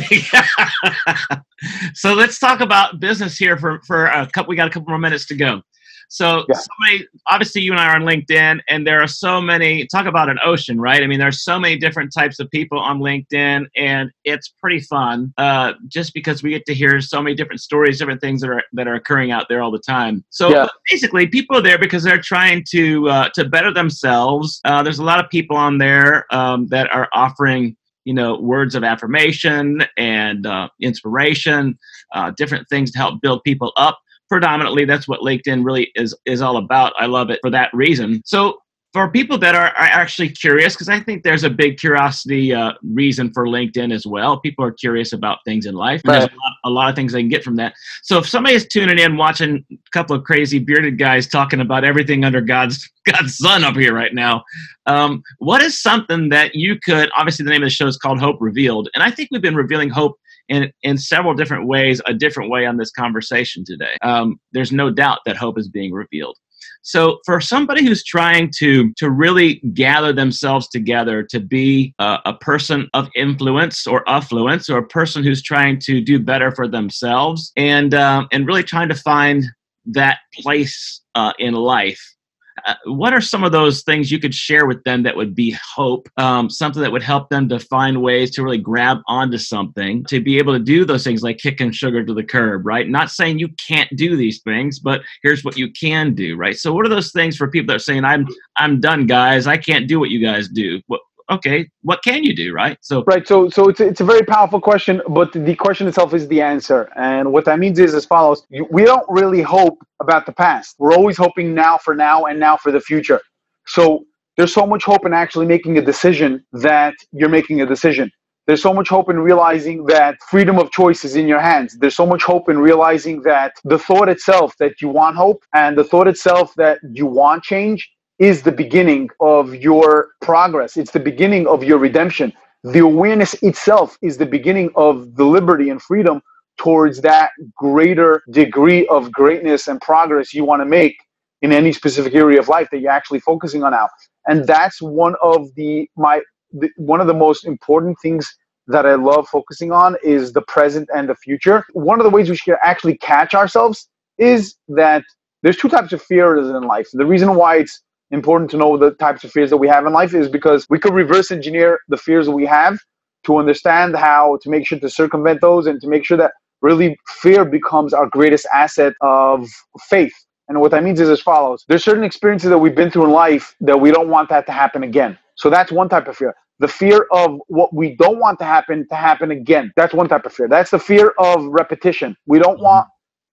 think 0.00 0.24
so 1.94 2.14
let's 2.14 2.38
talk 2.38 2.60
about 2.60 2.98
business 3.00 3.36
here 3.38 3.56
for, 3.56 3.80
for 3.86 4.06
a 4.06 4.26
couple 4.26 4.50
we 4.50 4.56
got 4.56 4.66
a 4.66 4.70
couple 4.70 4.88
more 4.88 4.98
minutes 4.98 5.26
to 5.26 5.34
go. 5.34 5.62
So 6.08 6.44
yeah. 6.48 6.56
somebody, 6.56 7.08
obviously, 7.26 7.62
you 7.62 7.72
and 7.72 7.80
I 7.80 7.88
are 7.88 7.96
on 7.96 8.02
LinkedIn, 8.02 8.60
and 8.68 8.86
there 8.86 9.00
are 9.02 9.08
so 9.08 9.40
many. 9.40 9.86
Talk 9.86 10.06
about 10.06 10.28
an 10.28 10.38
ocean, 10.44 10.80
right? 10.80 11.02
I 11.02 11.06
mean, 11.06 11.18
there's 11.18 11.42
so 11.42 11.58
many 11.58 11.76
different 11.76 12.12
types 12.12 12.38
of 12.38 12.50
people 12.50 12.78
on 12.78 13.00
LinkedIn, 13.00 13.66
and 13.76 14.10
it's 14.24 14.48
pretty 14.48 14.80
fun. 14.80 15.32
Uh, 15.38 15.74
just 15.88 16.14
because 16.14 16.42
we 16.42 16.50
get 16.50 16.64
to 16.66 16.74
hear 16.74 17.00
so 17.00 17.22
many 17.22 17.34
different 17.34 17.60
stories, 17.60 17.98
different 17.98 18.20
things 18.20 18.40
that 18.40 18.50
are 18.50 18.62
that 18.72 18.86
are 18.86 18.94
occurring 18.94 19.30
out 19.30 19.46
there 19.48 19.62
all 19.62 19.70
the 19.70 19.78
time. 19.78 20.24
So 20.30 20.50
yeah. 20.50 20.68
basically, 20.90 21.26
people 21.26 21.56
are 21.56 21.62
there 21.62 21.78
because 21.78 22.02
they're 22.02 22.20
trying 22.20 22.64
to 22.70 23.08
uh, 23.08 23.28
to 23.34 23.48
better 23.48 23.72
themselves. 23.72 24.60
Uh, 24.64 24.82
there's 24.82 24.98
a 24.98 25.04
lot 25.04 25.22
of 25.22 25.30
people 25.30 25.56
on 25.56 25.78
there 25.78 26.32
um, 26.34 26.66
that 26.68 26.92
are 26.92 27.08
offering 27.12 27.76
you 28.04 28.14
know 28.14 28.38
words 28.38 28.74
of 28.74 28.84
affirmation 28.84 29.84
and 29.96 30.46
uh, 30.46 30.68
inspiration 30.80 31.78
uh, 32.14 32.30
different 32.36 32.66
things 32.68 32.90
to 32.92 32.98
help 32.98 33.20
build 33.20 33.42
people 33.42 33.72
up 33.76 33.98
predominantly 34.28 34.84
that's 34.84 35.08
what 35.08 35.20
linkedin 35.20 35.64
really 35.64 35.90
is 35.94 36.14
is 36.24 36.42
all 36.42 36.56
about. 36.56 36.92
I 36.98 37.06
love 37.06 37.30
it 37.30 37.40
for 37.42 37.50
that 37.50 37.70
reason. 37.72 38.22
So 38.24 38.58
for 38.96 39.10
people 39.10 39.36
that 39.36 39.54
are, 39.54 39.66
are 39.66 39.74
actually 39.76 40.30
curious 40.30 40.74
because 40.74 40.88
i 40.88 40.98
think 40.98 41.22
there's 41.22 41.44
a 41.44 41.50
big 41.50 41.76
curiosity 41.76 42.54
uh, 42.54 42.72
reason 42.82 43.30
for 43.34 43.46
linkedin 43.46 43.92
as 43.92 44.06
well. 44.06 44.40
People 44.40 44.64
are 44.64 44.72
curious 44.72 45.12
about 45.12 45.38
things 45.44 45.66
in 45.66 45.74
life 45.74 46.00
right. 46.06 46.20
there's 46.20 46.30
a 46.30 46.34
lot, 46.34 46.52
a 46.64 46.70
lot, 46.70 46.88
of 46.88 46.96
things 46.96 47.12
they 47.12 47.20
can 47.20 47.28
get 47.28 47.44
from 47.44 47.56
that. 47.56 47.74
So 48.02 48.16
if 48.16 48.26
somebody 48.26 48.54
is 48.54 48.66
tuning 48.66 48.98
in 48.98 49.18
watching 49.18 49.66
a 49.70 49.76
couple 49.92 50.16
of 50.16 50.24
crazy 50.24 50.58
bearded 50.58 50.96
guys 50.98 51.26
talking 51.26 51.60
about 51.60 51.84
everything 51.84 52.24
under 52.24 52.40
god's 52.40 52.90
god's 53.04 53.36
sun 53.36 53.64
up 53.64 53.76
here 53.76 53.94
right 53.94 54.14
now 54.14 54.42
um, 54.86 55.22
what 55.40 55.60
is 55.60 55.82
something 55.82 56.30
that 56.30 56.54
you 56.54 56.78
could 56.78 57.10
obviously 57.14 57.44
the 57.44 57.50
name 57.50 57.62
of 57.62 57.66
the 57.66 57.70
show 57.70 57.86
is 57.86 57.98
called 57.98 58.18
hope 58.18 58.38
revealed 58.40 58.88
and 58.94 59.04
i 59.04 59.10
think 59.10 59.28
we've 59.30 59.42
been 59.42 59.54
revealing 59.54 59.90
hope 59.90 60.18
in 60.48 60.70
in 60.82 60.98
several 60.98 61.34
different 61.34 61.66
ways, 61.66 62.00
a 62.06 62.14
different 62.14 62.50
way 62.50 62.66
on 62.66 62.76
this 62.76 62.90
conversation 62.90 63.64
today. 63.64 63.96
Um, 64.02 64.38
there's 64.52 64.72
no 64.72 64.90
doubt 64.90 65.20
that 65.26 65.36
hope 65.36 65.58
is 65.58 65.68
being 65.68 65.92
revealed. 65.92 66.36
So 66.82 67.18
for 67.26 67.40
somebody 67.40 67.84
who's 67.84 68.04
trying 68.04 68.50
to 68.58 68.92
to 68.94 69.10
really 69.10 69.56
gather 69.74 70.12
themselves 70.12 70.68
together 70.68 71.22
to 71.24 71.40
be 71.40 71.94
a, 71.98 72.18
a, 72.26 72.34
person 72.34 72.88
of 72.94 73.08
influence 73.16 73.86
or 73.86 74.08
affluence, 74.08 74.70
or 74.70 74.78
a 74.78 74.86
person 74.86 75.24
who's 75.24 75.42
trying 75.42 75.80
to 75.80 76.00
do 76.00 76.18
better 76.18 76.52
for 76.52 76.68
themselves, 76.68 77.52
and 77.56 77.92
um, 77.92 78.28
and 78.32 78.46
really 78.46 78.62
trying 78.62 78.88
to 78.88 78.94
find 78.94 79.44
that 79.86 80.18
place 80.34 81.02
uh, 81.14 81.32
in 81.38 81.54
life 81.54 82.15
uh, 82.64 82.74
what 82.86 83.12
are 83.12 83.20
some 83.20 83.44
of 83.44 83.52
those 83.52 83.82
things 83.82 84.10
you 84.10 84.18
could 84.18 84.34
share 84.34 84.66
with 84.66 84.82
them 84.84 85.02
that 85.02 85.16
would 85.16 85.34
be 85.34 85.56
hope, 85.74 86.08
um, 86.16 86.48
something 86.48 86.82
that 86.82 86.90
would 86.90 87.02
help 87.02 87.28
them 87.28 87.48
to 87.48 87.58
find 87.58 88.00
ways 88.00 88.30
to 88.32 88.42
really 88.42 88.58
grab 88.58 88.98
onto 89.06 89.38
something, 89.38 90.04
to 90.04 90.20
be 90.20 90.38
able 90.38 90.52
to 90.52 90.58
do 90.58 90.84
those 90.84 91.04
things 91.04 91.22
like 91.22 91.38
kicking 91.38 91.70
sugar 91.70 92.04
to 92.04 92.14
the 92.14 92.24
curb, 92.24 92.66
right? 92.66 92.88
Not 92.88 93.10
saying 93.10 93.38
you 93.38 93.48
can't 93.66 93.94
do 93.96 94.16
these 94.16 94.40
things, 94.42 94.78
but 94.78 95.02
here's 95.22 95.44
what 95.44 95.56
you 95.56 95.70
can 95.70 96.14
do, 96.14 96.36
right? 96.36 96.56
So, 96.56 96.72
what 96.72 96.86
are 96.86 96.90
those 96.90 97.12
things 97.12 97.36
for 97.36 97.48
people 97.48 97.68
that 97.68 97.76
are 97.76 97.80
saying, 97.80 98.04
"I'm 98.04 98.26
I'm 98.56 98.80
done, 98.80 99.06
guys. 99.06 99.46
I 99.46 99.56
can't 99.56 99.86
do 99.86 100.00
what 100.00 100.10
you 100.10 100.24
guys 100.24 100.48
do." 100.48 100.80
What 100.86 101.00
okay, 101.30 101.68
what 101.82 102.02
can 102.02 102.24
you 102.24 102.34
do, 102.34 102.52
right? 102.52 102.78
So 102.80 103.04
right. 103.04 103.26
So 103.26 103.48
so 103.48 103.68
it's 103.68 103.80
it's 103.80 104.00
a 104.00 104.04
very 104.04 104.22
powerful 104.22 104.60
question, 104.60 105.02
but 105.08 105.32
the 105.32 105.54
question 105.54 105.86
itself 105.88 106.14
is 106.14 106.28
the 106.28 106.40
answer. 106.40 106.90
And 106.96 107.32
what 107.32 107.44
that 107.46 107.58
means 107.58 107.78
is 107.78 107.94
as 107.94 108.04
follows: 108.04 108.46
we 108.70 108.84
don't 108.84 109.06
really 109.08 109.42
hope 109.42 109.78
about 110.00 110.26
the 110.26 110.32
past. 110.32 110.76
We're 110.78 110.94
always 110.94 111.16
hoping 111.16 111.54
now 111.54 111.78
for 111.78 111.94
now 111.94 112.26
and 112.26 112.38
now 112.40 112.56
for 112.56 112.72
the 112.72 112.80
future. 112.80 113.20
So 113.66 114.04
there's 114.36 114.52
so 114.52 114.66
much 114.66 114.84
hope 114.84 115.06
in 115.06 115.12
actually 115.14 115.46
making 115.46 115.78
a 115.78 115.82
decision 115.82 116.44
that 116.52 116.94
you're 117.12 117.28
making 117.28 117.62
a 117.62 117.66
decision. 117.66 118.10
There's 118.46 118.62
so 118.62 118.72
much 118.72 118.88
hope 118.88 119.10
in 119.10 119.18
realizing 119.18 119.84
that 119.86 120.18
freedom 120.30 120.58
of 120.58 120.70
choice 120.70 121.04
is 121.04 121.16
in 121.16 121.26
your 121.26 121.40
hands. 121.40 121.76
There's 121.80 121.96
so 121.96 122.06
much 122.06 122.22
hope 122.22 122.48
in 122.48 122.58
realizing 122.58 123.22
that 123.22 123.54
the 123.64 123.78
thought 123.78 124.08
itself 124.08 124.54
that 124.60 124.80
you 124.80 124.88
want 124.88 125.16
hope 125.16 125.42
and 125.52 125.76
the 125.76 125.82
thought 125.82 126.06
itself 126.06 126.54
that 126.56 126.78
you 126.92 127.06
want 127.06 127.42
change 127.42 127.90
is 128.18 128.42
the 128.42 128.52
beginning 128.52 129.10
of 129.20 129.54
your 129.56 130.10
progress. 130.22 130.76
It's 130.76 130.92
the 130.92 131.00
beginning 131.00 131.46
of 131.48 131.64
your 131.64 131.78
redemption. 131.78 132.32
The 132.64 132.80
awareness 132.80 133.34
itself 133.42 133.98
is 134.02 134.18
the 134.18 134.26
beginning 134.26 134.70
of 134.76 135.16
the 135.16 135.24
liberty 135.24 135.70
and 135.70 135.82
freedom 135.82 136.22
towards 136.58 137.02
that 137.02 137.30
greater 137.56 138.22
degree 138.30 138.86
of 138.88 139.12
greatness 139.12 139.68
and 139.68 139.80
progress 139.82 140.34
you 140.34 140.44
want 140.44 140.62
to 140.62 140.66
make 140.66 140.96
in 141.42 141.52
any 141.52 141.72
specific 141.72 142.14
area 142.14 142.40
of 142.40 142.48
life 142.48 142.68
that 142.72 142.80
you're 142.80 142.90
actually 142.92 143.20
focusing 143.20 143.64
on 143.64 143.72
now. 143.72 143.88
And 144.26 144.46
that's 144.46 144.82
one 144.82 145.16
of 145.22 145.54
the 145.56 145.88
my 145.96 146.22
the, 146.52 146.70
one 146.78 147.00
of 147.02 147.08
the 147.08 147.14
most 147.14 147.46
important 147.46 147.98
things 148.02 148.26
that 148.68 148.86
I 148.86 148.94
love 148.96 149.28
focusing 149.28 149.72
on 149.72 149.96
is 150.04 150.32
the 150.32 150.42
present 150.42 150.88
and 150.96 151.08
the 151.08 151.16
future. 151.16 151.64
One 151.74 152.00
of 152.00 152.04
the 152.04 152.10
ways 152.10 152.30
we 152.30 152.36
should 152.36 152.56
actually 152.62 152.98
catch 152.98 153.34
ourselves 153.34 153.88
is 154.18 154.56
that 154.68 155.04
there's 155.42 155.58
two 155.58 155.68
types 155.68 155.92
of 155.92 156.02
fears 156.02 156.48
in 156.48 156.62
life. 156.62 156.88
The 156.94 157.06
reason 157.06 157.34
why 157.36 157.58
it's 157.58 157.82
important 158.10 158.50
to 158.52 158.56
know 158.56 158.76
the 158.76 158.92
types 158.92 159.24
of 159.24 159.32
fears 159.32 159.50
that 159.50 159.56
we 159.56 159.68
have 159.68 159.86
in 159.86 159.92
life 159.92 160.14
is 160.14 160.28
because 160.28 160.66
we 160.70 160.78
could 160.78 160.94
reverse 160.94 161.30
engineer 161.30 161.80
the 161.88 161.96
fears 161.96 162.26
that 162.26 162.32
we 162.32 162.46
have 162.46 162.78
to 163.24 163.36
understand 163.36 163.96
how 163.96 164.38
to 164.42 164.50
make 164.50 164.66
sure 164.66 164.78
to 164.78 164.88
circumvent 164.88 165.40
those 165.40 165.66
and 165.66 165.80
to 165.80 165.88
make 165.88 166.04
sure 166.04 166.16
that 166.16 166.32
really 166.62 166.96
fear 167.20 167.44
becomes 167.44 167.92
our 167.92 168.06
greatest 168.08 168.46
asset 168.54 168.92
of 169.00 169.48
faith. 169.88 170.14
And 170.48 170.60
what 170.60 170.70
that 170.70 170.84
means 170.84 171.00
is 171.00 171.08
as 171.10 171.20
follows 171.20 171.64
there's 171.68 171.84
certain 171.84 172.04
experiences 172.04 172.50
that 172.50 172.58
we've 172.58 172.74
been 172.74 172.90
through 172.90 173.04
in 173.06 173.10
life 173.10 173.54
that 173.60 173.80
we 173.80 173.90
don't 173.90 174.08
want 174.08 174.28
that 174.28 174.46
to 174.46 174.52
happen 174.52 174.84
again. 174.84 175.18
So 175.34 175.50
that's 175.50 175.72
one 175.72 175.88
type 175.88 176.06
of 176.06 176.16
fear. 176.16 176.34
The 176.60 176.68
fear 176.68 177.06
of 177.12 177.40
what 177.48 177.74
we 177.74 177.96
don't 177.96 178.18
want 178.18 178.38
to 178.38 178.44
happen 178.44 178.86
to 178.88 178.94
happen 178.94 179.30
again. 179.32 179.72
That's 179.76 179.92
one 179.92 180.08
type 180.08 180.24
of 180.24 180.32
fear. 180.32 180.48
That's 180.48 180.70
the 180.70 180.78
fear 180.78 181.12
of 181.18 181.44
repetition. 181.44 182.16
We 182.26 182.38
don't 182.38 182.60
want 182.60 182.86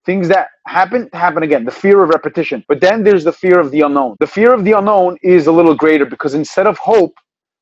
things 0.06 0.28
that 0.30 0.50
happen 0.68 1.10
happen 1.14 1.44
again. 1.44 1.66
The 1.66 1.72
fear 1.72 2.04
of 2.04 2.10
repetition. 2.10 2.64
But 2.68 2.82
then 2.82 3.04
there's 3.04 3.24
the 3.24 3.34
fear 3.34 3.60
of 3.60 3.72
the 3.72 3.82
unknown. 3.82 4.18
The 4.20 4.28
fear 4.28 4.54
of 4.54 4.64
the 4.66 4.74
unknown 4.74 5.18
is 5.24 5.48
a 5.48 5.52
little 5.52 5.76
greater 5.76 6.06
because 6.06 6.34
instead 6.34 6.68
of 6.68 6.78
hope 6.78 7.16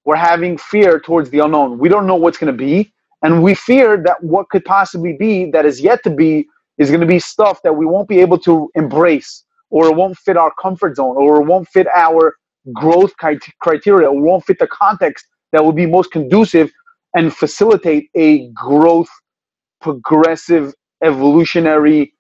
we're 0.06 0.16
having 0.16 0.58
fear 0.58 1.00
towards 1.00 1.30
the 1.30 1.40
unknown. 1.40 1.80
We 1.80 1.90
don't 1.90 2.08
know 2.08 2.16
what's 2.16 2.38
going 2.38 2.54
to 2.54 2.58
be 2.58 2.94
and 3.24 3.44
we 3.44 3.56
fear 3.56 4.02
that 4.04 4.24
what 4.24 4.50
could 4.50 4.66
possibly 4.66 5.14
be 5.14 5.52
that 5.52 5.66
is 5.66 5.82
yet 5.82 6.04
to 6.04 6.10
be 6.10 6.48
is 6.78 6.90
going 6.90 7.02
to 7.02 7.08
be 7.08 7.20
stuff 7.20 7.62
that 7.64 7.74
we 7.76 7.86
won't 7.86 8.08
be 8.08 8.20
able 8.20 8.40
to 8.40 8.70
embrace 8.76 9.44
or 9.70 9.88
it 9.88 9.96
won't 9.96 10.18
fit 10.18 10.38
our 10.38 10.52
comfort 10.62 10.96
zone 10.96 11.16
or 11.18 11.42
it 11.42 11.46
won't 11.46 11.68
fit 11.68 11.88
our 11.96 12.36
growth 12.74 13.14
criteria 13.62 14.10
or 14.10 14.22
won't 14.22 14.46
fit 14.46 14.60
the 14.60 14.68
context 14.68 15.26
that 15.52 15.64
will 15.64 15.74
be 15.74 15.86
most 15.86 16.12
conducive 16.12 16.72
and 17.16 17.34
facilitate 17.36 18.10
a 18.16 18.50
growth 18.50 19.10
progressive 19.82 20.74
evolutionary 21.04 22.14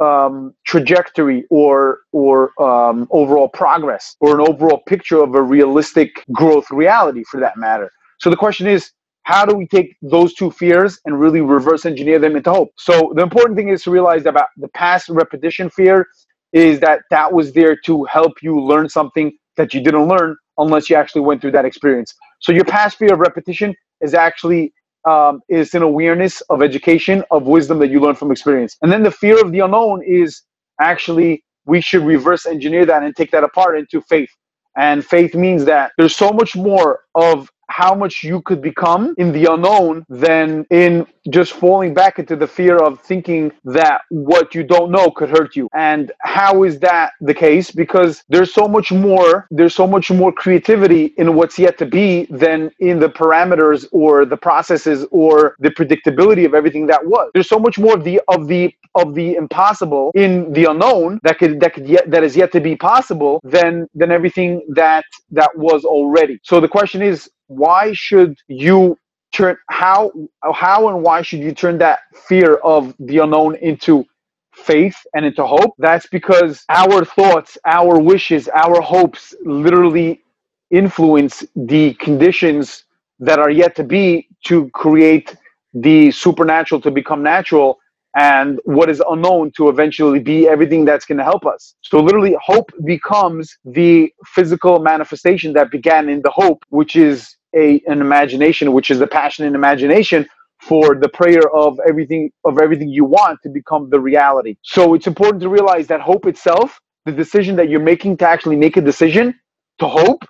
um, 0.00 0.54
trajectory 0.66 1.44
or 1.50 2.00
or 2.12 2.50
um, 2.62 3.08
overall 3.10 3.48
progress 3.48 4.16
or 4.20 4.40
an 4.40 4.46
overall 4.48 4.82
picture 4.86 5.22
of 5.22 5.34
a 5.34 5.42
realistic 5.42 6.24
growth 6.32 6.70
reality 6.70 7.24
for 7.30 7.40
that 7.40 7.56
matter. 7.56 7.90
So 8.20 8.30
the 8.30 8.36
question 8.36 8.66
is, 8.66 8.90
how 9.24 9.44
do 9.44 9.54
we 9.54 9.66
take 9.66 9.96
those 10.02 10.34
two 10.34 10.50
fears 10.50 10.98
and 11.04 11.20
really 11.20 11.40
reverse 11.40 11.84
engineer 11.86 12.18
them 12.18 12.36
into 12.36 12.50
hope? 12.50 12.70
So 12.76 13.12
the 13.14 13.22
important 13.22 13.56
thing 13.56 13.68
is 13.68 13.82
to 13.84 13.90
realize 13.90 14.26
about 14.26 14.48
the 14.56 14.68
past 14.68 15.08
repetition 15.08 15.70
fear 15.70 16.06
is 16.52 16.80
that 16.80 17.00
that 17.10 17.32
was 17.32 17.52
there 17.52 17.76
to 17.84 18.04
help 18.04 18.42
you 18.42 18.60
learn 18.60 18.88
something 18.88 19.32
that 19.56 19.74
you 19.74 19.82
didn't 19.82 20.08
learn 20.08 20.36
unless 20.58 20.88
you 20.88 20.96
actually 20.96 21.20
went 21.22 21.40
through 21.40 21.52
that 21.52 21.64
experience. 21.64 22.14
So 22.40 22.52
your 22.52 22.64
past 22.64 22.96
fear 22.98 23.12
of 23.12 23.20
repetition 23.20 23.74
is 24.00 24.14
actually 24.14 24.72
um, 25.08 25.42
is 25.48 25.74
an 25.74 25.82
awareness 25.84 26.42
of 26.50 26.62
education, 26.62 27.24
of 27.32 27.44
wisdom 27.44 27.80
that 27.80 27.90
you 27.90 28.00
learn 28.00 28.16
from 28.16 28.32
experience. 28.32 28.76
And 28.82 28.92
then 28.92 29.04
the 29.04 29.12
fear 29.12 29.40
of 29.44 29.52
the 29.52 29.60
unknown 29.60 30.02
is 30.04 30.42
actually 30.80 31.44
we 31.66 31.80
should 31.82 32.04
reverse 32.04 32.46
engineer 32.46 32.86
that 32.86 33.04
and 33.04 33.16
take 33.16 33.32
that 33.32 33.44
apart 33.44 33.78
into 33.78 34.02
faith. 34.02 34.30
And 34.78 35.04
faith 35.06 35.34
means 35.34 35.66
that 35.66 35.92
there's 35.98 36.16
so 36.16 36.32
much 36.32 36.56
more 36.56 37.00
of 37.16 37.50
how 37.68 37.94
much 37.94 38.24
you 38.24 38.42
could 38.42 38.60
become 38.60 39.14
in 39.18 39.32
the 39.32 39.46
unknown 39.52 40.04
than 40.08 40.66
in 40.70 41.06
just 41.30 41.52
falling 41.52 41.94
back 41.94 42.18
into 42.18 42.36
the 42.36 42.46
fear 42.46 42.76
of 42.76 43.00
thinking 43.00 43.52
that 43.64 44.02
what 44.10 44.54
you 44.54 44.64
don't 44.64 44.90
know 44.90 45.10
could 45.10 45.30
hurt 45.30 45.54
you. 45.54 45.68
And 45.74 46.10
how 46.20 46.64
is 46.64 46.80
that 46.80 47.12
the 47.20 47.34
case? 47.34 47.70
Because 47.70 48.24
there's 48.28 48.52
so 48.52 48.66
much 48.66 48.90
more, 48.92 49.46
there's 49.50 49.74
so 49.74 49.86
much 49.86 50.10
more 50.10 50.32
creativity 50.32 51.06
in 51.18 51.34
what's 51.34 51.58
yet 51.58 51.78
to 51.78 51.86
be 51.86 52.26
than 52.30 52.70
in 52.80 52.98
the 52.98 53.08
parameters 53.08 53.86
or 53.92 54.24
the 54.24 54.36
processes 54.36 55.06
or 55.10 55.54
the 55.58 55.70
predictability 55.70 56.46
of 56.46 56.54
everything 56.54 56.86
that 56.86 57.04
was. 57.06 57.30
There's 57.34 57.48
so 57.48 57.58
much 57.58 57.78
more 57.78 57.94
of 57.94 58.04
the 58.04 58.20
of 58.28 58.48
the 58.48 58.72
of 58.94 59.14
the 59.14 59.34
impossible 59.34 60.10
in 60.14 60.52
the 60.52 60.64
unknown 60.64 61.20
that 61.22 61.38
could 61.38 61.60
that 61.60 61.74
could 61.74 61.86
yet 61.86 62.10
that 62.10 62.24
is 62.24 62.36
yet 62.36 62.52
to 62.52 62.60
be 62.60 62.76
possible 62.76 63.40
than 63.44 63.86
than 63.94 64.10
everything 64.10 64.62
that 64.70 65.04
that 65.30 65.50
was 65.56 65.84
already. 65.84 66.38
So 66.42 66.60
the 66.60 66.68
question 66.68 67.02
is 67.02 67.30
why 67.48 67.92
should 67.94 68.38
you 68.48 68.98
turn 69.32 69.58
how 69.70 70.12
how 70.54 70.88
and 70.90 71.02
why 71.04 71.22
should 71.22 71.40
you 71.40 71.52
turn 71.54 71.78
that 71.80 72.00
fear 72.28 72.56
of 72.56 72.94
the 73.00 73.18
unknown 73.18 73.56
into 73.56 74.06
faith 74.54 74.96
and 75.14 75.26
into 75.26 75.46
hope? 75.46 75.74
That's 75.78 76.08
because 76.08 76.64
our 76.70 77.04
thoughts, 77.04 77.58
our 77.66 78.00
wishes, 78.00 78.48
our 78.50 78.80
hopes 78.82 79.34
literally 79.44 80.22
influence 80.70 81.44
the 81.56 81.94
conditions 81.94 82.84
that 83.20 83.40
are 83.40 83.50
yet 83.50 83.76
to 83.76 83.84
be 83.84 84.28
to 84.46 84.70
create 84.70 85.36
the 85.74 86.12
supernatural 86.12 86.80
to 86.82 86.92
become 86.92 87.22
natural 87.22 87.78
and 88.18 88.60
what 88.64 88.90
is 88.90 89.02
unknown 89.10 89.52
to 89.56 89.70
eventually 89.70 90.20
be 90.20 90.48
everything 90.48 90.84
that's 90.84 91.06
going 91.06 91.18
to 91.18 91.24
help 91.24 91.46
us. 91.46 91.76
So, 91.82 92.00
literally, 92.00 92.36
hope 92.42 92.72
becomes 92.84 93.56
the 93.64 94.12
physical 94.26 94.80
manifestation 94.80 95.54
that 95.54 95.70
began 95.70 96.10
in 96.10 96.22
the 96.22 96.30
hope, 96.30 96.64
which 96.70 96.96
is 96.96 97.36
a 97.56 97.82
an 97.88 98.00
imagination, 98.00 98.72
which 98.72 98.90
is 98.90 98.98
the 99.00 99.06
passion 99.08 99.46
and 99.46 99.56
imagination 99.56 100.28
for 100.60 100.96
the 100.96 101.08
prayer 101.10 101.48
of 101.54 101.78
everything 101.88 102.30
of 102.44 102.60
everything 102.60 102.88
you 102.88 103.04
want 103.04 103.40
to 103.44 103.50
become 103.50 103.90
the 103.90 104.00
reality. 104.00 104.56
So, 104.62 104.94
it's 104.94 105.06
important 105.08 105.42
to 105.42 105.48
realize 105.50 105.86
that 105.88 106.00
hope 106.02 106.26
itself, 106.26 106.80
the 107.06 107.12
decision 107.12 107.56
that 107.56 107.68
you're 107.70 107.80
making 107.80 108.18
to 108.18 108.28
actually 108.28 108.56
make 108.56 108.76
a 108.76 108.82
decision 108.82 109.34
to 109.80 109.88
hope, 109.88 110.24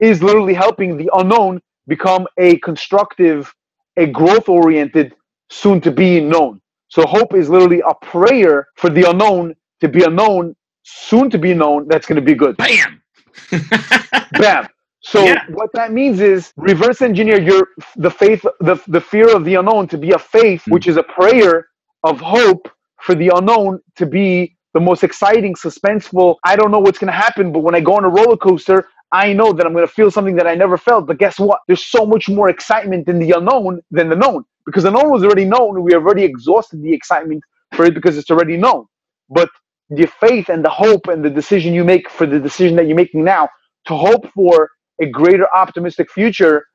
is 0.00 0.22
literally 0.22 0.54
helping 0.54 0.96
the 0.98 1.10
unknown 1.14 1.60
become 1.88 2.26
a 2.38 2.58
constructive, 2.58 3.54
a 3.96 4.06
growth 4.06 4.48
oriented, 4.48 5.14
soon 5.50 5.80
to 5.82 5.92
be 5.92 6.20
known. 6.20 6.60
So 6.88 7.04
hope 7.06 7.34
is 7.34 7.50
literally 7.50 7.82
a 7.88 7.94
prayer 8.06 8.68
for 8.76 8.90
the 8.90 9.10
unknown 9.10 9.56
to 9.80 9.88
be 9.88 10.04
unknown, 10.04 10.56
soon 10.84 11.30
to 11.30 11.38
be 11.38 11.54
known, 11.54 11.88
that's 11.88 12.06
going 12.06 12.16
to 12.16 12.22
be 12.22 12.34
good. 12.34 12.56
Bam! 12.58 13.02
Bam. 14.32 14.68
So 15.00 15.24
yeah. 15.24 15.44
what 15.50 15.70
that 15.74 15.92
means 15.92 16.20
is 16.20 16.52
reverse 16.56 17.02
engineer 17.02 17.40
your 17.40 17.68
the 17.96 18.10
faith 18.10 18.44
the, 18.60 18.82
the 18.88 19.00
fear 19.00 19.34
of 19.34 19.44
the 19.44 19.56
unknown 19.56 19.88
to 19.88 19.98
be 19.98 20.12
a 20.12 20.18
faith, 20.18 20.62
mm-hmm. 20.62 20.72
which 20.72 20.88
is 20.88 20.96
a 20.96 21.02
prayer 21.04 21.68
of 22.04 22.20
hope 22.20 22.70
for 23.00 23.14
the 23.14 23.30
unknown 23.34 23.80
to 23.96 24.06
be 24.06 24.56
the 24.74 24.80
most 24.80 25.04
exciting, 25.04 25.54
suspenseful. 25.54 26.36
I 26.44 26.56
don't 26.56 26.70
know 26.70 26.78
what's 26.80 26.98
going 26.98 27.12
to 27.12 27.18
happen, 27.18 27.52
but 27.52 27.60
when 27.60 27.74
I 27.74 27.80
go 27.80 27.96
on 27.96 28.04
a 28.04 28.08
roller 28.08 28.36
coaster, 28.36 28.88
I 29.12 29.32
know 29.32 29.52
that 29.52 29.66
I'm 29.66 29.72
going 29.72 29.86
to 29.86 29.92
feel 29.92 30.10
something 30.10 30.36
that 30.36 30.46
I 30.46 30.54
never 30.54 30.76
felt. 30.76 31.06
But 31.06 31.18
guess 31.18 31.38
what? 31.38 31.60
There's 31.66 31.86
so 31.86 32.04
much 32.04 32.28
more 32.28 32.50
excitement 32.50 33.08
in 33.08 33.18
the 33.18 33.32
unknown 33.32 33.80
than 33.90 34.08
the 34.08 34.16
known 34.16 34.44
because 34.66 34.84
the 34.84 34.90
known 34.90 35.10
was 35.10 35.24
already 35.24 35.46
known. 35.46 35.82
We 35.82 35.92
have 35.94 36.02
already 36.04 36.24
exhausted 36.24 36.82
the 36.82 36.92
excitement 36.92 37.42
for 37.72 37.86
it 37.86 37.94
because 37.94 38.18
it's 38.18 38.30
already 38.30 38.56
known. 38.56 38.86
But 39.30 39.48
the 39.90 40.06
faith 40.06 40.50
and 40.50 40.64
the 40.64 40.70
hope 40.70 41.06
and 41.08 41.24
the 41.24 41.30
decision 41.30 41.72
you 41.72 41.84
make 41.84 42.10
for 42.10 42.26
the 42.26 42.38
decision 42.40 42.76
that 42.76 42.86
you're 42.86 42.96
making 42.96 43.24
now 43.24 43.48
to 43.86 43.94
hope 43.96 44.30
for 44.34 44.70
a 45.02 45.06
greater 45.06 45.46
optimistic 45.54 46.10
future 46.10 46.66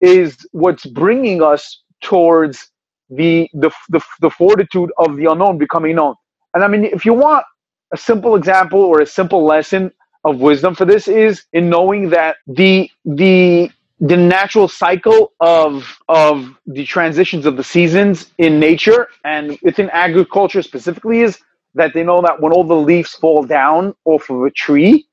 is 0.00 0.36
what's 0.52 0.86
bringing 0.86 1.42
us 1.42 1.82
towards 2.02 2.68
the, 3.10 3.48
the, 3.54 3.70
the, 3.90 4.00
the 4.20 4.30
fortitude 4.30 4.90
of 4.98 5.16
the 5.16 5.26
unknown 5.30 5.58
becoming 5.58 5.96
known. 5.96 6.14
And 6.54 6.64
I 6.64 6.68
mean, 6.68 6.84
if 6.84 7.04
you 7.04 7.14
want 7.14 7.44
a 7.92 7.96
simple 7.96 8.36
example 8.36 8.80
or 8.80 9.00
a 9.00 9.06
simple 9.06 9.44
lesson 9.44 9.92
of 10.24 10.40
wisdom 10.40 10.74
for 10.74 10.84
this 10.84 11.08
is 11.08 11.44
in 11.52 11.70
knowing 11.70 12.10
that 12.10 12.36
the 12.46 12.90
the 13.06 13.70
the 14.00 14.16
natural 14.16 14.68
cycle 14.68 15.32
of 15.40 15.98
of 16.08 16.54
the 16.66 16.84
transitions 16.84 17.46
of 17.46 17.56
the 17.56 17.64
seasons 17.64 18.32
in 18.38 18.60
nature 18.60 19.08
and 19.24 19.58
within 19.62 19.90
agriculture 19.90 20.62
specifically 20.62 21.22
is 21.22 21.38
that 21.74 21.94
they 21.94 22.04
know 22.04 22.20
that 22.22 22.40
when 22.40 22.52
all 22.52 22.64
the 22.64 22.76
leaves 22.76 23.12
fall 23.14 23.44
down 23.44 23.94
off 24.04 24.30
of 24.30 24.42
a 24.44 24.50
tree, 24.50 25.06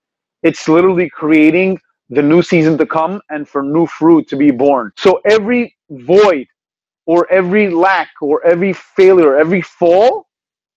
it's 0.43 0.67
literally 0.67 1.09
creating 1.09 1.79
the 2.09 2.21
new 2.23 2.41
season 2.41 2.77
to 2.79 2.85
come 2.85 3.21
and 3.29 3.47
for 3.47 3.63
new 3.63 3.87
fruit 3.87 4.27
to 4.29 4.35
be 4.37 4.51
born. 4.51 4.91
So 4.97 5.21
every 5.25 5.75
void 5.89 6.47
or 7.05 7.31
every 7.31 7.69
lack 7.69 8.09
or 8.21 8.45
every 8.45 8.73
failure, 8.73 9.37
every 9.37 9.61
fall, 9.61 10.27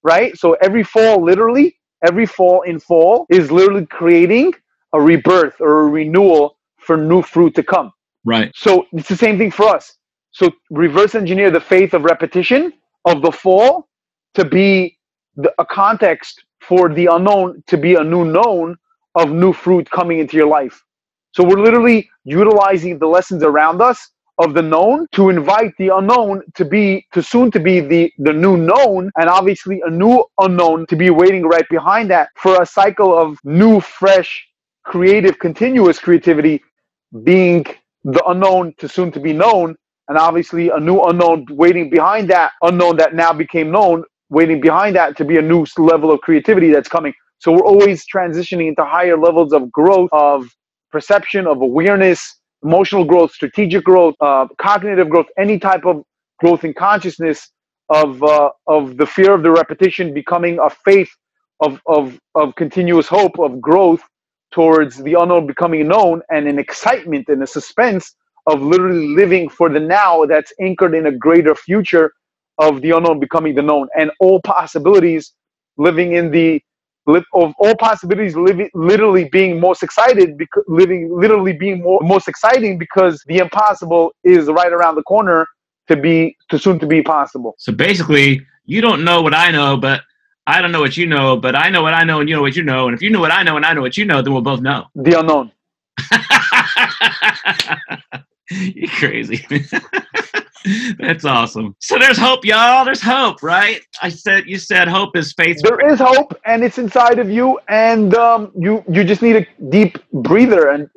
right? 0.03 0.37
So 0.39 0.55
every 0.55 0.83
fall 0.85 1.22
literally, 1.22 1.77
every 2.07 2.27
fall 2.27 2.62
in 2.62 2.81
fall 2.81 3.27
is 3.31 3.53
literally 3.53 3.87
creating 3.87 4.55
a 4.93 5.01
rebirth 5.01 5.61
or 5.61 5.83
a 5.83 5.89
renewal 5.89 6.59
for 6.79 6.97
new 6.97 7.22
fruit 7.22 7.55
to 7.57 7.62
come. 7.62 7.93
Right. 8.24 8.53
So 8.55 8.87
it's 8.93 9.09
the 9.09 9.16
same 9.16 9.39
thing 9.39 9.51
for 9.53 9.68
us. 9.68 9.95
So 10.33 10.51
reverse 10.70 11.14
engineer 11.14 11.51
the 11.51 11.61
faith 11.61 11.95
of 11.95 12.05
repetition 12.05 12.72
of 13.05 13.22
the 13.22 13.33
fall 13.33 13.89
to 14.35 14.45
be 14.45 14.99
the, 15.37 15.53
a 15.59 15.66
context 15.66 16.45
for 16.61 16.93
the 16.93 17.07
unknown 17.07 17.62
to 17.68 17.79
be 17.79 17.95
a 17.97 18.05
new 18.05 18.24
known 18.24 18.77
of 19.14 19.31
new 19.33 19.53
fruit 19.53 19.91
coming 19.91 20.20
into 20.20 20.37
your 20.37 20.49
life. 20.49 20.83
So 21.37 21.45
we're 21.45 21.61
literally 21.61 22.09
utilizing 22.24 22.99
the 22.99 23.07
lessons 23.07 23.43
around 23.43 23.82
us 23.82 24.11
of 24.39 24.55
the 24.55 24.62
known 24.62 25.07
to 25.12 25.28
invite 25.28 25.74
the 25.78 25.89
unknown 25.95 26.43
to 26.55 26.64
be 26.64 27.07
to 27.12 27.22
soon 27.22 27.51
to 27.51 27.61
be 27.61 27.80
the 27.80 28.11
the 28.18 28.32
new 28.32 28.57
known 28.57 29.11
and 29.18 29.28
obviously 29.28 29.82
a 29.87 29.91
new 29.91 30.24
unknown 30.41 30.87
to 30.87 30.97
be 30.97 31.11
waiting 31.11 31.43
right 31.43 31.68
behind 31.68 32.11
that 32.11 32.30
for 32.37 32.62
a 32.62 32.64
cycle 32.64 33.16
of 33.16 33.39
new 33.45 33.80
fresh 33.80 34.47
creative 34.84 35.39
continuous 35.39 35.99
creativity 35.99 36.62
being 37.22 37.66
the 38.05 38.24
unknown 38.28 38.74
to 38.78 38.89
soon 38.89 39.12
to 39.12 39.20
be 39.20 39.34
known, 39.34 39.76
and 40.09 40.16
obviously 40.16 40.70
a 40.70 40.80
new 40.80 41.01
unknown 41.03 41.45
waiting 41.51 41.91
behind 41.91 42.30
that 42.30 42.53
unknown 42.62 42.97
that 42.97 43.14
now 43.14 43.32
became 43.32 43.70
known, 43.70 44.05
waiting 44.30 44.61
behind 44.61 44.97
that 44.97 45.16
to 45.18 45.24
be 45.24 45.37
a 45.37 45.43
new 45.43 45.66
level 45.76 46.11
of 46.11 46.20
creativity 46.22 46.70
that's 46.70 46.89
coming. 46.89 47.12
So 47.39 47.53
we're 47.53 47.66
always 47.66 48.07
transitioning 48.07 48.68
into 48.68 48.84
higher 48.84 49.18
levels 49.18 49.53
of 49.53 49.70
growth, 49.70 50.09
of 50.12 50.47
perception, 50.97 51.43
of 51.47 51.59
awareness, 51.71 52.21
emotional 52.65 53.05
growth, 53.13 53.33
strategic 53.41 53.85
growth, 53.85 54.17
uh, 54.21 54.47
cognitive 54.69 55.09
growth, 55.15 55.29
any 55.47 55.59
type 55.71 55.85
of 55.93 55.97
growth 56.43 56.65
in 56.65 56.75
consciousness 56.75 57.39
of 57.91 58.23
uh, 58.25 58.51
of 58.77 58.83
the 59.01 59.07
fear 59.17 59.33
of 59.39 59.43
the 59.47 59.53
repetition 59.63 60.15
becoming 60.23 60.55
a 60.69 60.71
faith 60.89 61.13
of 61.67 61.73
of 61.87 62.05
of 62.43 62.47
continuous 62.65 63.09
hope 63.19 63.37
of 63.47 63.53
growth 63.71 64.03
towards 64.53 64.95
the 65.07 65.15
unknown 65.23 65.47
becoming 65.47 65.89
known 65.89 66.23
and 66.31 66.49
an 66.49 66.59
excitement 66.67 67.27
and 67.29 67.43
a 67.43 67.49
suspense 67.59 68.05
of 68.47 68.63
literally 68.63 69.09
living 69.23 69.49
for 69.59 69.69
the 69.77 69.81
now 69.81 70.25
that's 70.27 70.53
anchored 70.61 70.95
in 70.95 71.07
a 71.07 71.13
greater 71.27 71.55
future 71.57 72.13
of 72.59 72.83
the 72.83 72.91
unknown 72.93 73.21
becoming 73.21 73.55
the 73.55 73.63
known 73.63 73.89
and 73.99 74.11
all 74.21 74.41
possibilities 74.43 75.35
living 75.79 76.13
in 76.15 76.31
the 76.33 76.63
of 77.07 77.55
all 77.59 77.77
possibilities 77.77 78.37
living 78.37 78.69
literally 78.75 79.29
being 79.29 79.61
most 79.61 79.83
excited 79.83 80.37
because 80.37 80.65
living 80.67 81.09
literally 81.13 81.53
being 81.53 81.83
more, 81.83 82.01
most 82.03 82.29
exciting 82.29 82.79
because 82.79 83.23
the 83.27 83.39
impossible 83.39 84.13
is 84.25 84.49
right 84.49 84.73
around 84.73 84.97
the 84.97 85.03
corner 85.05 85.47
to 85.89 85.97
be 85.97 86.37
to 86.49 86.59
soon 86.59 86.79
to 86.79 86.87
be 86.87 87.03
possible 87.03 87.55
so 87.59 87.73
basically 87.73 88.45
you 88.65 88.81
don't 88.81 89.05
know 89.05 89.23
what 89.23 89.35
i 89.35 89.51
know 89.51 89.77
but 89.77 90.03
I 90.47 90.63
don't 90.63 90.71
know 90.71 90.81
what 90.81 90.97
you 90.97 91.07
know, 91.07 91.37
but 91.37 91.57
I 91.57 91.71
know 91.71 91.83
what 91.83 91.93
I 91.93 92.05
know 92.05 92.21
and 92.21 92.29
you 92.29 92.37
know 92.37 92.43
what 92.43 92.55
you 92.55 92.63
know. 92.63 92.87
And 92.87 92.95
if 92.95 93.03
you 93.03 93.11
know 93.11 93.21
what 93.21 93.33
I 93.33 93.43
know 93.43 93.57
and 93.57 93.67
I 93.67 93.73
know 93.73 93.81
what 93.81 93.97
you 93.97 94.05
know, 94.05 94.23
then 94.23 94.33
we'll 94.33 94.43
both 94.43 94.61
know. 94.61 94.87
The 94.95 95.19
unknown. 95.19 95.51
You're 98.51 98.91
crazy. 98.91 99.45
That's 100.99 101.25
awesome. 101.25 101.77
So 101.81 101.99
there's 101.99 102.19
hope, 102.19 102.45
y'all. 102.45 102.85
There's 102.85 103.03
hope, 103.03 103.43
right? 103.43 103.81
I 104.03 104.09
said 104.09 104.47
you 104.47 104.59
said 104.59 104.89
hope 104.89 105.17
is 105.17 105.33
faith. 105.35 105.59
There 105.62 105.93
is 105.93 106.01
hope, 106.01 106.35
and 106.47 106.64
it's 106.64 106.79
inside 106.79 107.19
of 107.19 107.31
you, 107.31 107.59
and 107.69 108.14
um, 108.14 108.53
you 108.59 108.85
you 108.91 109.05
just 109.05 109.23
need 109.23 109.37
a 109.37 109.47
deep 109.71 109.99
breather, 110.12 110.71
and 110.71 110.91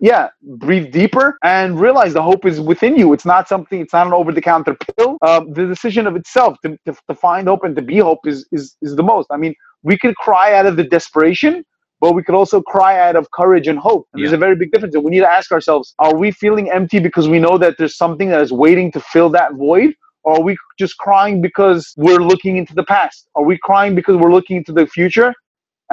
yeah, 0.00 0.30
breathe 0.42 0.92
deeper, 0.92 1.38
and 1.42 1.80
realize 1.80 2.14
the 2.14 2.22
hope 2.22 2.46
is 2.46 2.60
within 2.60 2.96
you. 2.96 3.12
It's 3.12 3.26
not 3.26 3.48
something. 3.48 3.80
It's 3.80 3.92
not 3.92 4.06
an 4.06 4.14
over 4.14 4.32
the 4.32 4.42
counter 4.42 4.76
pill. 4.96 5.18
Um, 5.22 5.52
the 5.52 5.66
decision 5.66 6.06
of 6.06 6.16
itself 6.16 6.58
to, 6.64 6.78
to, 6.86 6.96
to 7.08 7.14
find 7.14 7.48
hope 7.48 7.64
and 7.64 7.76
to 7.76 7.82
be 7.82 7.98
hope 7.98 8.26
is 8.26 8.46
is 8.52 8.76
is 8.82 8.96
the 8.96 9.04
most. 9.04 9.28
I 9.30 9.38
mean, 9.38 9.54
we 9.82 9.98
can 9.98 10.14
cry 10.14 10.54
out 10.54 10.66
of 10.66 10.76
the 10.76 10.84
desperation 10.84 11.64
but 12.00 12.14
we 12.14 12.22
could 12.22 12.34
also 12.34 12.60
cry 12.62 13.08
out 13.08 13.16
of 13.16 13.30
courage 13.30 13.66
and 13.68 13.78
hope. 13.78 14.08
And 14.12 14.20
yeah. 14.20 14.26
There's 14.26 14.34
a 14.34 14.38
very 14.38 14.56
big 14.56 14.72
difference. 14.72 14.94
And 14.94 15.04
we 15.04 15.10
need 15.10 15.20
to 15.20 15.28
ask 15.28 15.50
ourselves 15.52 15.94
are 15.98 16.16
we 16.16 16.30
feeling 16.30 16.70
empty 16.70 16.98
because 16.98 17.28
we 17.28 17.38
know 17.38 17.58
that 17.58 17.76
there's 17.78 17.96
something 17.96 18.28
that 18.28 18.40
is 18.40 18.52
waiting 18.52 18.92
to 18.92 19.00
fill 19.00 19.30
that 19.30 19.54
void? 19.54 19.94
Or 20.24 20.36
are 20.36 20.42
we 20.42 20.56
just 20.78 20.98
crying 20.98 21.40
because 21.40 21.94
we're 21.96 22.20
looking 22.20 22.56
into 22.56 22.74
the 22.74 22.84
past? 22.84 23.28
Are 23.34 23.44
we 23.44 23.58
crying 23.58 23.94
because 23.94 24.16
we're 24.16 24.32
looking 24.32 24.58
into 24.58 24.72
the 24.72 24.86
future 24.86 25.34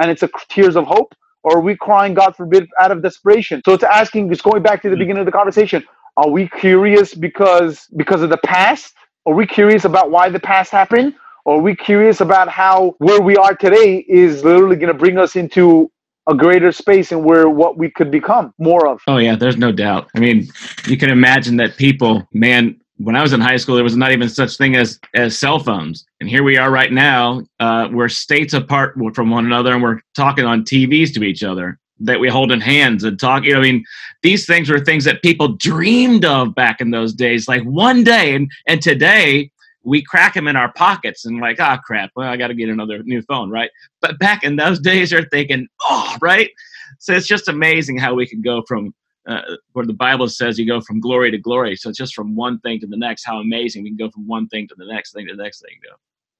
and 0.00 0.10
it's 0.10 0.22
a 0.22 0.30
tears 0.48 0.76
of 0.76 0.84
hope? 0.84 1.14
Or 1.42 1.58
are 1.58 1.60
we 1.60 1.76
crying, 1.76 2.14
God 2.14 2.34
forbid, 2.36 2.68
out 2.80 2.90
of 2.90 3.02
desperation? 3.02 3.62
So 3.64 3.72
it's 3.72 3.84
asking, 3.84 4.32
it's 4.32 4.42
going 4.42 4.62
back 4.62 4.82
to 4.82 4.88
the 4.88 4.94
mm-hmm. 4.94 5.00
beginning 5.00 5.20
of 5.20 5.26
the 5.26 5.32
conversation. 5.32 5.84
Are 6.16 6.28
we 6.28 6.48
curious 6.48 7.14
because 7.14 7.86
because 7.96 8.22
of 8.22 8.30
the 8.30 8.38
past? 8.38 8.94
Are 9.26 9.34
we 9.34 9.46
curious 9.46 9.84
about 9.84 10.10
why 10.10 10.28
the 10.28 10.40
past 10.40 10.70
happened? 10.72 11.14
Or 11.44 11.58
are 11.58 11.62
we 11.62 11.76
curious 11.76 12.20
about 12.20 12.48
how 12.48 12.94
where 12.98 13.20
we 13.20 13.36
are 13.36 13.54
today 13.54 13.98
is 14.08 14.42
literally 14.42 14.76
going 14.76 14.92
to 14.92 14.98
bring 14.98 15.18
us 15.18 15.36
into 15.36 15.90
a 16.28 16.34
greater 16.34 16.72
space 16.72 17.12
and 17.12 17.24
where 17.24 17.48
what 17.48 17.78
we 17.78 17.90
could 17.90 18.10
become 18.10 18.52
more 18.58 18.86
of. 18.88 19.00
Oh 19.06 19.18
yeah, 19.18 19.36
there's 19.36 19.56
no 19.56 19.72
doubt. 19.72 20.08
I 20.14 20.20
mean, 20.20 20.48
you 20.86 20.96
can 20.96 21.10
imagine 21.10 21.56
that 21.58 21.76
people, 21.76 22.26
man, 22.32 22.78
when 22.98 23.14
I 23.14 23.22
was 23.22 23.32
in 23.32 23.40
high 23.40 23.58
school, 23.58 23.74
there 23.74 23.84
was 23.84 23.96
not 23.96 24.12
even 24.12 24.28
such 24.28 24.56
thing 24.56 24.74
as 24.74 24.98
as 25.14 25.38
cell 25.38 25.58
phones, 25.58 26.06
and 26.20 26.28
here 26.28 26.42
we 26.42 26.56
are 26.56 26.70
right 26.70 26.92
now. 26.92 27.42
Uh, 27.60 27.88
we're 27.92 28.08
states 28.08 28.54
apart 28.54 28.96
from 29.14 29.30
one 29.30 29.44
another, 29.44 29.72
and 29.72 29.82
we're 29.82 30.00
talking 30.14 30.44
on 30.44 30.64
TVs 30.64 31.12
to 31.14 31.22
each 31.22 31.42
other. 31.44 31.78
that 31.98 32.20
we 32.20 32.28
hold 32.28 32.52
in 32.52 32.60
hands 32.60 33.04
and 33.04 33.18
talk. 33.18 33.44
You 33.44 33.54
know, 33.54 33.60
I 33.60 33.62
mean, 33.62 33.84
these 34.22 34.46
things 34.46 34.68
were 34.68 34.80
things 34.80 35.04
that 35.04 35.22
people 35.22 35.48
dreamed 35.56 36.24
of 36.24 36.54
back 36.54 36.80
in 36.80 36.90
those 36.90 37.12
days. 37.14 37.48
Like 37.48 37.62
one 37.62 38.04
day, 38.04 38.34
and 38.34 38.50
and 38.66 38.82
today 38.82 39.50
we 39.86 40.02
crack 40.02 40.34
them 40.34 40.48
in 40.48 40.56
our 40.56 40.72
pockets 40.72 41.24
and 41.24 41.40
like, 41.40 41.58
ah, 41.60 41.76
oh, 41.78 41.82
crap. 41.86 42.10
Well, 42.16 42.28
I 42.28 42.36
got 42.36 42.48
to 42.48 42.54
get 42.54 42.68
another 42.68 43.04
new 43.04 43.22
phone, 43.22 43.50
right? 43.50 43.70
But 44.00 44.18
back 44.18 44.42
in 44.42 44.56
those 44.56 44.80
days, 44.90 45.10
they're 45.10 45.28
thinking, 45.30 45.68
oh, 45.84 46.16
right. 46.20 46.50
So 46.98 47.12
it's 47.12 47.28
just 47.28 47.48
amazing 47.48 47.96
how 47.96 48.14
we 48.14 48.26
can 48.26 48.42
go 48.42 48.62
from 48.66 48.92
uh, 49.28 49.42
where 49.72 49.86
the 49.86 49.92
Bible 49.92 50.28
says 50.28 50.58
you 50.58 50.66
go 50.66 50.80
from 50.80 51.00
glory 51.00 51.30
to 51.30 51.38
glory. 51.38 51.76
So 51.76 51.88
it's 51.88 51.98
just 51.98 52.14
from 52.14 52.34
one 52.34 52.58
thing 52.60 52.80
to 52.80 52.86
the 52.86 52.96
next, 52.96 53.24
how 53.24 53.38
amazing 53.38 53.84
we 53.84 53.90
can 53.90 53.96
go 53.96 54.10
from 54.10 54.26
one 54.26 54.48
thing 54.48 54.66
to 54.68 54.74
the 54.76 54.86
next 54.86 55.12
thing 55.12 55.26
to 55.26 55.34
the 55.36 55.42
next 55.42 55.60
thing. 55.60 55.78
Go 55.82 55.96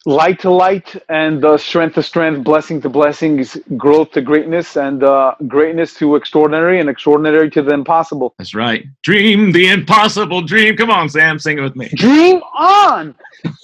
light 0.07 0.39
to 0.41 0.51
light 0.51 0.97
and 1.11 1.45
uh, 1.45 1.59
strength 1.59 1.97
to 1.97 2.03
strength, 2.03 2.43
blessing 2.45 2.81
to 2.81 2.89
blessing, 2.89 3.39
is 3.39 3.61
growth 3.77 4.13
to 4.13 4.23
greatness, 4.23 4.77
and 4.77 5.03
uh, 5.03 5.35
greatness 5.47 5.93
to 5.95 6.15
extraordinary, 6.17 6.81
and 6.81 6.89
extraordinary 6.89 7.51
to 7.51 7.61
the 7.61 7.75
impossible. 7.75 8.35
That's 8.39 8.55
right. 8.55 8.87
Dream 9.03 9.53
the 9.53 9.69
impossible 9.69 10.41
dream. 10.41 10.77
Come 10.77 10.91
on, 10.91 11.11
Sam, 11.11 11.39
sing 11.39 11.59
it 11.59 11.63
with 11.63 11.77
me. 11.77 11.89
Dream 11.95 12.41
on. 12.55 13.15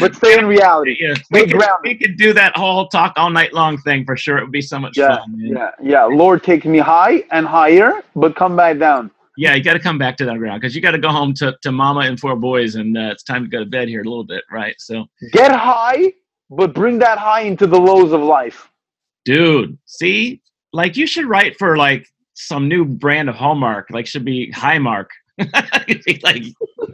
but 0.00 0.14
stay 0.14 0.38
in 0.38 0.46
reality. 0.46 0.96
Yeah, 1.00 1.14
we 1.30 1.46
could, 1.46 1.62
we 1.84 1.94
could 1.94 2.16
do 2.16 2.32
that 2.32 2.56
whole 2.56 2.88
talk 2.88 3.12
all 3.16 3.30
night 3.30 3.54
long 3.54 3.78
thing 3.78 4.04
for 4.04 4.16
sure. 4.16 4.38
It 4.38 4.42
would 4.42 4.52
be 4.52 4.60
so 4.60 4.78
much 4.80 4.98
yeah, 4.98 5.18
fun. 5.18 5.38
Man. 5.38 5.52
Yeah, 5.52 5.70
yeah. 5.80 6.04
Lord, 6.04 6.42
take 6.42 6.64
me 6.64 6.78
high 6.78 7.22
and 7.30 7.46
higher, 7.46 8.02
but 8.16 8.34
come 8.34 8.56
back 8.56 8.78
down 8.78 9.12
yeah, 9.36 9.54
you 9.54 9.62
got 9.62 9.74
to 9.74 9.80
come 9.80 9.98
back 9.98 10.16
to 10.18 10.24
that 10.24 10.38
ground 10.38 10.60
because 10.60 10.74
you 10.74 10.80
got 10.80 10.92
to 10.92 10.98
go 10.98 11.10
home 11.10 11.34
to, 11.34 11.56
to 11.62 11.72
mama 11.72 12.00
and 12.00 12.18
four 12.18 12.36
boys, 12.36 12.74
and 12.74 12.96
uh, 12.96 13.10
it's 13.12 13.22
time 13.22 13.42
to 13.44 13.48
go 13.48 13.58
to 13.60 13.66
bed 13.66 13.88
here 13.88 14.00
a 14.00 14.04
little 14.04 14.24
bit, 14.24 14.44
right? 14.50 14.74
So 14.78 15.06
get 15.32 15.52
high, 15.52 16.12
but 16.50 16.74
bring 16.74 16.98
that 17.00 17.18
high 17.18 17.42
into 17.42 17.66
the 17.66 17.78
lows 17.78 18.12
of 18.12 18.20
life. 18.20 18.70
Dude, 19.24 19.76
see, 19.86 20.42
like 20.72 20.96
you 20.96 21.06
should 21.06 21.26
write 21.26 21.58
for 21.58 21.76
like 21.76 22.06
some 22.34 22.68
new 22.68 22.84
brand 22.84 23.28
of 23.28 23.34
Hallmark, 23.34 23.88
like 23.90 24.06
should 24.06 24.24
be 24.24 24.52
Highmark. 24.52 25.06
like, 26.22 26.42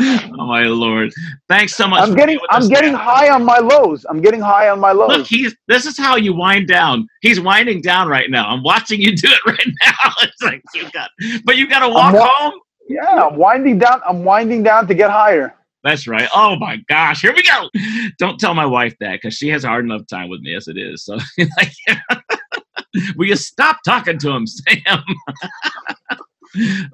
oh 0.00 0.46
my 0.46 0.62
lord! 0.62 1.12
Thanks 1.48 1.74
so 1.74 1.86
much. 1.86 2.08
I'm 2.08 2.14
getting 2.14 2.38
I'm 2.50 2.68
getting 2.68 2.94
high 2.94 3.28
on 3.28 3.44
my 3.44 3.58
lows. 3.58 4.06
I'm 4.08 4.22
getting 4.22 4.40
high 4.40 4.70
on 4.70 4.80
my 4.80 4.92
lows. 4.92 5.18
Look, 5.18 5.26
he's 5.26 5.54
this 5.66 5.84
is 5.84 5.98
how 5.98 6.16
you 6.16 6.32
wind 6.32 6.68
down. 6.68 7.06
He's 7.20 7.38
winding 7.38 7.82
down 7.82 8.08
right 8.08 8.30
now. 8.30 8.48
I'm 8.48 8.62
watching 8.62 9.00
you 9.00 9.14
do 9.14 9.28
it 9.28 9.46
right 9.46 9.66
now. 9.84 10.12
It's 10.22 10.42
like 10.42 10.62
you 10.74 10.90
got, 10.90 11.10
but 11.44 11.58
you 11.58 11.68
got 11.68 11.80
to 11.80 11.90
walk 11.90 12.14
wa- 12.14 12.26
home. 12.26 12.60
Yeah, 12.88 13.26
I'm 13.26 13.36
winding 13.36 13.78
down. 13.78 14.00
I'm 14.08 14.24
winding 14.24 14.62
down 14.62 14.86
to 14.88 14.94
get 14.94 15.10
higher. 15.10 15.54
That's 15.84 16.08
right. 16.08 16.28
Oh 16.34 16.56
my 16.56 16.78
gosh, 16.88 17.22
here 17.22 17.34
we 17.34 17.42
go. 17.42 17.68
Don't 18.18 18.40
tell 18.40 18.54
my 18.54 18.66
wife 18.66 18.94
that 19.00 19.20
because 19.20 19.34
she 19.34 19.48
has 19.50 19.64
a 19.64 19.68
hard 19.68 19.84
enough 19.84 20.06
time 20.06 20.28
with 20.28 20.40
me 20.40 20.54
as 20.54 20.66
it 20.66 20.76
is. 20.76 21.04
So, 21.04 21.18
like, 21.38 21.72
will 23.16 23.26
you 23.26 23.36
stop 23.36 23.78
talking 23.84 24.18
to 24.18 24.30
him, 24.30 24.46
Sam? 24.46 25.02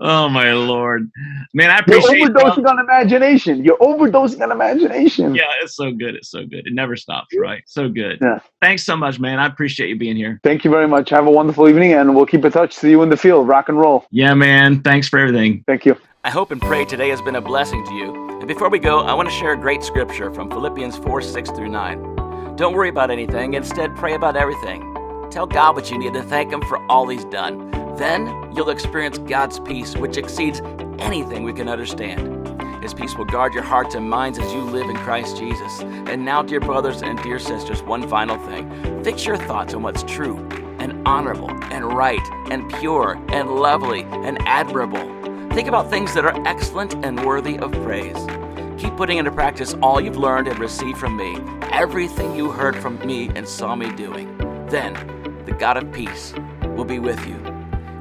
oh 0.01 0.29
my 0.29 0.53
lord, 0.53 1.11
man! 1.53 1.71
I 1.71 1.79
appreciate 1.79 2.19
you're 2.19 2.31
overdosing 2.31 2.69
on 2.69 2.79
imagination. 2.79 3.65
You're 3.65 3.79
overdosing 3.79 4.43
on 4.43 4.53
imagination. 4.53 5.35
Yeah, 5.35 5.51
it's 5.61 5.77
so 5.77 5.93
good. 5.93 6.15
It's 6.15 6.31
so 6.31 6.45
good. 6.45 6.67
It 6.67 6.73
never 6.73 6.97
stops. 6.97 7.35
Right? 7.37 7.63
So 7.67 7.89
good. 7.89 8.19
Yeah. 8.21 8.41
Thanks 8.61 8.85
so 8.85 8.97
much, 8.97 9.21
man. 9.21 9.39
I 9.39 9.47
appreciate 9.47 9.89
you 9.89 9.97
being 9.97 10.17
here. 10.17 10.41
Thank 10.43 10.65
you 10.65 10.71
very 10.71 10.89
much. 10.89 11.11
Have 11.11 11.27
a 11.27 11.31
wonderful 11.31 11.69
evening, 11.69 11.93
and 11.93 12.15
we'll 12.15 12.27
keep 12.27 12.45
in 12.45 12.53
touch. 12.53 12.73
See 12.73 12.91
you 12.91 13.03
in 13.03 13.09
the 13.09 13.17
field. 13.17 13.49
Rock 13.49 13.69
and 13.69 13.79
roll. 13.79 14.07
Yeah, 14.11 14.35
man. 14.35 14.83
Thanks 14.83 15.09
for 15.09 15.19
everything. 15.19 15.65
Thank 15.67 15.87
you. 15.87 15.97
I 16.25 16.31
hope 16.31 16.51
and 16.51 16.61
pray 16.61 16.85
today 16.85 17.11
has 17.11 17.21
been 17.21 17.37
a 17.37 17.41
blessing 17.41 17.85
to 17.85 17.95
you. 17.95 18.39
And 18.39 18.49
before 18.49 18.71
we 18.71 18.79
go, 18.79 19.01
I 19.01 19.13
want 19.15 19.29
to 19.29 19.35
share 19.35 19.53
a 19.53 19.57
great 19.57 19.83
scripture 19.83 20.33
from 20.33 20.51
Philippians 20.51 20.97
4 20.99 21.21
6 21.21 21.51
through 21.51 21.69
9. 21.69 22.57
Don't 22.57 22.73
worry 22.73 22.89
about 22.89 23.11
anything, 23.11 23.55
instead, 23.55 23.95
pray 23.97 24.15
about 24.15 24.37
everything. 24.37 24.95
Tell 25.35 25.47
God 25.47 25.75
what 25.75 25.91
you 25.91 25.99
need 25.99 26.15
and 26.15 26.31
thank 26.31 26.53
Him 26.53 26.61
for 26.61 26.79
all 26.89 27.09
He's 27.09 27.25
done. 27.25 27.69
Then 27.99 28.29
you'll 28.55 28.71
experience 28.71 29.19
God's 29.19 29.59
peace, 29.59 29.97
which 29.97 30.17
exceeds 30.17 30.61
anything 31.01 31.43
we 31.43 31.53
can 31.53 31.69
understand. 31.69 32.47
His 32.85 32.95
peace 32.95 33.17
will 33.17 33.25
guard 33.25 33.53
your 33.53 33.65
hearts 33.65 33.97
and 33.97 34.09
minds 34.09 34.39
as 34.39 34.53
you 34.53 34.61
live 34.61 34.89
in 34.89 34.95
Christ 34.99 35.37
Jesus. 35.37 35.81
And 35.81 36.25
now, 36.25 36.41
dear 36.41 36.61
brothers 36.61 37.03
and 37.03 37.21
dear 37.25 37.41
sisters, 37.41 37.83
one 37.83 38.09
final 38.09 38.39
thing. 38.47 39.03
Fix 39.03 39.27
your 39.27 39.37
thoughts 39.37 39.75
on 39.75 39.83
what's 39.83 40.05
true 40.05 40.37
and 40.79 41.03
honorable 41.05 41.51
and 41.51 41.93
right 41.93 42.23
and 42.53 42.73
pure 42.75 43.21
and 43.33 43.57
lovely 43.57 44.03
and 44.03 44.39
admirable. 44.43 45.03
Think 45.53 45.67
about 45.67 45.91
things 45.91 46.15
that 46.15 46.25
are 46.25 46.47
excellent 46.47 46.95
and 47.05 47.27
worthy 47.27 47.59
of 47.59 47.73
praise. 47.83 48.25
Keep 48.79 48.97
putting 48.97 49.19
into 49.19 49.33
practice 49.33 49.75
all 49.83 50.01
you've 50.01 50.17
learned 50.17 50.47
and 50.47 50.61
received 50.61 50.99
from 50.99 51.17
me, 51.17 51.39
everything 51.73 52.37
you 52.37 52.53
heard 52.53 52.77
from 52.77 53.05
me 53.05 53.33
and 53.35 53.49
saw 53.49 53.75
me 53.75 53.91
doing. 53.97 54.31
Then, 54.69 55.24
the 55.47 55.53
God 55.53 55.77
of 55.77 55.93
peace 55.93 56.35
will 56.77 56.85
be 56.85 56.99
with 56.99 57.25
you. 57.27 57.37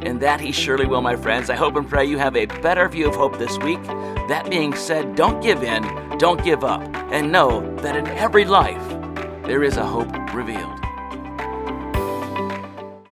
And 0.01 0.19
that 0.21 0.41
He 0.41 0.51
surely 0.51 0.85
will, 0.85 1.01
my 1.01 1.15
friends. 1.15 1.49
I 1.49 1.55
hope 1.55 1.75
and 1.75 1.87
pray 1.87 2.05
you 2.05 2.17
have 2.17 2.35
a 2.35 2.45
better 2.45 2.89
view 2.89 3.07
of 3.07 3.15
hope 3.15 3.37
this 3.37 3.57
week. 3.59 3.83
That 3.83 4.47
being 4.49 4.75
said, 4.75 5.15
don't 5.15 5.41
give 5.41 5.63
in, 5.63 5.83
don't 6.17 6.43
give 6.43 6.63
up, 6.63 6.81
and 7.11 7.31
know 7.31 7.75
that 7.77 7.95
in 7.95 8.07
every 8.07 8.45
life 8.45 8.87
there 9.43 9.63
is 9.63 9.77
a 9.77 9.85
hope 9.85 10.11
revealed. 10.33 10.79